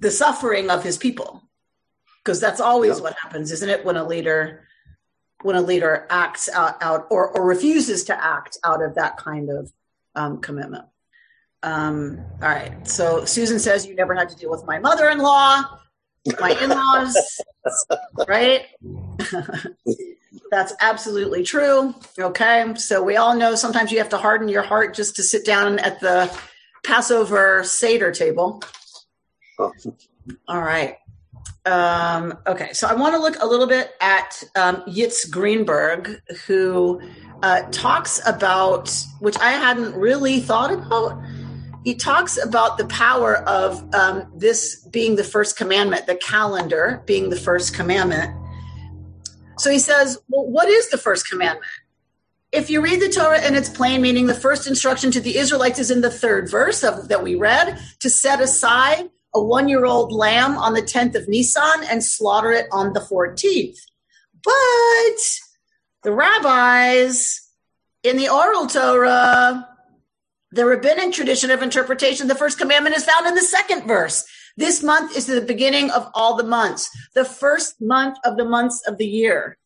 the 0.00 0.10
suffering 0.10 0.70
of 0.70 0.82
his 0.82 0.96
people. 0.96 1.42
Because 2.24 2.40
that's 2.40 2.60
always 2.60 2.96
yep. 2.96 3.02
what 3.02 3.16
happens 3.22 3.52
isn't 3.52 3.70
it 3.70 3.84
when 3.84 3.96
a 3.96 4.06
leader 4.06 4.64
when 5.42 5.54
a 5.54 5.62
leader 5.62 6.06
acts 6.10 6.48
out, 6.48 6.82
out 6.82 7.06
or, 7.10 7.28
or 7.28 7.46
refuses 7.46 8.04
to 8.04 8.24
act 8.24 8.58
out 8.64 8.82
of 8.82 8.96
that 8.96 9.16
kind 9.16 9.48
of 9.50 9.72
um, 10.16 10.40
commitment. 10.40 10.84
Um, 11.62 12.20
all 12.42 12.48
right. 12.48 12.86
So 12.88 13.24
susan 13.24 13.58
says 13.60 13.86
you 13.86 13.94
never 13.94 14.14
had 14.14 14.28
to 14.30 14.36
deal 14.36 14.50
with 14.50 14.66
my 14.66 14.78
mother-in-law 14.80 15.78
my 16.40 16.50
in-laws 16.60 17.16
right? 18.28 18.66
That's 20.50 20.72
absolutely 20.80 21.42
true. 21.42 21.94
Okay. 22.18 22.74
So 22.76 23.02
we 23.02 23.16
all 23.16 23.36
know 23.36 23.54
sometimes 23.54 23.92
you 23.92 23.98
have 23.98 24.08
to 24.10 24.18
harden 24.18 24.48
your 24.48 24.62
heart 24.62 24.94
just 24.94 25.16
to 25.16 25.22
sit 25.22 25.44
down 25.44 25.78
at 25.78 26.00
the 26.00 26.34
passover 26.84 27.64
seder 27.64 28.12
table 28.12 28.62
all 30.48 30.60
right. 30.60 30.96
Um, 31.64 32.38
okay, 32.46 32.72
so 32.72 32.86
I 32.86 32.94
want 32.94 33.14
to 33.14 33.20
look 33.20 33.36
a 33.42 33.46
little 33.46 33.66
bit 33.66 33.92
at 34.00 34.42
um, 34.56 34.76
Yitz 34.86 35.30
Greenberg, 35.30 36.20
who 36.46 37.00
uh, 37.42 37.62
talks 37.70 38.20
about, 38.26 38.94
which 39.20 39.38
I 39.38 39.50
hadn't 39.50 39.94
really 39.94 40.40
thought 40.40 40.72
about. 40.72 41.20
He 41.84 41.94
talks 41.94 42.42
about 42.42 42.78
the 42.78 42.86
power 42.86 43.36
of 43.48 43.82
um, 43.94 44.32
this 44.34 44.86
being 44.90 45.16
the 45.16 45.24
first 45.24 45.56
commandment, 45.56 46.06
the 46.06 46.16
calendar 46.16 47.02
being 47.06 47.30
the 47.30 47.36
first 47.36 47.74
commandment. 47.74 48.34
So 49.58 49.70
he 49.70 49.78
says, 49.78 50.18
well, 50.28 50.46
what 50.46 50.68
is 50.68 50.90
the 50.90 50.98
first 50.98 51.28
commandment? 51.28 51.66
If 52.50 52.70
you 52.70 52.80
read 52.80 53.00
the 53.00 53.10
Torah 53.10 53.46
in 53.46 53.54
its 53.54 53.68
plain 53.68 54.00
meaning, 54.00 54.26
the 54.26 54.34
first 54.34 54.66
instruction 54.66 55.10
to 55.10 55.20
the 55.20 55.36
Israelites 55.36 55.78
is 55.78 55.90
in 55.90 56.00
the 56.00 56.10
third 56.10 56.50
verse 56.50 56.82
of, 56.82 57.08
that 57.08 57.22
we 57.22 57.34
read 57.34 57.78
to 58.00 58.08
set 58.08 58.40
aside 58.40 59.10
a 59.34 59.42
one 59.42 59.68
year 59.68 59.84
old 59.84 60.12
lamb 60.12 60.56
on 60.56 60.74
the 60.74 60.82
10th 60.82 61.14
of 61.14 61.28
Nisan 61.28 61.84
and 61.90 62.02
slaughter 62.02 62.52
it 62.52 62.66
on 62.72 62.92
the 62.92 63.00
14th. 63.00 63.78
But 64.42 65.22
the 66.02 66.12
rabbis 66.12 67.48
in 68.02 68.16
the 68.16 68.28
oral 68.28 68.66
Torah, 68.66 69.68
the 70.52 70.64
rabbinic 70.64 71.12
tradition 71.12 71.50
of 71.50 71.62
interpretation, 71.62 72.28
the 72.28 72.34
first 72.34 72.58
commandment 72.58 72.96
is 72.96 73.04
found 73.04 73.26
in 73.26 73.34
the 73.34 73.42
second 73.42 73.86
verse. 73.86 74.24
This 74.56 74.82
month 74.82 75.16
is 75.16 75.26
the 75.26 75.40
beginning 75.40 75.90
of 75.90 76.10
all 76.14 76.36
the 76.36 76.44
months, 76.44 76.88
the 77.14 77.24
first 77.24 77.80
month 77.80 78.16
of 78.24 78.36
the 78.36 78.44
months 78.44 78.82
of 78.88 78.98
the 78.98 79.06
year 79.06 79.58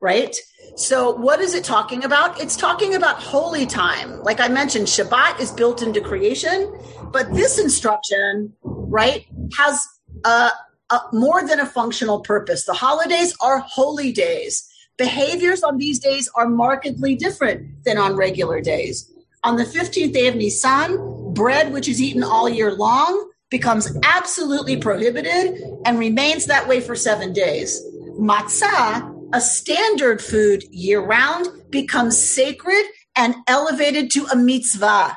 right? 0.00 0.36
So, 0.76 1.10
what 1.10 1.40
is 1.40 1.54
it 1.54 1.64
talking 1.64 2.04
about? 2.04 2.40
It's 2.40 2.56
talking 2.56 2.94
about 2.94 3.22
holy 3.22 3.66
time. 3.66 4.22
Like 4.22 4.40
I 4.40 4.48
mentioned, 4.48 4.86
Shabbat 4.86 5.40
is 5.40 5.50
built 5.50 5.82
into 5.82 6.00
creation, 6.00 6.72
but 7.12 7.32
this 7.32 7.58
instruction, 7.58 8.52
right, 8.62 9.26
has 9.56 9.86
a, 10.24 10.50
a, 10.90 11.00
more 11.12 11.46
than 11.46 11.60
a 11.60 11.66
functional 11.66 12.20
purpose. 12.20 12.64
The 12.64 12.74
holidays 12.74 13.34
are 13.40 13.60
holy 13.60 14.12
days. 14.12 14.68
Behaviors 14.98 15.62
on 15.62 15.78
these 15.78 15.98
days 15.98 16.28
are 16.34 16.48
markedly 16.48 17.14
different 17.14 17.84
than 17.84 17.98
on 17.98 18.16
regular 18.16 18.60
days. 18.60 19.10
On 19.44 19.56
the 19.56 19.64
15th 19.64 20.12
day 20.12 20.26
of 20.26 20.34
Nisan, 20.34 21.32
bread, 21.32 21.72
which 21.72 21.88
is 21.88 22.02
eaten 22.02 22.22
all 22.22 22.48
year 22.48 22.72
long, 22.72 23.30
becomes 23.50 23.96
absolutely 24.02 24.76
prohibited 24.76 25.62
and 25.84 25.98
remains 25.98 26.46
that 26.46 26.66
way 26.66 26.80
for 26.80 26.96
seven 26.96 27.32
days. 27.32 27.80
Matzah, 28.18 29.15
a 29.32 29.40
standard 29.40 30.22
food 30.22 30.62
year 30.70 31.00
round 31.00 31.48
becomes 31.70 32.18
sacred 32.18 32.84
and 33.16 33.34
elevated 33.46 34.10
to 34.12 34.26
a 34.26 34.36
mitzvah. 34.36 35.16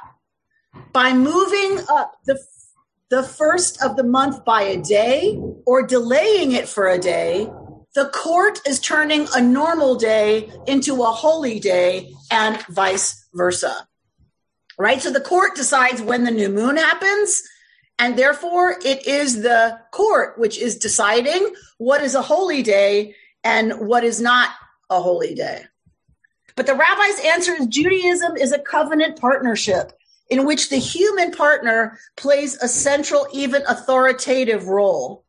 By 0.93 1.13
moving 1.13 1.79
up 1.89 2.13
the, 2.25 2.39
the 3.09 3.23
first 3.23 3.83
of 3.83 3.95
the 3.95 4.03
month 4.03 4.43
by 4.45 4.63
a 4.63 4.81
day 4.81 5.39
or 5.65 5.85
delaying 5.85 6.53
it 6.53 6.67
for 6.67 6.87
a 6.87 6.97
day, 6.97 7.49
the 7.95 8.09
court 8.09 8.59
is 8.67 8.79
turning 8.79 9.27
a 9.35 9.41
normal 9.41 9.95
day 9.95 10.49
into 10.67 11.01
a 11.03 11.07
holy 11.07 11.59
day 11.59 12.13
and 12.31 12.63
vice 12.67 13.27
versa. 13.33 13.87
Right? 14.77 15.01
So 15.01 15.11
the 15.11 15.21
court 15.21 15.55
decides 15.55 16.01
when 16.01 16.23
the 16.23 16.31
new 16.31 16.49
moon 16.49 16.77
happens. 16.77 17.41
And 18.01 18.17
therefore, 18.17 18.77
it 18.85 19.05
is 19.05 19.41
the 19.41 19.77
court 19.91 20.39
which 20.39 20.57
is 20.57 20.77
deciding 20.77 21.53
what 21.79 22.01
is 22.01 22.15
a 22.15 22.21
holy 22.21 22.63
day 22.63 23.13
and 23.43 23.87
what 23.87 24.03
is 24.03 24.21
not 24.21 24.49
a 24.89 25.01
holy 25.01 25.35
day. 25.35 25.63
But 26.55 26.65
the 26.65 26.75
rabbi's 26.75 27.25
answer 27.25 27.53
is 27.53 27.67
Judaism 27.67 28.35
is 28.35 28.51
a 28.51 28.59
covenant 28.59 29.19
partnership 29.19 29.93
in 30.29 30.45
which 30.45 30.69
the 30.69 30.77
human 30.77 31.31
partner 31.31 31.97
plays 32.15 32.55
a 32.61 32.67
central, 32.67 33.27
even 33.33 33.63
authoritative 33.67 34.67
role. 34.67 35.23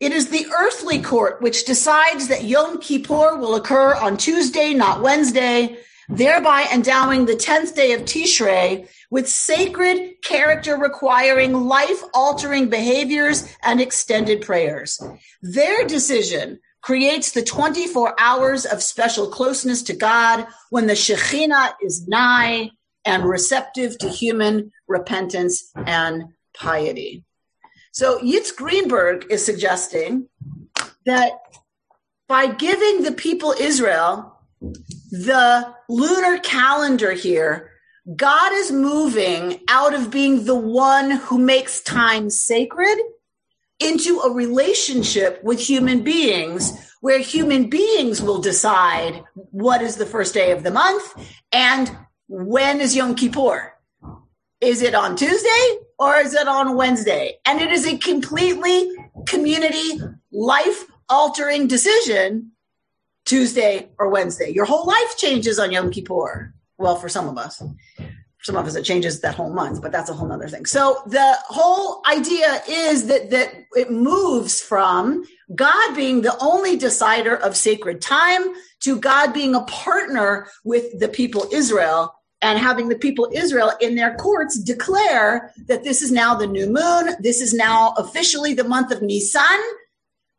It 0.00 0.12
is 0.12 0.28
the 0.28 0.46
earthly 0.58 1.00
court 1.00 1.40
which 1.40 1.64
decides 1.64 2.28
that 2.28 2.44
Yom 2.44 2.80
Kippur 2.80 3.36
will 3.36 3.54
occur 3.54 3.94
on 3.94 4.16
Tuesday, 4.16 4.74
not 4.74 5.02
Wednesday, 5.02 5.78
thereby 6.08 6.66
endowing 6.72 7.24
the 7.26 7.34
10th 7.34 7.74
day 7.74 7.92
of 7.92 8.02
Tishrei 8.02 8.88
with 9.10 9.28
sacred 9.28 10.22
character 10.22 10.76
requiring 10.76 11.52
life 11.52 12.02
altering 12.12 12.68
behaviors 12.68 13.48
and 13.62 13.80
extended 13.80 14.42
prayers. 14.42 15.00
Their 15.40 15.86
decision 15.86 16.60
creates 16.84 17.32
the 17.32 17.42
24 17.42 18.14
hours 18.20 18.66
of 18.66 18.82
special 18.82 19.26
closeness 19.26 19.82
to 19.82 19.94
God 19.94 20.46
when 20.68 20.86
the 20.86 20.92
Shekhinah 20.92 21.72
is 21.80 22.06
nigh 22.06 22.70
and 23.06 23.24
receptive 23.24 23.96
to 23.98 24.08
human 24.10 24.70
repentance 24.86 25.72
and 25.74 26.24
piety. 26.54 27.24
So 27.92 28.18
Yitz 28.18 28.54
Greenberg 28.54 29.24
is 29.30 29.42
suggesting 29.42 30.28
that 31.06 31.32
by 32.28 32.48
giving 32.48 33.02
the 33.02 33.12
people 33.12 33.54
Israel 33.58 34.38
the 35.10 35.74
lunar 35.88 36.38
calendar 36.38 37.12
here, 37.12 37.70
God 38.14 38.52
is 38.52 38.70
moving 38.70 39.60
out 39.68 39.94
of 39.94 40.10
being 40.10 40.44
the 40.44 40.54
one 40.54 41.12
who 41.12 41.38
makes 41.38 41.80
time 41.80 42.28
sacred 42.28 42.98
into 43.84 44.20
a 44.20 44.32
relationship 44.32 45.42
with 45.44 45.60
human 45.60 46.02
beings 46.02 46.72
where 47.00 47.18
human 47.18 47.68
beings 47.68 48.22
will 48.22 48.40
decide 48.40 49.22
what 49.34 49.82
is 49.82 49.96
the 49.96 50.06
first 50.06 50.32
day 50.32 50.52
of 50.52 50.62
the 50.62 50.70
month 50.70 51.14
and 51.52 51.94
when 52.28 52.80
is 52.80 52.96
Yom 52.96 53.14
Kippur. 53.14 53.74
Is 54.60 54.80
it 54.80 54.94
on 54.94 55.14
Tuesday 55.14 55.78
or 55.98 56.16
is 56.16 56.34
it 56.34 56.48
on 56.48 56.76
Wednesday? 56.76 57.34
And 57.44 57.60
it 57.60 57.70
is 57.70 57.86
a 57.86 57.98
completely 57.98 58.90
community 59.26 60.00
life 60.32 60.86
altering 61.08 61.66
decision 61.66 62.52
Tuesday 63.26 63.90
or 63.98 64.08
Wednesday. 64.08 64.50
Your 64.50 64.64
whole 64.64 64.86
life 64.86 65.16
changes 65.18 65.58
on 65.58 65.72
Yom 65.72 65.90
Kippur. 65.90 66.54
Well, 66.78 66.96
for 66.96 67.08
some 67.08 67.28
of 67.28 67.36
us. 67.38 67.62
Some 68.44 68.56
of 68.56 68.66
us 68.66 68.74
it 68.74 68.82
changes 68.82 69.20
that 69.20 69.34
whole 69.34 69.52
month, 69.52 69.80
but 69.80 69.90
that's 69.90 70.10
a 70.10 70.12
whole 70.12 70.30
other 70.30 70.48
thing. 70.48 70.66
So 70.66 71.02
the 71.06 71.36
whole 71.48 72.02
idea 72.06 72.62
is 72.68 73.06
that 73.06 73.30
that 73.30 73.54
it 73.74 73.90
moves 73.90 74.60
from 74.60 75.24
God 75.54 75.94
being 75.96 76.20
the 76.20 76.36
only 76.40 76.76
decider 76.76 77.36
of 77.36 77.56
sacred 77.56 78.02
time 78.02 78.54
to 78.80 79.00
God 79.00 79.32
being 79.32 79.54
a 79.54 79.62
partner 79.62 80.46
with 80.62 80.98
the 81.00 81.08
people 81.08 81.46
Israel 81.52 82.14
and 82.42 82.58
having 82.58 82.90
the 82.90 82.98
people 82.98 83.30
Israel 83.32 83.72
in 83.80 83.94
their 83.94 84.14
courts 84.16 84.58
declare 84.60 85.50
that 85.66 85.82
this 85.82 86.02
is 86.02 86.12
now 86.12 86.34
the 86.34 86.46
new 86.46 86.66
moon. 86.66 87.14
This 87.20 87.40
is 87.40 87.54
now 87.54 87.94
officially 87.96 88.52
the 88.52 88.64
month 88.64 88.92
of 88.92 89.00
Nisan. 89.00 89.58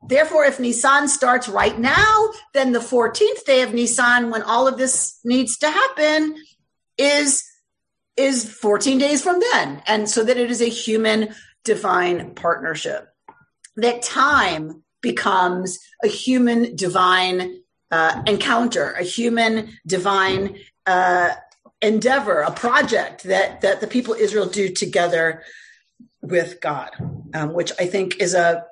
Therefore, 0.08 0.46
if 0.46 0.60
Nisan 0.60 1.08
starts 1.08 1.50
right 1.50 1.80
now, 1.80 2.30
then 2.54 2.72
the 2.72 2.80
14th 2.80 3.44
day 3.46 3.64
of 3.64 3.74
Nisan, 3.74 4.30
when 4.30 4.44
all 4.44 4.68
of 4.68 4.78
this 4.78 5.20
needs 5.24 5.58
to 5.58 5.72
happen, 5.72 6.36
is 7.00 7.44
is 8.18 8.50
14 8.50 8.98
days 8.98 9.22
from 9.22 9.40
then. 9.40 9.82
And 9.88 10.10
so 10.10 10.24
that 10.24 10.38
it 10.38 10.50
is 10.50 10.62
a 10.62 10.70
human 10.70 11.36
divine 11.64 12.34
partnership. 12.36 13.10
That 13.76 14.02
time 14.02 14.84
becomes 15.02 15.80
a 16.04 16.08
human 16.08 16.76
divine 16.76 17.62
uh, 17.92 18.24
encounter, 18.26 18.92
a 18.92 19.04
human 19.04 19.70
divine 19.86 20.58
uh, 20.86 21.32
endeavor, 21.82 22.42
a 22.42 22.52
project 22.52 23.24
that 23.24 23.62
that 23.62 23.82
the 23.82 23.88
people 23.88 24.14
Israel 24.14 24.48
do 24.48 24.70
together 24.70 25.44
with 26.22 26.60
God, 26.62 26.92
um, 27.34 27.54
which 27.54 27.72
I 27.80 27.86
think 27.86 28.22
is 28.22 28.34
a 28.34 28.66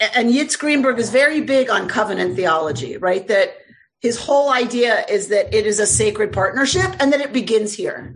and 0.00 0.30
Yitz 0.30 0.58
Greenberg 0.58 0.98
is 0.98 1.10
very 1.10 1.40
big 1.40 1.70
on 1.70 1.88
covenant 1.88 2.36
theology, 2.36 2.96
right? 2.96 3.26
That 3.26 3.56
his 4.00 4.18
whole 4.18 4.52
idea 4.52 5.04
is 5.08 5.28
that 5.28 5.52
it 5.52 5.66
is 5.66 5.80
a 5.80 5.86
sacred 5.86 6.32
partnership 6.32 6.94
and 7.00 7.12
that 7.12 7.20
it 7.20 7.32
begins 7.32 7.74
here, 7.74 8.14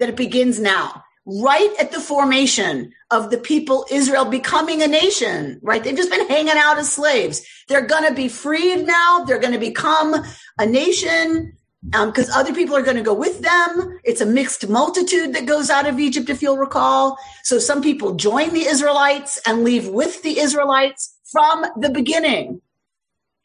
that 0.00 0.08
it 0.08 0.16
begins 0.16 0.58
now, 0.58 1.04
right 1.24 1.72
at 1.78 1.92
the 1.92 2.00
formation 2.00 2.92
of 3.10 3.30
the 3.30 3.38
people 3.38 3.86
Israel 3.90 4.24
becoming 4.24 4.82
a 4.82 4.88
nation, 4.88 5.60
right? 5.62 5.84
They've 5.84 5.96
just 5.96 6.10
been 6.10 6.28
hanging 6.28 6.56
out 6.56 6.78
as 6.78 6.92
slaves. 6.92 7.46
They're 7.68 7.86
going 7.86 8.08
to 8.08 8.14
be 8.14 8.28
freed 8.28 8.86
now. 8.86 9.24
They're 9.24 9.38
going 9.38 9.52
to 9.52 9.60
become 9.60 10.16
a 10.58 10.66
nation 10.66 11.56
because 11.82 12.28
um, 12.28 12.40
other 12.40 12.52
people 12.52 12.76
are 12.76 12.82
going 12.82 12.96
to 12.96 13.02
go 13.02 13.14
with 13.14 13.40
them. 13.40 13.98
It's 14.04 14.20
a 14.20 14.26
mixed 14.26 14.68
multitude 14.68 15.34
that 15.34 15.46
goes 15.46 15.70
out 15.70 15.86
of 15.86 15.98
Egypt, 15.98 16.28
if 16.28 16.42
you'll 16.42 16.58
recall. 16.58 17.16
So 17.42 17.58
some 17.58 17.80
people 17.80 18.14
join 18.14 18.52
the 18.52 18.66
Israelites 18.66 19.40
and 19.46 19.64
leave 19.64 19.88
with 19.88 20.22
the 20.22 20.40
Israelites 20.40 21.16
from 21.24 21.64
the 21.78 21.90
beginning. 21.90 22.60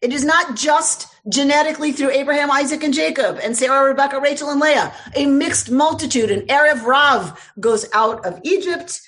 It 0.01 0.11
is 0.11 0.25
not 0.25 0.55
just 0.55 1.07
genetically 1.29 1.91
through 1.91 2.11
Abraham, 2.11 2.51
Isaac, 2.51 2.83
and 2.83 2.93
Jacob, 2.93 3.39
and 3.41 3.57
Sarah, 3.57 3.87
Rebecca, 3.87 4.19
Rachel, 4.19 4.49
and 4.49 4.59
Leah. 4.59 4.93
A 5.15 5.25
mixed 5.25 5.71
multitude, 5.71 6.31
an 6.31 6.41
Erev 6.47 6.83
Rav 6.83 7.53
goes 7.59 7.87
out 7.93 8.25
of 8.25 8.39
Egypt. 8.43 9.01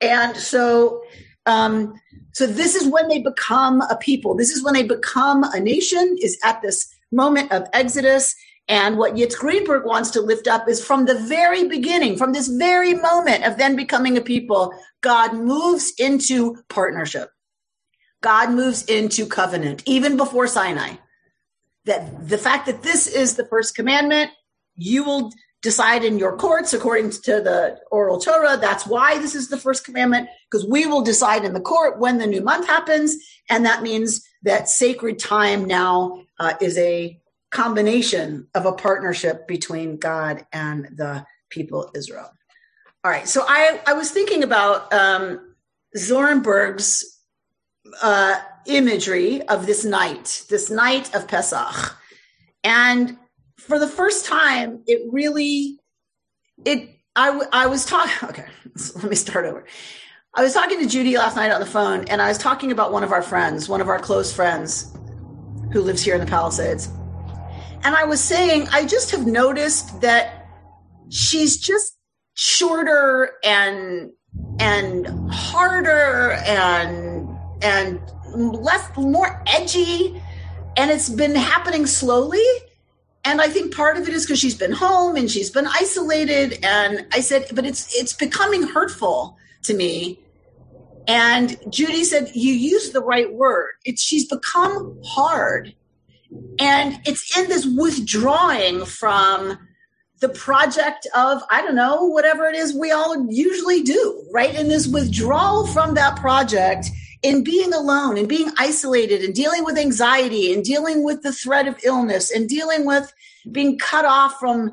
And 0.00 0.36
so, 0.36 1.02
um, 1.46 1.94
so 2.32 2.46
this 2.46 2.74
is 2.74 2.88
when 2.88 3.08
they 3.08 3.20
become 3.20 3.82
a 3.82 3.96
people. 3.96 4.34
This 4.34 4.50
is 4.50 4.64
when 4.64 4.74
they 4.74 4.82
become 4.82 5.44
a 5.44 5.60
nation, 5.60 6.16
is 6.20 6.38
at 6.42 6.62
this 6.62 6.88
moment 7.12 7.52
of 7.52 7.68
Exodus. 7.72 8.34
And 8.66 8.96
what 8.96 9.14
Yitz 9.14 9.36
Greenberg 9.36 9.84
wants 9.84 10.10
to 10.12 10.22
lift 10.22 10.48
up 10.48 10.68
is 10.68 10.82
from 10.82 11.04
the 11.04 11.18
very 11.18 11.68
beginning, 11.68 12.16
from 12.16 12.32
this 12.32 12.48
very 12.48 12.94
moment 12.94 13.44
of 13.44 13.58
then 13.58 13.76
becoming 13.76 14.16
a 14.16 14.22
people, 14.22 14.72
God 15.02 15.34
moves 15.34 15.92
into 15.98 16.56
partnership. 16.70 17.28
God 18.22 18.52
moves 18.52 18.86
into 18.86 19.26
covenant, 19.26 19.82
even 19.84 20.16
before 20.16 20.46
Sinai. 20.46 20.96
That 21.86 22.28
the 22.28 22.38
fact 22.38 22.66
that 22.66 22.82
this 22.82 23.06
is 23.06 23.36
the 23.36 23.46
first 23.46 23.74
commandment, 23.74 24.30
you 24.76 25.04
will 25.04 25.32
decide 25.62 26.04
in 26.04 26.18
your 26.18 26.36
courts 26.36 26.74
according 26.74 27.10
to 27.10 27.40
the 27.40 27.78
oral 27.90 28.18
Torah. 28.18 28.58
That's 28.58 28.86
why 28.86 29.18
this 29.18 29.34
is 29.34 29.48
the 29.48 29.56
first 29.56 29.84
commandment, 29.84 30.28
because 30.50 30.66
we 30.66 30.86
will 30.86 31.00
decide 31.00 31.44
in 31.44 31.54
the 31.54 31.60
court 31.60 31.98
when 31.98 32.18
the 32.18 32.26
new 32.26 32.42
month 32.42 32.66
happens. 32.66 33.16
And 33.48 33.64
that 33.64 33.82
means 33.82 34.26
that 34.42 34.68
sacred 34.68 35.18
time 35.18 35.64
now 35.64 36.24
uh, 36.38 36.54
is 36.60 36.76
a 36.76 37.18
combination 37.50 38.48
of 38.54 38.66
a 38.66 38.72
partnership 38.72 39.48
between 39.48 39.96
God 39.96 40.44
and 40.52 40.88
the 40.96 41.24
people 41.48 41.90
Israel. 41.94 42.30
All 43.04 43.10
right, 43.10 43.28
so 43.28 43.44
I, 43.46 43.80
I 43.86 43.92
was 43.92 44.10
thinking 44.10 44.42
about 44.42 44.92
um, 44.92 45.54
Zornberg's 45.96 47.13
uh, 48.02 48.40
imagery 48.66 49.42
of 49.42 49.66
this 49.66 49.84
night, 49.84 50.44
this 50.48 50.70
night 50.70 51.14
of 51.14 51.28
Pesach. 51.28 51.96
And 52.62 53.18
for 53.58 53.78
the 53.78 53.88
first 53.88 54.24
time, 54.26 54.82
it 54.86 55.02
really, 55.12 55.78
it, 56.64 56.90
I, 57.16 57.40
I 57.52 57.66
was 57.66 57.84
talking, 57.84 58.12
okay, 58.30 58.46
so 58.76 58.98
let 59.00 59.10
me 59.10 59.16
start 59.16 59.46
over. 59.46 59.64
I 60.36 60.42
was 60.42 60.52
talking 60.52 60.80
to 60.80 60.86
Judy 60.86 61.16
last 61.16 61.36
night 61.36 61.52
on 61.52 61.60
the 61.60 61.66
phone, 61.66 62.04
and 62.08 62.20
I 62.20 62.28
was 62.28 62.38
talking 62.38 62.72
about 62.72 62.92
one 62.92 63.04
of 63.04 63.12
our 63.12 63.22
friends, 63.22 63.68
one 63.68 63.80
of 63.80 63.88
our 63.88 64.00
close 64.00 64.32
friends 64.32 64.92
who 65.72 65.80
lives 65.80 66.02
here 66.02 66.14
in 66.14 66.20
the 66.20 66.26
Palisades. 66.26 66.88
And 67.84 67.94
I 67.94 68.04
was 68.04 68.20
saying, 68.20 68.66
I 68.72 68.84
just 68.86 69.10
have 69.12 69.26
noticed 69.26 70.00
that 70.00 70.48
she's 71.10 71.58
just 71.58 71.96
shorter 72.34 73.32
and 73.44 74.10
and 74.58 75.06
harder 75.30 76.32
and 76.44 77.03
and 77.64 78.00
less 78.34 78.88
more 78.96 79.42
edgy 79.46 80.22
and 80.76 80.90
it's 80.90 81.08
been 81.08 81.34
happening 81.34 81.86
slowly 81.86 82.44
and 83.24 83.40
i 83.40 83.48
think 83.48 83.74
part 83.74 83.96
of 83.96 84.06
it 84.06 84.14
is 84.14 84.24
because 84.24 84.38
she's 84.38 84.56
been 84.56 84.72
home 84.72 85.16
and 85.16 85.30
she's 85.30 85.50
been 85.50 85.66
isolated 85.66 86.58
and 86.62 87.06
i 87.12 87.20
said 87.20 87.46
but 87.52 87.64
it's 87.64 87.94
it's 87.94 88.12
becoming 88.12 88.62
hurtful 88.62 89.36
to 89.62 89.74
me 89.74 90.20
and 91.06 91.56
Judy 91.70 92.04
said, 92.04 92.30
You 92.34 92.52
use 92.52 92.90
the 92.90 93.02
right 93.02 93.32
word. 93.32 93.72
It's 93.84 94.02
she's 94.02 94.26
become 94.26 94.98
hard. 95.04 95.74
And 96.58 97.00
it's 97.04 97.36
in 97.38 97.48
this 97.48 97.66
withdrawing 97.66 98.86
from 98.86 99.58
the 100.20 100.28
project 100.30 101.06
of, 101.14 101.42
I 101.50 101.60
don't 101.62 101.74
know, 101.74 102.04
whatever 102.04 102.46
it 102.46 102.56
is 102.56 102.74
we 102.74 102.90
all 102.90 103.26
usually 103.30 103.82
do, 103.82 104.26
right? 104.32 104.54
In 104.54 104.68
this 104.68 104.88
withdrawal 104.88 105.66
from 105.66 105.94
that 105.94 106.16
project, 106.16 106.88
in 107.24 107.42
being 107.42 107.72
alone 107.72 108.18
and 108.18 108.28
being 108.28 108.50
isolated 108.58 109.22
and 109.22 109.34
dealing 109.34 109.64
with 109.64 109.78
anxiety 109.78 110.52
and 110.52 110.62
dealing 110.62 111.02
with 111.02 111.22
the 111.22 111.32
threat 111.32 111.66
of 111.66 111.80
illness 111.82 112.30
and 112.30 112.48
dealing 112.48 112.84
with 112.84 113.12
being 113.50 113.78
cut 113.78 114.04
off 114.04 114.38
from 114.38 114.70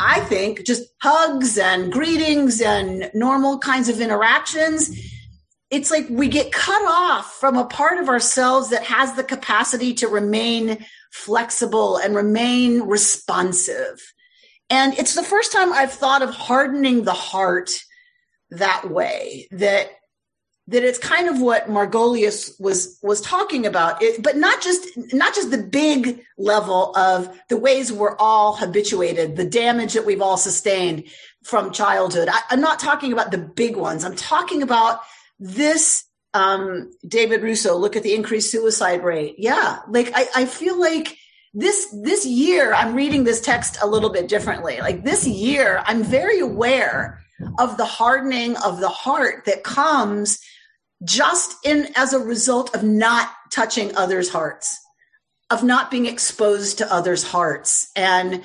I 0.00 0.20
think 0.20 0.64
just 0.64 0.84
hugs 1.02 1.58
and 1.58 1.92
greetings 1.92 2.60
and 2.60 3.10
normal 3.14 3.58
kinds 3.58 3.88
of 3.88 4.00
interactions 4.00 4.90
it's 5.70 5.90
like 5.90 6.06
we 6.08 6.28
get 6.28 6.52
cut 6.52 6.82
off 6.86 7.34
from 7.34 7.56
a 7.56 7.66
part 7.66 7.98
of 7.98 8.08
ourselves 8.08 8.70
that 8.70 8.84
has 8.84 9.14
the 9.14 9.24
capacity 9.24 9.92
to 9.94 10.08
remain 10.08 10.84
flexible 11.12 11.98
and 11.98 12.14
remain 12.14 12.82
responsive. 12.82 14.14
And 14.70 14.94
it's 14.94 15.14
the 15.14 15.22
first 15.22 15.52
time 15.52 15.72
I've 15.72 15.92
thought 15.92 16.22
of 16.22 16.30
hardening 16.30 17.04
the 17.04 17.12
heart 17.12 17.70
that 18.50 18.90
way 18.90 19.46
that 19.50 19.90
that 20.68 20.84
it's 20.84 20.98
kind 20.98 21.28
of 21.28 21.40
what 21.40 21.66
Margolius 21.68 22.60
was 22.60 22.98
was 23.02 23.22
talking 23.22 23.66
about, 23.66 24.02
it, 24.02 24.22
but 24.22 24.36
not 24.36 24.62
just 24.62 24.86
not 25.12 25.34
just 25.34 25.50
the 25.50 25.62
big 25.62 26.22
level 26.36 26.94
of 26.94 27.34
the 27.48 27.56
ways 27.56 27.90
we're 27.90 28.16
all 28.18 28.54
habituated, 28.54 29.36
the 29.36 29.46
damage 29.46 29.94
that 29.94 30.04
we've 30.04 30.20
all 30.20 30.36
sustained 30.36 31.04
from 31.42 31.72
childhood. 31.72 32.28
I, 32.30 32.40
I'm 32.50 32.60
not 32.60 32.78
talking 32.78 33.12
about 33.12 33.30
the 33.30 33.38
big 33.38 33.76
ones. 33.76 34.04
I'm 34.04 34.14
talking 34.14 34.62
about 34.62 35.00
this 35.40 36.04
um, 36.34 36.90
David 37.06 37.42
Russo, 37.42 37.76
look 37.76 37.96
at 37.96 38.02
the 38.02 38.14
increased 38.14 38.52
suicide 38.52 39.02
rate. 39.02 39.36
Yeah, 39.38 39.78
like 39.88 40.12
I, 40.14 40.26
I 40.36 40.44
feel 40.44 40.78
like 40.78 41.16
this 41.54 41.88
this 42.02 42.26
year 42.26 42.74
I'm 42.74 42.94
reading 42.94 43.24
this 43.24 43.40
text 43.40 43.78
a 43.82 43.86
little 43.86 44.10
bit 44.10 44.28
differently. 44.28 44.80
Like 44.80 45.02
this 45.02 45.26
year, 45.26 45.82
I'm 45.86 46.02
very 46.02 46.40
aware 46.40 47.22
of 47.58 47.78
the 47.78 47.86
hardening 47.86 48.56
of 48.58 48.80
the 48.80 48.90
heart 48.90 49.46
that 49.46 49.64
comes 49.64 50.40
just 51.04 51.56
in 51.64 51.88
as 51.96 52.12
a 52.12 52.18
result 52.18 52.74
of 52.74 52.82
not 52.82 53.30
touching 53.52 53.94
others' 53.96 54.28
hearts, 54.28 54.78
of 55.50 55.62
not 55.62 55.90
being 55.90 56.06
exposed 56.06 56.78
to 56.78 56.92
others' 56.92 57.22
hearts. 57.22 57.90
And 57.94 58.42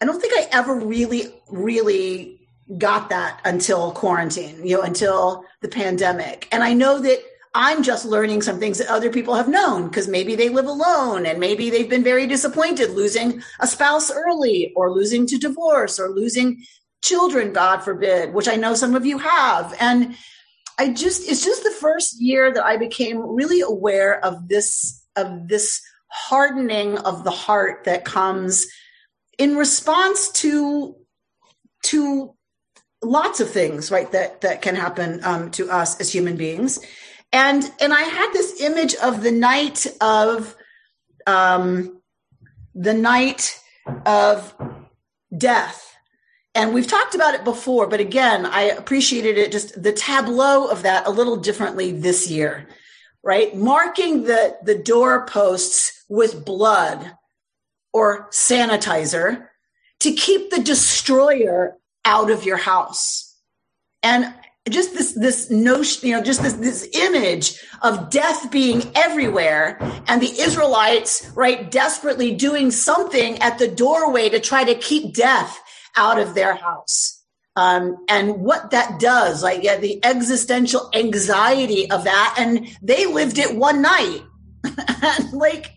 I 0.00 0.06
don't 0.06 0.20
think 0.20 0.34
I 0.36 0.48
ever 0.52 0.74
really, 0.74 1.34
really 1.48 2.40
got 2.78 3.10
that 3.10 3.40
until 3.44 3.92
quarantine, 3.92 4.66
you 4.66 4.76
know, 4.76 4.82
until 4.82 5.44
the 5.60 5.68
pandemic. 5.68 6.48
And 6.52 6.62
I 6.62 6.72
know 6.72 6.98
that 7.00 7.22
I'm 7.54 7.82
just 7.82 8.04
learning 8.04 8.42
some 8.42 8.58
things 8.58 8.78
that 8.78 8.88
other 8.88 9.10
people 9.10 9.34
have 9.34 9.48
known 9.48 9.86
because 9.86 10.08
maybe 10.08 10.34
they 10.34 10.48
live 10.48 10.66
alone 10.66 11.24
and 11.24 11.38
maybe 11.38 11.70
they've 11.70 11.88
been 11.88 12.02
very 12.02 12.26
disappointed 12.26 12.90
losing 12.90 13.42
a 13.60 13.66
spouse 13.66 14.10
early 14.10 14.72
or 14.74 14.90
losing 14.90 15.26
to 15.28 15.38
divorce 15.38 16.00
or 16.00 16.08
losing 16.08 16.64
children, 17.02 17.52
God 17.52 17.78
forbid, 17.78 18.34
which 18.34 18.48
I 18.48 18.56
know 18.56 18.74
some 18.74 18.94
of 18.96 19.06
you 19.06 19.18
have. 19.18 19.74
And 19.78 20.16
I 20.78 20.92
just, 20.92 21.28
it's 21.28 21.44
just 21.44 21.62
the 21.62 21.70
first 21.70 22.20
year 22.20 22.52
that 22.52 22.64
I 22.64 22.76
became 22.76 23.18
really 23.18 23.60
aware 23.60 24.24
of 24.24 24.48
this, 24.48 25.04
of 25.16 25.48
this 25.48 25.80
hardening 26.08 26.98
of 26.98 27.24
the 27.24 27.30
heart 27.30 27.84
that 27.84 28.04
comes 28.04 28.66
in 29.38 29.56
response 29.56 30.30
to 30.30 30.96
to 31.82 32.34
lots 33.02 33.40
of 33.40 33.50
things, 33.50 33.90
right? 33.90 34.10
That 34.12 34.40
that 34.42 34.62
can 34.62 34.76
happen 34.76 35.20
um, 35.24 35.50
to 35.52 35.70
us 35.70 36.00
as 36.00 36.12
human 36.12 36.36
beings, 36.36 36.78
and 37.32 37.70
and 37.80 37.92
I 37.92 38.02
had 38.02 38.32
this 38.32 38.60
image 38.60 38.94
of 38.96 39.22
the 39.22 39.32
night 39.32 39.86
of, 40.00 40.56
um, 41.26 42.00
the 42.74 42.94
night 42.94 43.60
of 44.06 44.54
death. 45.36 45.93
And 46.54 46.72
we've 46.72 46.86
talked 46.86 47.16
about 47.16 47.34
it 47.34 47.42
before, 47.42 47.88
but 47.88 47.98
again, 47.98 48.46
I 48.46 48.62
appreciated 48.62 49.38
it 49.38 49.50
just 49.50 49.82
the 49.82 49.92
tableau 49.92 50.68
of 50.68 50.82
that 50.82 51.06
a 51.06 51.10
little 51.10 51.36
differently 51.36 51.90
this 51.90 52.30
year, 52.30 52.68
right? 53.24 53.54
Marking 53.56 54.22
the, 54.22 54.56
the 54.62 54.78
doorposts 54.78 56.04
with 56.08 56.44
blood 56.44 57.12
or 57.92 58.28
sanitizer 58.30 59.48
to 60.00 60.12
keep 60.12 60.50
the 60.50 60.62
destroyer 60.62 61.76
out 62.04 62.30
of 62.30 62.44
your 62.44 62.58
house. 62.58 63.36
And 64.02 64.32
just 64.68 64.94
this 64.94 65.12
this 65.12 65.50
notion, 65.50 66.08
you 66.08 66.16
know, 66.16 66.22
just 66.22 66.42
this 66.42 66.54
this 66.54 66.88
image 66.94 67.62
of 67.82 68.10
death 68.10 68.50
being 68.50 68.90
everywhere 68.94 69.78
and 70.06 70.22
the 70.22 70.40
Israelites, 70.40 71.30
right, 71.34 71.70
desperately 71.70 72.34
doing 72.34 72.70
something 72.70 73.38
at 73.40 73.58
the 73.58 73.68
doorway 73.68 74.30
to 74.30 74.40
try 74.40 74.64
to 74.64 74.74
keep 74.74 75.12
death 75.12 75.60
out 75.96 76.18
of 76.18 76.34
their 76.34 76.54
house. 76.54 77.22
Um, 77.56 78.04
and 78.08 78.40
what 78.40 78.72
that 78.72 78.98
does, 78.98 79.42
like 79.42 79.62
yeah, 79.62 79.76
the 79.76 80.04
existential 80.04 80.90
anxiety 80.92 81.90
of 81.90 82.04
that, 82.04 82.34
and 82.38 82.66
they 82.82 83.06
lived 83.06 83.38
it 83.38 83.56
one 83.56 83.80
night. 83.80 84.22
like, 85.32 85.72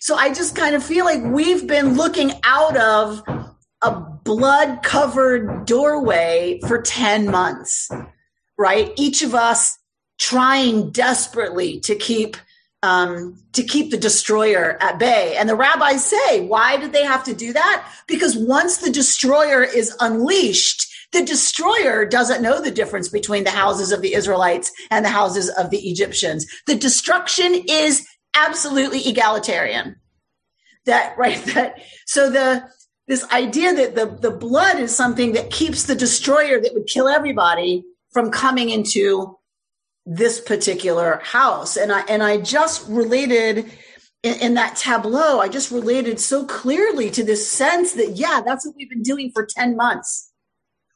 so 0.00 0.14
I 0.14 0.32
just 0.32 0.56
kind 0.56 0.74
of 0.74 0.82
feel 0.82 1.04
like 1.04 1.22
we've 1.22 1.66
been 1.66 1.96
looking 1.96 2.32
out 2.44 2.76
of 2.76 3.22
a 3.82 4.00
blood 4.24 4.82
covered 4.82 5.66
doorway 5.66 6.60
for 6.66 6.80
10 6.80 7.30
months 7.30 7.90
right? 8.58 8.92
Each 8.96 9.22
of 9.22 9.34
us 9.34 9.78
trying 10.18 10.90
desperately 10.90 11.80
to 11.80 11.94
keep 11.94 12.36
um, 12.82 13.42
to 13.52 13.62
keep 13.62 13.90
the 13.90 13.96
destroyer 13.96 14.78
at 14.80 14.98
bay. 14.98 15.36
And 15.36 15.48
the 15.48 15.56
rabbis 15.56 16.04
say, 16.04 16.46
why 16.46 16.76
did 16.76 16.92
they 16.92 17.04
have 17.04 17.24
to 17.24 17.34
do 17.34 17.52
that? 17.52 17.90
Because 18.06 18.36
once 18.36 18.78
the 18.78 18.90
destroyer 18.90 19.62
is 19.62 19.96
unleashed, 20.00 20.86
the 21.12 21.24
destroyer 21.24 22.04
doesn't 22.04 22.42
know 22.42 22.60
the 22.60 22.70
difference 22.70 23.08
between 23.08 23.44
the 23.44 23.50
houses 23.50 23.92
of 23.92 24.02
the 24.02 24.14
Israelites 24.14 24.70
and 24.90 25.04
the 25.04 25.10
houses 25.10 25.48
of 25.50 25.70
the 25.70 25.88
Egyptians. 25.88 26.46
The 26.66 26.74
destruction 26.74 27.54
is 27.68 28.06
absolutely 28.34 29.08
egalitarian. 29.08 29.96
That 30.86 31.14
right 31.18 31.42
that 31.46 31.82
so 32.06 32.30
the 32.30 32.68
this 33.06 33.24
idea 33.30 33.74
that 33.74 33.94
the 33.94 34.06
the 34.06 34.36
blood 34.36 34.78
is 34.78 34.94
something 34.94 35.32
that 35.32 35.50
keeps 35.50 35.84
the 35.84 35.94
destroyer 35.94 36.60
that 36.60 36.74
would 36.74 36.86
kill 36.86 37.08
everybody 37.08 37.84
from 38.12 38.30
coming 38.30 38.68
into 38.68 39.37
this 40.08 40.40
particular 40.40 41.20
house. 41.22 41.76
And 41.76 41.92
I 41.92 42.00
and 42.08 42.22
I 42.22 42.38
just 42.38 42.88
related 42.88 43.70
in, 44.22 44.40
in, 44.40 44.54
that 44.54 44.74
tableau, 44.74 45.38
I 45.38 45.48
just 45.48 45.70
related 45.70 46.18
so 46.18 46.46
clearly 46.46 47.10
to 47.10 47.22
this 47.22 47.48
sense 47.48 47.92
that 47.92 48.12
yeah, 48.16 48.40
that's 48.44 48.66
what 48.66 48.74
we've 48.74 48.88
been 48.88 49.02
doing 49.02 49.30
for 49.32 49.44
10 49.46 49.76
months. 49.76 50.32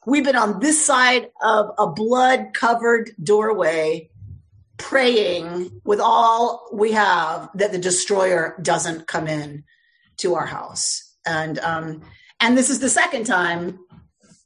We've 0.06 0.24
been 0.24 0.34
on 0.34 0.58
this 0.60 0.84
side 0.84 1.28
of 1.42 1.70
a 1.78 1.86
blood 1.86 2.54
covered 2.54 3.10
doorway 3.22 4.08
praying 4.78 5.82
with 5.84 6.00
all 6.00 6.68
we 6.72 6.92
have 6.92 7.50
that 7.54 7.70
the 7.70 7.78
destroyer 7.78 8.56
doesn't 8.62 9.06
come 9.06 9.28
in 9.28 9.62
to 10.16 10.34
our 10.34 10.46
house. 10.46 11.14
And 11.26 11.58
um 11.58 12.00
and 12.40 12.56
this 12.56 12.70
is 12.70 12.80
the 12.80 12.88
second 12.88 13.26
time 13.26 13.78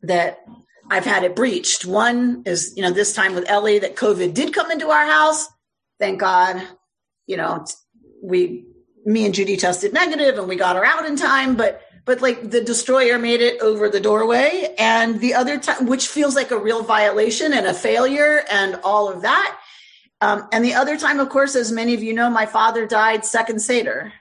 that 0.02 0.44
I've 0.90 1.04
had 1.04 1.24
it 1.24 1.34
breached. 1.34 1.84
One 1.84 2.42
is, 2.46 2.74
you 2.76 2.82
know, 2.82 2.90
this 2.90 3.12
time 3.14 3.34
with 3.34 3.48
Ellie 3.48 3.78
that 3.80 3.96
COVID 3.96 4.34
did 4.34 4.54
come 4.54 4.70
into 4.70 4.88
our 4.88 5.06
house. 5.06 5.48
Thank 5.98 6.20
God, 6.20 6.62
you 7.26 7.36
know, 7.36 7.64
we, 8.22 8.66
me 9.04 9.24
and 9.24 9.34
Judy 9.34 9.56
tested 9.56 9.92
negative 9.92 10.38
and 10.38 10.48
we 10.48 10.56
got 10.56 10.76
her 10.76 10.84
out 10.84 11.06
in 11.06 11.16
time, 11.16 11.56
but, 11.56 11.82
but 12.04 12.22
like 12.22 12.50
the 12.50 12.62
destroyer 12.62 13.18
made 13.18 13.40
it 13.40 13.60
over 13.60 13.88
the 13.88 14.00
doorway 14.00 14.74
and 14.78 15.20
the 15.20 15.34
other 15.34 15.58
time, 15.58 15.86
which 15.86 16.08
feels 16.08 16.34
like 16.36 16.50
a 16.50 16.58
real 16.58 16.82
violation 16.82 17.52
and 17.52 17.66
a 17.66 17.74
failure 17.74 18.42
and 18.50 18.76
all 18.84 19.08
of 19.08 19.22
that. 19.22 19.58
Um, 20.20 20.48
and 20.52 20.64
the 20.64 20.74
other 20.74 20.96
time, 20.96 21.20
of 21.20 21.28
course, 21.28 21.56
as 21.56 21.72
many 21.72 21.94
of 21.94 22.02
you 22.02 22.14
know, 22.14 22.30
my 22.30 22.46
father 22.46 22.86
died 22.86 23.24
second 23.24 23.60
Seder. 23.60 24.12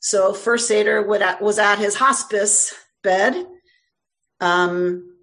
So 0.00 0.32
first 0.32 0.68
Seder 0.68 1.02
was 1.02 1.58
at 1.58 1.78
his 1.78 1.96
hospice 1.96 2.72
bed. 3.02 3.46
Um, 4.40 5.17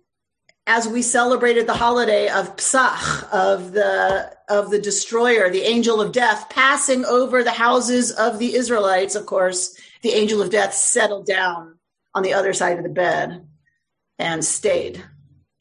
as 0.67 0.87
we 0.87 1.01
celebrated 1.01 1.67
the 1.67 1.73
holiday 1.73 2.27
of 2.27 2.57
Pesach, 2.57 3.33
of 3.33 3.71
the 3.73 4.35
of 4.49 4.71
the 4.71 4.79
destroyer, 4.79 5.49
the 5.49 5.61
angel 5.61 6.01
of 6.01 6.11
death, 6.11 6.49
passing 6.49 7.05
over 7.05 7.43
the 7.43 7.51
houses 7.51 8.11
of 8.11 8.39
the 8.39 8.55
Israelites, 8.55 9.15
of 9.15 9.25
course, 9.25 9.77
the 10.01 10.11
angel 10.11 10.41
of 10.41 10.49
death 10.49 10.73
settled 10.73 11.25
down 11.25 11.75
on 12.13 12.23
the 12.23 12.33
other 12.33 12.53
side 12.53 12.77
of 12.77 12.83
the 12.83 12.89
bed 12.89 13.47
and 14.17 14.43
stayed. 14.43 15.03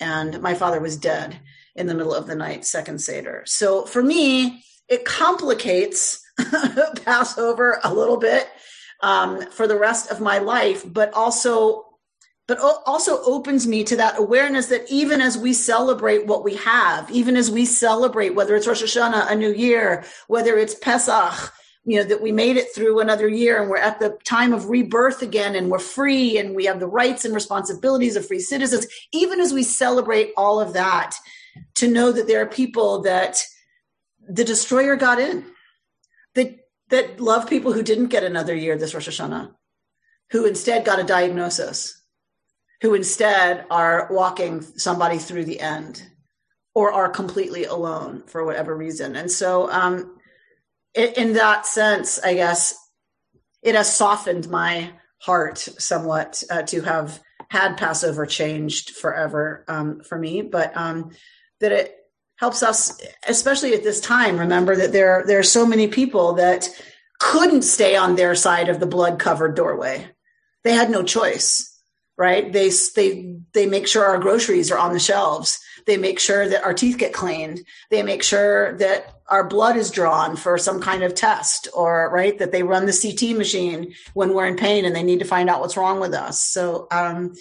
And 0.01 0.41
my 0.41 0.55
father 0.55 0.81
was 0.81 0.97
dead 0.97 1.39
in 1.75 1.87
the 1.87 1.95
middle 1.95 2.15
of 2.15 2.27
the 2.27 2.35
night, 2.35 2.65
second 2.65 3.01
Seder. 3.01 3.43
So 3.47 3.85
for 3.85 4.03
me, 4.03 4.63
it 4.89 5.05
complicates 5.05 6.23
Passover 7.05 7.81
a 7.83 7.93
little 7.93 8.19
bit 8.19 8.49
um, 9.01 9.51
for 9.51 9.67
the 9.67 9.79
rest 9.79 10.11
of 10.11 10.21
my 10.21 10.39
life, 10.39 10.85
but 10.87 11.13
also 11.15 11.85
but 12.47 12.59
also 12.87 13.23
opens 13.23 13.67
me 13.67 13.85
to 13.85 13.97
that 13.97 14.19
awareness 14.19 14.67
that 14.67 14.85
even 14.91 15.21
as 15.21 15.39
we 15.39 15.55
celebrate 15.55 16.27
what 16.27 16.45
we 16.45 16.57
have, 16.57 17.11
even 17.11 17.37
as 17.37 17.51
we 17.51 17.65
celebrate 17.65 18.35
whether 18.35 18.55
it's 18.55 18.67
Rosh 18.67 18.83
Hashanah, 18.83 19.31
a 19.31 19.35
new 19.35 19.53
year, 19.53 20.05
whether 20.29 20.59
it's 20.59 20.75
Pesach, 20.75 21.53
you 21.87 21.99
know, 21.99 22.05
that 22.05 22.21
we 22.21 22.33
made 22.33 22.57
it 22.57 22.69
through 22.75 23.01
another 23.01 23.29
year 23.29 23.61
and 23.61 23.71
we're 23.71 23.79
at 23.79 23.99
the 23.99 24.19
time 24.25 24.53
of 24.53 24.69
rebirth 24.69 25.23
again 25.23 25.55
and 25.55 25.71
we're 25.71 25.79
free 25.79 26.39
and 26.39 26.55
we 26.55 26.67
have 26.67 26.81
the 26.81 26.87
rights 26.87 27.25
and 27.25 27.35
responsibilities 27.35 28.17
of 28.17 28.27
free 28.27 28.41
citizens, 28.41 28.87
even 29.13 29.41
as 29.41 29.53
we 29.53 29.63
celebrate 29.63 30.33
all 30.37 30.61
of 30.61 30.75
that, 30.75 31.15
to 31.77 31.89
know 31.89 32.13
that 32.13 32.27
there 32.27 32.43
are 32.43 32.47
people 32.47 33.03
that 33.03 33.43
the 34.29 34.45
destroyer 34.45 34.97
got 34.97 35.19
in, 35.19 35.47
that, 36.35 36.57
that 36.89 37.21
love 37.21 37.49
people 37.49 37.73
who 37.73 37.83
didn't 37.83 38.09
get 38.09 38.25
another 38.25 38.55
year 38.55 38.77
this 38.77 38.93
Rosh 38.93 39.09
Hashanah, 39.09 39.53
who 40.31 40.45
instead 40.47 40.85
got 40.85 40.99
a 41.01 41.05
diagnosis 41.05 42.03
who 42.85 42.93
instead 42.93 43.65
are 43.71 44.09
walking 44.11 44.61
somebody 44.61 45.17
through 45.17 45.47
the 45.47 45.59
end 45.59 46.07
or 46.75 46.93
are 46.93 47.09
completely 47.09 47.65
alone 47.65 48.23
for 48.27 48.45
whatever 48.45 48.77
reason. 48.77 49.17
And 49.17 49.31
so, 49.31 49.71
um, 49.71 50.19
it, 50.93 51.17
in 51.17 51.33
that 51.33 51.65
sense, 51.65 52.21
I 52.23 52.35
guess 52.35 52.77
it 53.63 53.75
has 53.75 53.97
softened 53.97 54.51
my 54.51 54.93
heart 55.17 55.57
somewhat 55.57 56.43
uh, 56.51 56.61
to 56.65 56.83
have 56.83 57.21
had 57.49 57.79
Passover 57.79 58.27
changed 58.27 58.91
forever 58.91 59.65
um, 59.67 60.03
for 60.03 60.19
me, 60.19 60.43
but 60.43 60.77
um, 60.77 61.11
that 61.61 61.73
it 61.73 61.97
helps 62.37 62.63
us, 62.63 63.01
especially 63.27 63.73
at 63.73 63.83
this 63.83 64.01
time, 64.03 64.39
remember 64.39 64.77
that 64.77 64.93
there 64.93 65.25
there 65.27 65.39
are 65.39 65.43
so 65.43 65.65
many 65.65 65.89
people 65.89 66.35
that 66.35 66.69
couldn't 67.19 67.63
stay 67.63 67.97
on 67.97 68.15
their 68.15 68.35
side 68.35 68.69
of 68.69 68.79
the 68.79 68.87
blood 68.87 69.19
covered 69.19 69.57
doorway. 69.57 70.07
They 70.65 70.73
had 70.73 70.91
no 70.91 71.03
choice 71.03 71.74
right? 72.17 72.53
They 72.53 72.71
they 72.95 73.37
they 73.53 73.67
make 73.67 73.87
sure 73.87 74.05
our 74.05 74.19
groceries 74.19 74.71
are 74.71 74.79
on 74.79 74.93
the 74.93 75.01
shelves. 75.01 75.59
They 75.87 75.97
make 75.97 76.19
sure 76.19 76.49
that 76.49 76.65
our 76.65 76.73
teeth 76.73 76.99
get 76.99 77.13
cleaned. 77.13 77.61
They 77.91 78.03
make 78.03 78.23
sure 78.23 78.77
that 78.79 79.15
our 79.29 79.47
blood 79.47 79.77
is 79.77 79.91
drawn 79.91 80.37
for 80.37 80.57
some 80.59 80.81
kind 80.81 81.03
of 81.03 81.15
test 81.15 81.69
or 81.75 82.11
right 82.13 82.39
that 82.39 82.53
they 82.53 82.63
run 82.63 82.87
the 82.87 82.93
CT 82.93 83.37
machine 83.37 83.95
when 84.15 84.33
we're 84.33 84.47
in 84.47 84.57
pain 84.57 84.85
and 84.85 84.95
they 84.95 85.03
need 85.03 85.19
to 85.19 85.25
find 85.25 85.51
out 85.51 85.61
what's 85.61 85.77
wrong 85.77 86.01
with 86.01 86.15
us. 86.15 86.43
So 86.43 86.87
um 86.91 87.35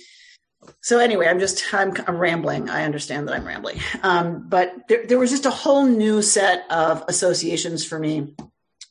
so 0.82 1.00
anyway, 1.00 1.28
I'm 1.28 1.40
just 1.40 1.74
I'm, 1.74 1.94
I'm 2.08 2.18
rambling. 2.18 2.70
I 2.70 2.86
understand 2.86 3.28
that 3.28 3.36
I'm 3.36 3.46
rambling, 3.46 3.80
um, 4.02 4.48
but 4.48 4.74
there, 4.88 5.06
there 5.06 5.20
was 5.20 5.30
just 5.30 5.46
a 5.46 5.52
whole 5.52 5.86
new 5.86 6.22
set 6.22 6.64
of 6.72 7.04
associations 7.10 7.86
for 7.86 8.00
me 8.00 8.34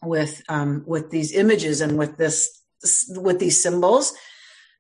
with 0.03 0.43
um, 0.51 0.85
with 0.87 1.11
these 1.11 1.33
images 1.33 1.81
and 1.81 1.97
with 1.97 2.19
this 2.19 2.61
with 3.09 3.39
these 3.39 3.63
symbols 3.63 4.13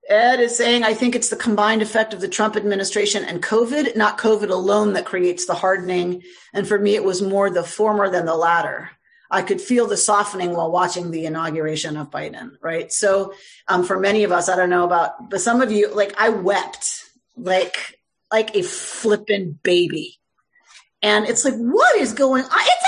Ed 0.08 0.40
is 0.40 0.56
saying, 0.56 0.82
I 0.82 0.94
think 0.94 1.14
it's 1.14 1.28
the 1.28 1.36
combined 1.36 1.80
effect 1.80 2.12
of 2.12 2.20
the 2.20 2.28
Trump 2.28 2.56
administration 2.56 3.24
and 3.24 3.42
COVID, 3.42 3.96
not 3.96 4.18
COVID 4.18 4.50
alone, 4.50 4.94
that 4.94 5.04
creates 5.04 5.46
the 5.46 5.54
hardening. 5.54 6.22
And 6.52 6.66
for 6.66 6.78
me, 6.78 6.94
it 6.94 7.04
was 7.04 7.22
more 7.22 7.50
the 7.50 7.62
former 7.62 8.10
than 8.10 8.26
the 8.26 8.34
latter. 8.34 8.90
I 9.30 9.42
could 9.42 9.60
feel 9.60 9.86
the 9.86 9.96
softening 9.96 10.54
while 10.54 10.70
watching 10.70 11.10
the 11.10 11.24
inauguration 11.24 11.96
of 11.96 12.10
Biden, 12.10 12.50
right? 12.60 12.92
So, 12.92 13.32
um, 13.68 13.84
for 13.84 13.98
many 13.98 14.24
of 14.24 14.32
us, 14.32 14.48
I 14.48 14.56
don't 14.56 14.68
know 14.68 14.84
about, 14.84 15.30
but 15.30 15.40
some 15.40 15.62
of 15.62 15.72
you, 15.72 15.94
like, 15.94 16.14
I 16.20 16.28
wept 16.28 17.04
like, 17.36 17.98
like 18.30 18.54
a 18.54 18.62
flippin' 18.62 19.58
baby. 19.62 20.18
And 21.00 21.26
it's 21.26 21.44
like, 21.44 21.54
what 21.54 21.96
is 21.96 22.12
going 22.12 22.44
on? 22.44 22.50
It's 22.52 22.84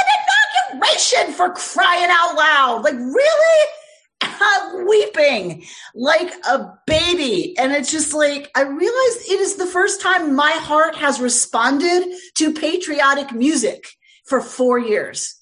an 0.73 0.79
inauguration 0.81 1.33
for 1.35 1.51
crying 1.55 2.11
out 2.11 2.37
loud. 2.37 2.85
Like, 2.85 2.95
really? 2.95 3.69
Weeping 4.87 5.64
like 5.95 6.32
a 6.49 6.72
baby. 6.87 7.57
And 7.59 7.72
it's 7.72 7.91
just 7.91 8.14
like, 8.14 8.51
I 8.55 8.62
realized 8.62 9.28
it 9.28 9.41
is 9.41 9.57
the 9.57 9.66
first 9.66 10.01
time 10.01 10.35
my 10.35 10.51
heart 10.51 10.97
has 10.97 11.20
responded 11.20 12.05
to 12.35 12.53
patriotic 12.53 13.32
music 13.32 13.87
for 14.24 14.41
four 14.41 14.78
years. 14.78 15.41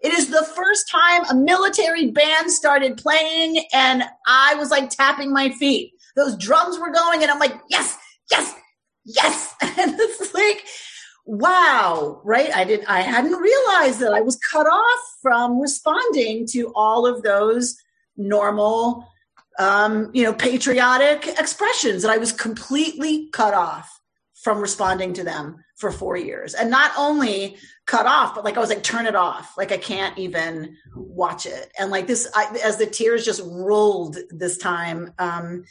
It 0.00 0.12
is 0.12 0.28
the 0.28 0.46
first 0.54 0.88
time 0.90 1.24
a 1.28 1.34
military 1.34 2.10
band 2.10 2.50
started 2.52 2.98
playing 2.98 3.64
and 3.72 4.04
I 4.26 4.54
was 4.54 4.70
like 4.70 4.90
tapping 4.90 5.32
my 5.32 5.50
feet. 5.50 5.92
Those 6.14 6.36
drums 6.36 6.78
were 6.78 6.92
going 6.92 7.22
and 7.22 7.30
I'm 7.30 7.40
like, 7.40 7.58
yes, 7.68 7.96
yes, 8.30 8.54
yes. 9.04 9.54
And 9.80 9.94
it's 9.96 10.34
like, 10.34 10.64
wow, 11.24 12.20
right? 12.24 12.50
I 12.54 12.64
did 12.64 12.84
I 12.86 13.02
hadn't 13.02 13.32
realized 13.32 14.00
that 14.00 14.12
I 14.12 14.22
was 14.22 14.36
cut 14.36 14.66
off 14.66 15.00
from 15.20 15.60
responding 15.60 16.46
to 16.48 16.72
all 16.74 17.06
of 17.06 17.22
those 17.22 17.76
normal 18.18 19.08
um, 19.58 20.10
you 20.14 20.22
know, 20.22 20.32
patriotic 20.32 21.26
expressions 21.26 22.04
And 22.04 22.12
I 22.12 22.18
was 22.18 22.32
completely 22.32 23.28
cut 23.32 23.54
off 23.54 24.00
from 24.34 24.60
responding 24.60 25.12
to 25.14 25.24
them 25.24 25.56
for 25.76 25.90
four 25.90 26.16
years. 26.16 26.54
And 26.54 26.70
not 26.70 26.92
only 26.96 27.56
cut 27.86 28.06
off, 28.06 28.34
but 28.34 28.44
like 28.44 28.56
I 28.56 28.60
was 28.60 28.68
like, 28.68 28.84
turn 28.84 29.06
it 29.06 29.16
off. 29.16 29.58
Like 29.58 29.72
I 29.72 29.76
can't 29.76 30.16
even 30.16 30.76
watch 30.94 31.44
it. 31.44 31.72
And 31.78 31.90
like 31.90 32.06
this, 32.06 32.30
I, 32.34 32.56
as 32.64 32.76
the 32.76 32.86
tears 32.86 33.24
just 33.24 33.42
rolled 33.44 34.16
this 34.30 34.58
time, 34.58 35.12
um, 35.18 35.64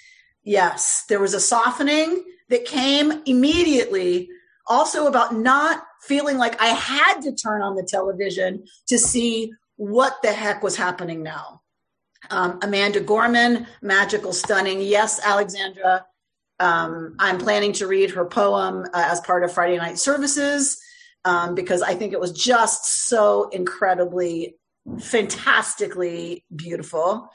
yes, 0.44 1.06
there 1.08 1.20
was 1.20 1.34
a 1.34 1.40
softening 1.40 2.24
that 2.50 2.66
came 2.66 3.24
immediately 3.26 4.30
also 4.66 5.08
about 5.08 5.34
not 5.34 5.84
feeling 6.02 6.38
like 6.38 6.62
I 6.62 6.68
had 6.68 7.22
to 7.22 7.34
turn 7.34 7.62
on 7.62 7.76
the 7.76 7.84
television 7.84 8.66
to 8.88 8.98
see 8.98 9.54
what 9.78 10.22
the 10.24 10.34
heck 10.34 10.62
was 10.62 10.76
happening 10.76 11.24
now. 11.24 11.57
Um, 12.30 12.60
Amanda 12.62 13.00
Gorman, 13.00 13.68
Magical 13.82 14.34
Stunning. 14.34 14.82
Yes, 14.82 15.20
Alexandra. 15.24 16.06
Um, 16.60 17.16
I'm 17.20 17.38
planning 17.38 17.74
to 17.74 17.88
read 17.88 18.12
her 18.12 18.26
poem 18.26 18.86
uh, 18.94 19.08
as 19.12 19.22
part 19.22 19.44
of 19.44 19.52
Friday 19.52 19.78
night 19.78 20.00
services 20.00 20.80
um, 21.24 21.56
because 21.56 21.82
I 21.82 21.94
think 21.94 22.14
it 22.14 22.20
was 22.20 22.32
just 22.32 22.86
so 23.08 23.50
incredibly, 23.50 24.56
fantastically 25.00 26.46
beautiful. 26.56 27.30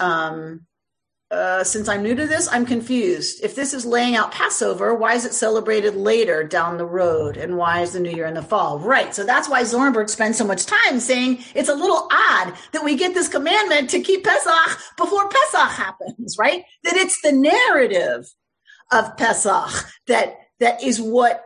Um, 0.00 0.66
uh, 1.30 1.64
since 1.64 1.88
I'm 1.88 2.04
new 2.04 2.14
to 2.14 2.26
this, 2.26 2.48
I'm 2.52 2.64
confused. 2.64 3.42
If 3.42 3.56
this 3.56 3.74
is 3.74 3.84
laying 3.84 4.14
out 4.14 4.30
Passover, 4.30 4.94
why 4.94 5.14
is 5.14 5.24
it 5.24 5.34
celebrated 5.34 5.96
later 5.96 6.44
down 6.44 6.78
the 6.78 6.86
road? 6.86 7.36
And 7.36 7.56
why 7.56 7.80
is 7.80 7.92
the 7.92 8.00
New 8.00 8.12
Year 8.12 8.26
in 8.26 8.34
the 8.34 8.42
fall? 8.42 8.78
Right. 8.78 9.12
So 9.12 9.24
that's 9.24 9.48
why 9.48 9.62
Zornberg 9.62 10.08
spends 10.08 10.38
so 10.38 10.46
much 10.46 10.66
time 10.66 11.00
saying 11.00 11.40
it's 11.54 11.68
a 11.68 11.74
little 11.74 12.08
odd 12.12 12.54
that 12.72 12.84
we 12.84 12.94
get 12.94 13.14
this 13.14 13.26
commandment 13.26 13.90
to 13.90 14.00
keep 14.00 14.22
Pesach 14.22 14.78
before 14.96 15.28
Pesach 15.28 15.70
happens, 15.70 16.36
right? 16.38 16.64
That 16.84 16.96
it's 16.96 17.20
the 17.22 17.32
narrative 17.32 18.32
of 18.92 19.16
Pesach 19.16 19.84
that, 20.06 20.36
that 20.60 20.80
is 20.80 21.00
what 21.00 21.44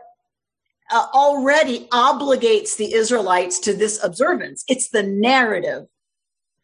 uh, 0.91 1.07
already 1.11 1.87
obligates 1.87 2.77
the 2.77 2.93
Israelites 2.93 3.57
to 3.61 3.73
this 3.73 4.03
observance. 4.03 4.63
It's 4.67 4.89
the 4.89 5.01
narrative, 5.01 5.87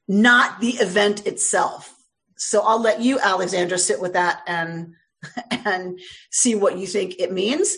not 0.07 0.59
the 0.61 0.73
event 0.73 1.25
itself 1.25 1.96
so 2.37 2.61
I'll 2.61 2.81
let 2.81 3.01
you, 3.01 3.19
Alexandra, 3.19 3.77
sit 3.77 3.99
with 3.99 4.13
that 4.13 4.41
and 4.47 4.93
and 5.51 5.99
see 6.31 6.55
what 6.55 6.77
you 6.77 6.87
think 6.87 7.15
it 7.19 7.31
means. 7.31 7.75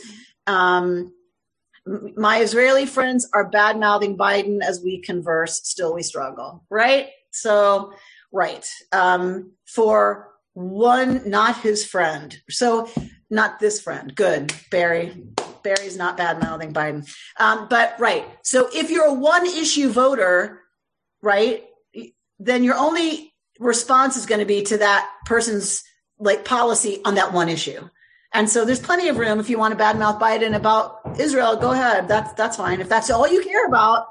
Um, 0.47 1.14
my 2.16 2.39
Israeli 2.39 2.86
friends 2.86 3.28
are 3.34 3.49
bad 3.49 3.80
mouthing 3.80 4.18
Biden 4.18 4.62
as 4.62 4.82
we 4.84 5.01
converse. 5.01 5.62
Still, 5.64 5.93
we 5.93 6.03
struggle, 6.03 6.64
right? 6.70 7.07
So, 7.32 7.93
right. 8.32 8.68
Um, 8.91 9.53
for 9.66 10.30
one, 10.53 11.30
not 11.30 11.62
his 11.62 11.86
friend. 11.86 12.38
So, 12.49 12.89
not 13.30 13.60
this 13.60 13.82
friend. 13.82 14.14
Good, 14.16 14.53
Barry. 14.72 15.24
Barry's 15.64 15.97
not 15.97 16.18
bad 16.18 16.41
mouthing 16.41 16.74
Biden. 16.74 17.10
Um, 17.39 17.68
but 17.70 17.95
right. 17.99 18.26
So, 18.43 18.70
if 18.74 18.89
you're 18.89 19.05
a 19.05 19.14
one 19.14 19.45
issue 19.45 19.89
voter, 19.89 20.62
right, 21.22 21.64
then 22.39 22.64
you're 22.64 22.78
only 22.78 23.28
response 23.60 24.18
is 24.18 24.26
going 24.26 24.39
to 24.39 24.45
be 24.45 24.64
to 24.64 24.78
that 24.78 25.10
person's 25.26 25.84
like 26.18 26.45
policy 26.45 27.01
on 27.05 27.16
that 27.16 27.34
one 27.34 27.49
issue. 27.49 27.88
And 28.34 28.49
so 28.49 28.64
there's 28.64 28.80
plenty 28.80 29.10
of 29.10 29.18
room 29.18 29.39
if 29.39 29.49
you 29.49 29.57
want 29.57 29.78
to 29.78 29.84
badmouth 29.84 30.20
Biden 30.20 30.55
about 30.55 31.20
Israel, 31.20 31.55
go 31.55 31.72
ahead. 31.72 32.07
That's 32.07 32.34
that's 32.34 32.57
fine. 32.57 32.80
If 32.80 32.89
that's 32.89 33.10
all 33.10 33.28
you 33.28 33.43
care 33.43 33.66
about, 33.68 34.07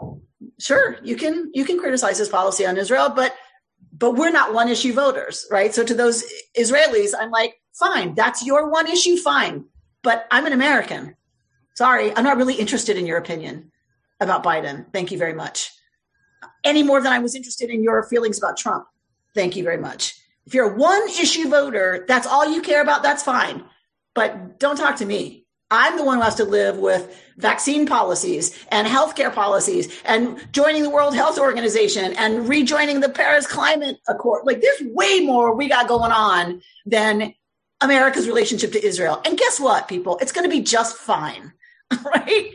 sure, 0.59 0.97
you 1.03 1.17
can 1.17 1.51
you 1.55 1.65
can 1.65 1.79
criticize 1.79 2.19
his 2.19 2.29
policy 2.29 2.67
on 2.67 2.77
Israel, 2.77 3.11
but 3.11 3.35
but 3.93 4.13
we're 4.13 4.31
not 4.31 4.55
one 4.55 4.69
issue 4.69 4.93
voters, 4.93 5.47
right? 5.51 5.75
So 5.75 5.85
to 5.85 5.95
those 5.95 6.25
Israelis, 6.57 7.15
I'm 7.19 7.31
like, 7.31 7.61
fine, 7.75 8.15
that's 8.15 8.45
your 8.45 8.71
one 8.71 8.89
issue, 8.89 9.17
fine. 9.17 9.65
But 10.03 10.27
I'm 10.31 10.47
an 10.47 10.53
American. 10.53 11.17
Sorry, 11.75 12.15
I'm 12.15 12.25
not 12.25 12.37
really 12.37 12.55
interested 12.55 12.97
in 12.97 13.07
your 13.07 13.19
opinion 13.19 13.71
about 14.21 14.43
Biden. 14.43 14.93
Thank 14.93 15.13
you 15.13 15.19
very 15.19 15.35
much. 15.35 15.73
Any 16.65 16.83
more 16.83 17.01
than 17.01 17.13
I 17.13 17.21
was 17.21 17.37
interested 17.37 17.71
in 17.71 17.85
your 17.85 18.03
feelings 18.05 18.39
about 18.39 18.57
Trump. 18.57 18.87
Thank 19.35 19.57
you 19.57 19.65
very 19.65 19.79
much. 19.79 20.15
If 20.47 20.55
you're 20.55 20.73
a 20.73 20.77
one 20.77 21.09
issue 21.11 21.49
voter, 21.49 22.05
that's 22.09 22.27
all 22.27 22.51
you 22.51 22.63
care 22.63 22.81
about, 22.81 23.03
that's 23.03 23.23
fine. 23.23 23.65
But 24.15 24.59
don't 24.59 24.77
talk 24.77 24.97
to 24.97 25.07
me. 25.07 25.47
I'm 25.71 25.99
the 25.99 26.05
one 26.05 26.19
who 26.19 26.25
has 26.25 26.37
to 26.37 26.45
live 26.45 26.79
with 26.79 27.15
vaccine 27.37 27.87
policies 27.87 28.59
and 28.71 28.87
healthcare 28.87 29.33
policies 29.33 30.01
and 30.07 30.41
joining 30.51 30.83
the 30.83 30.91
World 30.91 31.15
Health 31.15 31.39
Organization 31.39 32.15
and 32.15 32.49
rejoining 32.49 33.01
the 33.01 33.11
Paris 33.11 33.47
Climate 33.47 33.99
Accord. 34.09 34.47
Like 34.47 34.63
there's 34.63 34.91
way 34.95 35.21
more 35.21 35.55
we 35.55 35.69
got 35.69 35.87
going 35.87 36.11
on 36.11 36.63
than 36.87 37.35
America's 37.83 38.27
relationship 38.27 38.73
to 38.73 38.85
Israel. 38.85 39.21
And 39.27 39.37
guess 39.37 39.61
what, 39.61 39.89
people? 39.89 40.17
It's 40.23 40.33
going 40.33 40.49
to 40.49 40.57
be 40.57 40.63
just 40.63 40.97
fine, 40.97 41.53
right? 42.05 42.51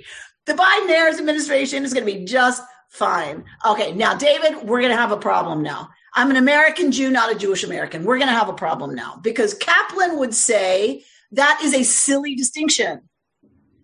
The 0.45 0.53
Biden 0.53 0.87
Harris 0.87 1.19
administration 1.19 1.85
is 1.85 1.93
going 1.93 2.05
to 2.05 2.11
be 2.11 2.25
just 2.25 2.63
fine. 2.89 3.45
Okay. 3.65 3.93
Now, 3.93 4.15
David, 4.15 4.67
we're 4.67 4.81
going 4.81 4.91
to 4.91 4.97
have 4.97 5.11
a 5.11 5.17
problem 5.17 5.61
now. 5.61 5.89
I'm 6.15 6.29
an 6.29 6.37
American 6.37 6.91
Jew, 6.91 7.09
not 7.09 7.31
a 7.31 7.37
Jewish 7.37 7.63
American. 7.63 8.03
We're 8.03 8.17
going 8.17 8.27
to 8.27 8.35
have 8.35 8.49
a 8.49 8.53
problem 8.53 8.93
now 8.93 9.19
because 9.21 9.53
Kaplan 9.55 10.19
would 10.19 10.35
say 10.35 11.03
that 11.31 11.59
is 11.63 11.73
a 11.73 11.83
silly 11.83 12.35
distinction. 12.35 13.01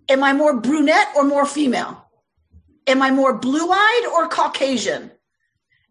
Am 0.10 0.24
I 0.24 0.34
more 0.34 0.60
brunette 0.60 1.08
or 1.16 1.24
more 1.24 1.46
female? 1.46 2.06
Am 2.88 3.02
I 3.02 3.12
more 3.12 3.38
blue 3.38 3.70
eyed 3.72 4.06
or 4.14 4.28
Caucasian? 4.28 5.12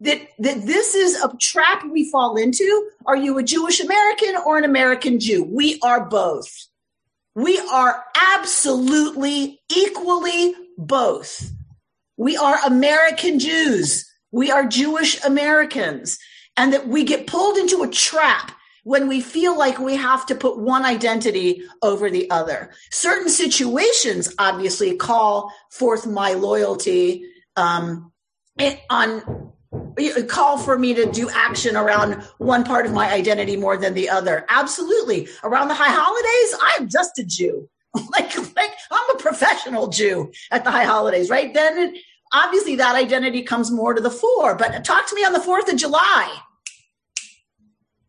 That, 0.00 0.28
that 0.38 0.64
this 0.64 0.94
is 0.94 1.16
a 1.20 1.36
trap 1.40 1.84
we 1.90 2.08
fall 2.08 2.36
into. 2.36 2.90
Are 3.06 3.16
you 3.16 3.36
a 3.38 3.42
Jewish 3.42 3.80
American 3.80 4.36
or 4.46 4.56
an 4.56 4.64
American 4.64 5.18
Jew? 5.18 5.42
We 5.42 5.80
are 5.82 6.04
both. 6.04 6.68
We 7.34 7.58
are 7.72 8.04
absolutely 8.36 9.60
equally 9.74 10.54
both. 10.76 11.50
We 12.16 12.36
are 12.36 12.58
American 12.64 13.40
Jews. 13.40 14.07
We 14.30 14.50
are 14.50 14.66
Jewish 14.66 15.22
Americans 15.24 16.18
and 16.56 16.72
that 16.72 16.88
we 16.88 17.04
get 17.04 17.26
pulled 17.26 17.56
into 17.56 17.82
a 17.82 17.88
trap 17.88 18.52
when 18.84 19.06
we 19.06 19.20
feel 19.20 19.56
like 19.56 19.78
we 19.78 19.96
have 19.96 20.24
to 20.26 20.34
put 20.34 20.58
one 20.58 20.84
identity 20.84 21.62
over 21.82 22.10
the 22.10 22.30
other. 22.30 22.70
Certain 22.90 23.28
situations 23.28 24.34
obviously 24.38 24.96
call 24.96 25.52
forth 25.70 26.06
my 26.06 26.32
loyalty 26.32 27.24
um, 27.56 28.12
on 28.90 29.52
call 30.28 30.58
for 30.58 30.78
me 30.78 30.94
to 30.94 31.10
do 31.10 31.28
action 31.30 31.76
around 31.76 32.22
one 32.38 32.64
part 32.64 32.86
of 32.86 32.92
my 32.92 33.12
identity 33.12 33.56
more 33.56 33.76
than 33.76 33.94
the 33.94 34.08
other. 34.08 34.46
Absolutely. 34.48 35.28
Around 35.42 35.68
the 35.68 35.74
high 35.74 35.92
holidays, 35.92 36.60
I'm 36.78 36.88
just 36.88 37.18
a 37.18 37.24
Jew. 37.24 37.68
like, 38.10 38.36
like 38.56 38.70
I'm 38.90 39.16
a 39.16 39.18
professional 39.18 39.88
Jew 39.88 40.32
at 40.50 40.64
the 40.64 40.70
high 40.70 40.84
holidays, 40.84 41.30
right? 41.30 41.52
Then 41.52 41.94
obviously 42.32 42.76
that 42.76 42.96
identity 42.96 43.42
comes 43.42 43.70
more 43.70 43.94
to 43.94 44.00
the 44.00 44.10
fore. 44.10 44.54
But 44.54 44.84
talk 44.84 45.08
to 45.08 45.14
me 45.14 45.24
on 45.24 45.32
the 45.32 45.38
4th 45.38 45.72
of 45.72 45.76
July. 45.76 46.40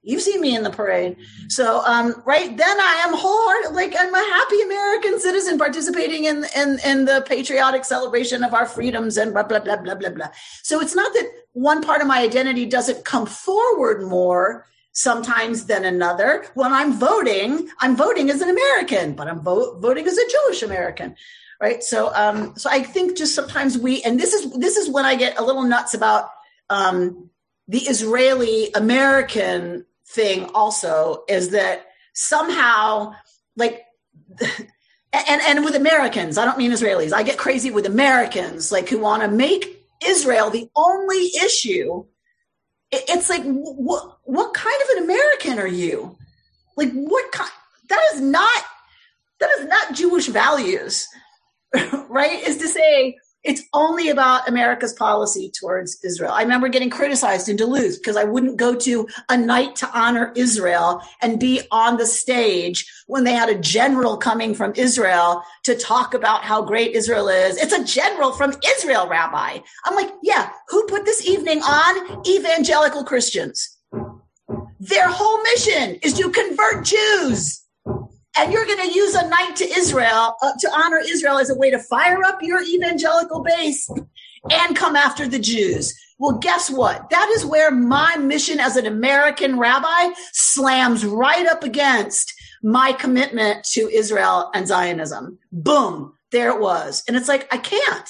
You've 0.01 0.21
seen 0.21 0.39
me 0.39 0.55
in 0.55 0.63
the 0.63 0.69
parade. 0.69 1.17
So, 1.49 1.83
um, 1.85 2.23
right 2.25 2.55
then 2.55 2.79
I 2.79 3.03
am 3.05 3.13
wholehearted, 3.13 3.75
like 3.75 3.93
I'm 3.99 4.13
a 4.13 4.17
happy 4.17 4.61
American 4.61 5.19
citizen 5.19 5.57
participating 5.57 6.23
in, 6.23 6.45
in, 6.55 6.79
in 6.85 7.05
the 7.05 7.23
patriotic 7.27 7.83
celebration 7.83 8.43
of 8.43 8.53
our 8.53 8.65
freedoms 8.65 9.17
and 9.17 9.33
blah, 9.33 9.43
blah, 9.43 9.59
blah, 9.59 9.75
blah, 9.75 9.95
blah, 9.95 10.09
blah. 10.09 10.29
So 10.63 10.79
it's 10.79 10.95
not 10.95 11.13
that 11.13 11.29
one 11.51 11.83
part 11.83 12.01
of 12.01 12.07
my 12.07 12.21
identity 12.21 12.65
doesn't 12.65 13.03
come 13.03 13.25
forward 13.25 14.01
more 14.01 14.65
sometimes 14.93 15.65
than 15.65 15.85
another. 15.85 16.45
When 16.53 16.73
I'm 16.73 16.93
voting, 16.93 17.69
I'm 17.79 17.95
voting 17.95 18.29
as 18.29 18.41
an 18.41 18.49
American, 18.49 19.13
but 19.13 19.27
I'm 19.27 19.41
voting 19.41 20.07
as 20.07 20.17
a 20.17 20.29
Jewish 20.29 20.63
American 20.63 21.15
right 21.59 21.83
so 21.83 22.13
um 22.13 22.55
so 22.57 22.69
i 22.69 22.81
think 22.81 23.17
just 23.17 23.35
sometimes 23.35 23.77
we 23.77 24.01
and 24.03 24.19
this 24.19 24.33
is 24.33 24.51
this 24.53 24.77
is 24.77 24.89
when 24.89 25.05
i 25.05 25.15
get 25.15 25.37
a 25.37 25.43
little 25.43 25.63
nuts 25.63 25.93
about 25.93 26.29
um 26.69 27.29
the 27.67 27.79
israeli 27.79 28.69
american 28.75 29.85
thing 30.07 30.45
also 30.53 31.23
is 31.27 31.51
that 31.51 31.87
somehow 32.13 33.13
like 33.55 33.83
and 34.41 35.41
and 35.47 35.65
with 35.65 35.75
americans 35.75 36.37
i 36.37 36.45
don't 36.45 36.57
mean 36.57 36.71
israelis 36.71 37.13
i 37.13 37.23
get 37.23 37.37
crazy 37.37 37.71
with 37.71 37.85
americans 37.85 38.71
like 38.71 38.89
who 38.89 38.99
want 38.99 39.21
to 39.21 39.29
make 39.29 39.85
israel 40.05 40.49
the 40.49 40.69
only 40.75 41.31
issue 41.43 42.05
it's 42.91 43.29
like 43.29 43.43
what 43.43 44.17
what 44.23 44.53
kind 44.53 44.81
of 44.83 44.97
an 44.97 45.03
American 45.03 45.59
are 45.59 45.67
you? 45.67 46.17
Like 46.75 46.91
what 46.91 47.31
kind? 47.31 47.49
That 47.89 48.01
is 48.13 48.21
not 48.21 48.63
that 49.39 49.49
is 49.59 49.65
not 49.65 49.93
Jewish 49.93 50.27
values, 50.27 51.07
right? 52.09 52.41
Is 52.47 52.57
to 52.57 52.67
say 52.67 53.17
it's 53.43 53.63
only 53.73 54.09
about 54.09 54.49
America's 54.49 54.93
policy 54.93 55.49
towards 55.57 56.03
Israel. 56.03 56.31
I 56.31 56.41
remember 56.41 56.67
getting 56.67 56.89
criticized 56.89 57.47
in 57.47 57.55
Duluth 57.55 57.99
because 57.99 58.17
I 58.17 58.25
wouldn't 58.25 58.57
go 58.57 58.75
to 58.75 59.07
a 59.29 59.37
night 59.37 59.77
to 59.77 59.97
honor 59.97 60.33
Israel 60.35 61.01
and 61.21 61.39
be 61.39 61.61
on 61.71 61.97
the 61.97 62.05
stage 62.05 62.85
when 63.07 63.23
they 63.23 63.31
had 63.31 63.47
a 63.47 63.57
general 63.57 64.17
coming 64.17 64.53
from 64.53 64.73
Israel 64.75 65.41
to 65.63 65.75
talk 65.75 66.13
about 66.13 66.43
how 66.43 66.61
great 66.61 66.95
Israel 66.95 67.29
is. 67.29 67.55
It's 67.57 67.73
a 67.73 67.83
general 67.83 68.33
from 68.33 68.53
Israel, 68.75 69.07
Rabbi. 69.07 69.59
I'm 69.85 69.95
like, 69.95 70.11
yeah, 70.21 70.51
who 70.67 70.85
put 70.87 71.05
this 71.05 71.25
evening 71.25 71.61
on? 71.61 72.27
Evangelical 72.27 73.05
Christians. 73.05 73.77
Their 74.81 75.07
whole 75.07 75.41
mission 75.43 75.95
is 76.01 76.13
to 76.13 76.29
convert 76.29 76.85
Jews 76.85 77.63
and 78.37 78.53
you're 78.53 78.65
going 78.65 78.87
to 78.87 78.93
use 78.93 79.15
a 79.15 79.27
night 79.27 79.55
to 79.57 79.69
Israel 79.69 80.35
uh, 80.41 80.51
to 80.59 80.71
honor 80.71 80.99
Israel 80.99 81.37
as 81.37 81.49
a 81.49 81.55
way 81.55 81.71
to 81.71 81.79
fire 81.79 82.23
up 82.23 82.41
your 82.41 82.61
evangelical 82.61 83.43
base 83.43 83.89
and 84.49 84.75
come 84.75 84.95
after 84.95 85.27
the 85.27 85.39
Jews. 85.39 85.93
Well, 86.17 86.37
guess 86.37 86.69
what? 86.69 87.09
That 87.09 87.29
is 87.35 87.45
where 87.45 87.71
my 87.71 88.17
mission 88.17 88.59
as 88.59 88.75
an 88.75 88.85
American 88.85 89.57
rabbi 89.57 90.09
slams 90.33 91.05
right 91.05 91.45
up 91.47 91.63
against 91.63 92.33
my 92.61 92.91
commitment 92.91 93.63
to 93.71 93.89
Israel 93.89 94.51
and 94.53 94.67
Zionism. 94.67 95.39
Boom, 95.51 96.13
there 96.31 96.49
it 96.49 96.59
was. 96.59 97.03
And 97.07 97.15
it's 97.15 97.29
like, 97.29 97.47
I 97.53 97.57
can't. 97.57 98.09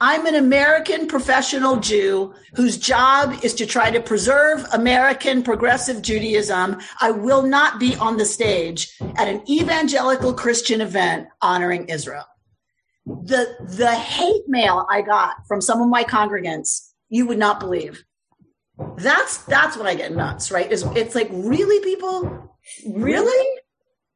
I'm 0.00 0.26
an 0.26 0.36
American 0.36 1.08
professional 1.08 1.76
Jew 1.76 2.32
whose 2.54 2.76
job 2.76 3.40
is 3.42 3.52
to 3.54 3.66
try 3.66 3.90
to 3.90 4.00
preserve 4.00 4.64
American 4.72 5.42
progressive 5.42 6.02
Judaism. 6.02 6.78
I 7.00 7.10
will 7.10 7.42
not 7.42 7.80
be 7.80 7.96
on 7.96 8.16
the 8.16 8.24
stage 8.24 8.96
at 9.16 9.26
an 9.26 9.42
evangelical 9.50 10.32
Christian 10.32 10.80
event 10.80 11.26
honoring 11.42 11.88
Israel. 11.88 12.24
The, 13.06 13.56
the 13.76 13.90
hate 13.90 14.46
mail 14.46 14.86
I 14.88 15.02
got 15.02 15.34
from 15.48 15.60
some 15.60 15.82
of 15.82 15.88
my 15.88 16.04
congregants, 16.04 16.92
you 17.08 17.26
would 17.26 17.38
not 17.38 17.58
believe. 17.58 18.04
That's, 18.98 19.38
that's 19.38 19.76
what 19.76 19.86
I 19.86 19.96
get 19.96 20.14
nuts, 20.14 20.52
right? 20.52 20.70
Is 20.70 20.84
it's 20.94 21.16
like, 21.16 21.28
really 21.32 21.82
people? 21.82 22.54
Really? 22.86 23.60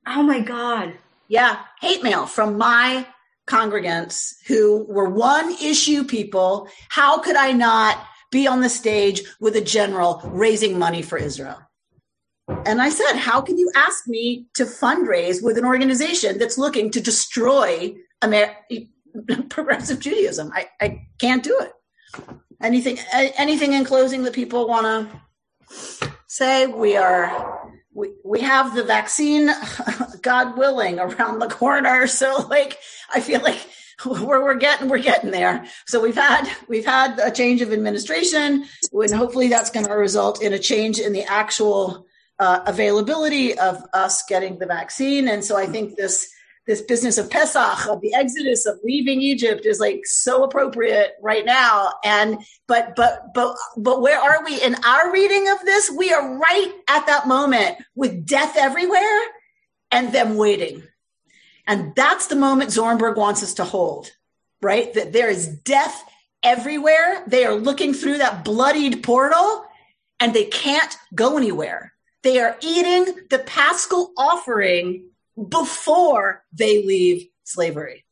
Oh 0.07 0.23
my 0.23 0.39
God. 0.39 0.95
Yeah. 1.27 1.59
Hate 1.81 2.05
mail 2.05 2.27
from 2.27 2.57
my 2.57 3.07
congregants 3.47 4.35
who 4.47 4.85
were 4.89 5.09
one 5.09 5.53
issue 5.63 6.05
people. 6.05 6.69
How 6.89 7.19
could 7.19 7.37
I 7.37 7.53
not 7.53 8.05
be 8.31 8.47
on 8.47 8.61
the 8.61 8.69
stage 8.69 9.23
with 9.41 9.57
a 9.57 9.61
general 9.61 10.23
raising 10.25 10.79
money 10.79 11.03
for 11.03 11.19
Israel? 11.19 11.61
And 12.67 12.83
I 12.83 12.89
said, 12.89 13.17
How 13.17 13.41
can 13.41 13.59
you 13.59 13.71
ask 13.75 14.07
me 14.07 14.47
to 14.55 14.65
fundraise 14.65 15.43
with 15.43 15.59
an 15.59 15.65
organization 15.65 16.39
that's 16.39 16.59
looking 16.59 16.91
to 16.91 17.01
destroy 17.01 17.95
Amer- 18.23 18.57
progressive 19.49 20.01
Judaism? 20.01 20.53
I, 20.55 20.69
I 20.81 21.07
can't 21.19 21.43
do 21.43 21.59
it. 21.61 21.73
Anything, 22.61 22.99
anything 23.13 23.73
in 23.73 23.85
closing 23.85 24.23
that 24.23 24.35
people 24.35 24.69
want 24.69 25.11
to 25.71 26.13
say? 26.27 26.67
We 26.67 26.97
are 26.97 27.62
we, 27.95 28.11
we 28.25 28.41
have 28.41 28.75
the 28.75 28.85
vaccine, 28.85 29.51
God 30.23 30.57
willing, 30.57 30.99
around 30.99 31.39
the 31.39 31.49
corner. 31.49 32.07
So 32.13 32.47
like, 32.49 32.79
I 33.13 33.21
feel 33.21 33.41
like 33.43 33.59
we're, 34.05 34.43
we're 34.43 34.55
getting, 34.55 34.89
we're 34.89 34.99
getting 34.99 35.31
there. 35.31 35.65
So 35.87 36.01
we've 36.01 36.15
had, 36.15 36.51
we've 36.69 36.85
had 36.85 37.19
a 37.19 37.31
change 37.31 37.63
of 37.63 37.73
administration 37.73 38.65
and 38.93 39.13
hopefully 39.13 39.49
that's 39.49 39.71
going 39.71 39.87
to 39.87 39.93
result 39.93 40.43
in 40.43 40.53
a 40.53 40.59
change 40.59 40.99
in 40.99 41.13
the 41.13 41.25
actual 41.25 42.07
uh, 42.39 42.61
availability 42.67 43.59
of 43.59 43.83
us 43.93 44.23
getting 44.29 44.59
the 44.59 44.67
vaccine. 44.67 45.29
And 45.29 45.45
so 45.45 45.57
I 45.57 45.67
think 45.67 45.97
this, 45.97 46.29
this 46.67 46.81
business 46.81 47.19
of 47.19 47.31
Pesach, 47.31 47.89
of 47.89 48.01
the 48.01 48.15
exodus, 48.15 48.67
of 48.67 48.79
leaving 48.85 49.21
Egypt 49.21 49.67
is 49.67 49.81
like 49.81 50.03
so 50.05 50.45
appropriate 50.45 51.15
right 51.21 51.45
now. 51.45 51.93
And, 52.05 52.39
but, 52.69 52.95
but, 52.95 53.35
but, 53.35 53.57
but 53.77 54.01
where 54.01 54.21
are 54.21 54.45
we 54.45 54.63
in 54.63 54.77
our 54.85 55.13
reading 55.13 55.49
of 55.49 55.61
this? 55.65 55.91
We 55.91 56.13
are 56.13 56.39
right 56.39 56.73
at 56.89 57.07
that 57.07 57.27
moment 57.27 57.79
with 57.97 58.25
death 58.27 58.57
everywhere 58.57 59.21
and 59.91 60.13
them 60.13 60.37
waiting. 60.37 60.83
And 61.67 61.95
that's 61.97 62.29
the 62.29 62.37
moment 62.37 62.71
Zornberg 62.71 63.17
wants 63.17 63.43
us 63.43 63.55
to 63.55 63.65
hold, 63.65 64.13
right? 64.61 64.93
That 64.95 65.13
there 65.13 65.31
is 65.31 65.49
death 65.49 66.05
everywhere. 66.43 67.25
They 67.27 67.45
are 67.45 67.55
looking 67.55 67.93
through 67.93 68.19
that 68.19 68.45
bloodied 68.45 69.03
portal 69.03 69.65
and 70.21 70.33
they 70.33 70.45
can't 70.45 70.97
go 71.15 71.37
anywhere. 71.37 71.93
They 72.23 72.39
are 72.39 72.57
eating 72.61 73.27
the 73.31 73.41
paschal 73.41 74.13
offering 74.17 75.05
before 75.49 76.45
they 76.53 76.85
leave 76.85 77.29
slavery. 77.45 78.05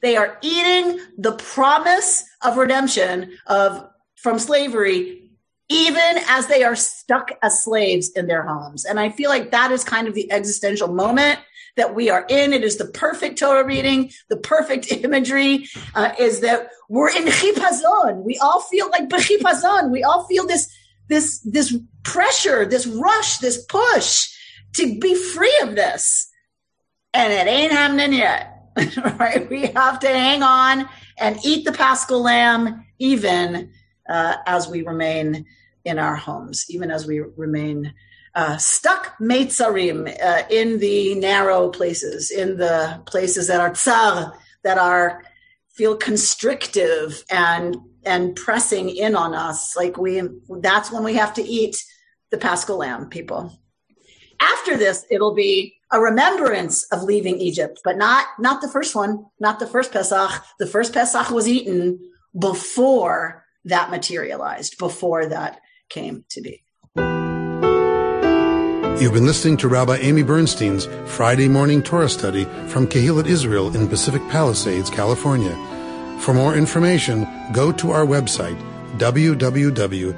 They 0.00 0.16
are 0.16 0.38
eating 0.42 1.00
the 1.16 1.32
promise 1.32 2.24
of 2.42 2.56
redemption 2.56 3.38
of 3.46 3.88
from 4.16 4.38
slavery 4.38 5.22
even 5.68 6.18
as 6.28 6.48
they 6.48 6.64
are 6.64 6.76
stuck 6.76 7.30
as 7.42 7.62
slaves 7.64 8.10
in 8.10 8.26
their 8.26 8.42
homes. 8.42 8.84
And 8.84 9.00
I 9.00 9.08
feel 9.08 9.30
like 9.30 9.52
that 9.52 9.72
is 9.72 9.84
kind 9.84 10.06
of 10.06 10.14
the 10.14 10.30
existential 10.30 10.88
moment 10.88 11.40
that 11.76 11.94
we 11.94 12.10
are 12.10 12.26
in. 12.28 12.52
It 12.52 12.62
is 12.62 12.76
the 12.76 12.84
perfect 12.84 13.38
Torah 13.38 13.64
reading, 13.64 14.10
the 14.28 14.36
perfect 14.36 14.92
imagery 14.92 15.68
uh, 15.94 16.12
is 16.18 16.40
that 16.40 16.68
we're 16.90 17.10
in 17.10 17.24
chipazon. 17.24 18.22
We 18.22 18.38
all 18.38 18.60
feel 18.60 18.90
like 18.90 19.08
bechipazon. 19.08 19.90
We 19.90 20.02
all 20.02 20.24
feel 20.26 20.46
this, 20.46 20.70
this, 21.08 21.40
this 21.40 21.74
pressure, 22.02 22.66
this 22.66 22.86
rush, 22.86 23.38
this 23.38 23.64
push 23.64 24.28
to 24.74 24.98
be 24.98 25.14
free 25.14 25.58
of 25.62 25.74
this 25.74 26.28
and 27.14 27.32
it 27.32 27.46
ain't 27.46 27.72
happening 27.72 28.12
yet. 28.12 28.48
right? 29.18 29.48
We 29.50 29.66
have 29.66 30.00
to 30.00 30.08
hang 30.08 30.42
on 30.42 30.88
and 31.18 31.38
eat 31.44 31.64
the 31.64 31.72
Paschal 31.72 32.22
lamb, 32.22 32.86
even 32.98 33.70
uh, 34.08 34.36
as 34.46 34.68
we 34.68 34.82
remain 34.82 35.46
in 35.84 35.98
our 35.98 36.16
homes, 36.16 36.64
even 36.68 36.90
as 36.90 37.06
we 37.06 37.20
remain 37.20 37.92
uh, 38.34 38.56
stuck 38.56 39.18
meitzarim 39.18 40.08
uh, 40.22 40.42
in 40.48 40.78
the 40.78 41.14
narrow 41.16 41.68
places, 41.68 42.30
in 42.30 42.56
the 42.56 43.02
places 43.04 43.48
that 43.48 43.60
are 43.60 43.74
tsar, 43.74 44.32
that 44.64 44.78
are 44.78 45.22
feel 45.74 45.96
constrictive 45.96 47.24
and 47.30 47.76
and 48.04 48.34
pressing 48.34 48.88
in 48.88 49.14
on 49.14 49.34
us. 49.34 49.76
Like 49.76 49.96
we, 49.96 50.22
that's 50.60 50.90
when 50.90 51.04
we 51.04 51.14
have 51.14 51.34
to 51.34 51.42
eat 51.42 51.84
the 52.30 52.38
Paschal 52.38 52.78
lamb, 52.78 53.08
people. 53.08 53.56
After 54.40 54.76
this, 54.76 55.04
it'll 55.08 55.34
be 55.34 55.76
a 55.92 56.00
remembrance 56.00 56.84
of 56.84 57.02
leaving 57.02 57.38
Egypt, 57.38 57.80
but 57.84 57.96
not 57.98 58.26
not 58.38 58.62
the 58.62 58.68
first 58.68 58.94
one, 58.94 59.26
not 59.38 59.60
the 59.60 59.66
first 59.66 59.92
Pesach. 59.92 60.42
The 60.58 60.66
first 60.66 60.92
Pesach 60.94 61.30
was 61.30 61.46
eaten 61.46 62.00
before 62.38 63.44
that 63.66 63.90
materialized, 63.90 64.78
before 64.78 65.26
that 65.26 65.60
came 65.88 66.24
to 66.30 66.40
be. 66.40 66.62
You've 69.00 69.12
been 69.12 69.26
listening 69.26 69.56
to 69.58 69.68
Rabbi 69.68 69.96
Amy 69.96 70.22
Bernstein's 70.22 70.86
Friday 71.06 71.48
morning 71.48 71.82
Torah 71.82 72.08
study 72.08 72.44
from 72.68 72.86
Kehillat 72.86 73.26
Israel 73.26 73.74
in 73.74 73.88
Pacific 73.88 74.22
Palisades, 74.28 74.90
California. 74.90 75.56
For 76.20 76.32
more 76.32 76.54
information, 76.54 77.26
go 77.52 77.72
to 77.72 77.90
our 77.90 78.06
website, 78.06 78.56
www.ourki.org. 78.98 80.12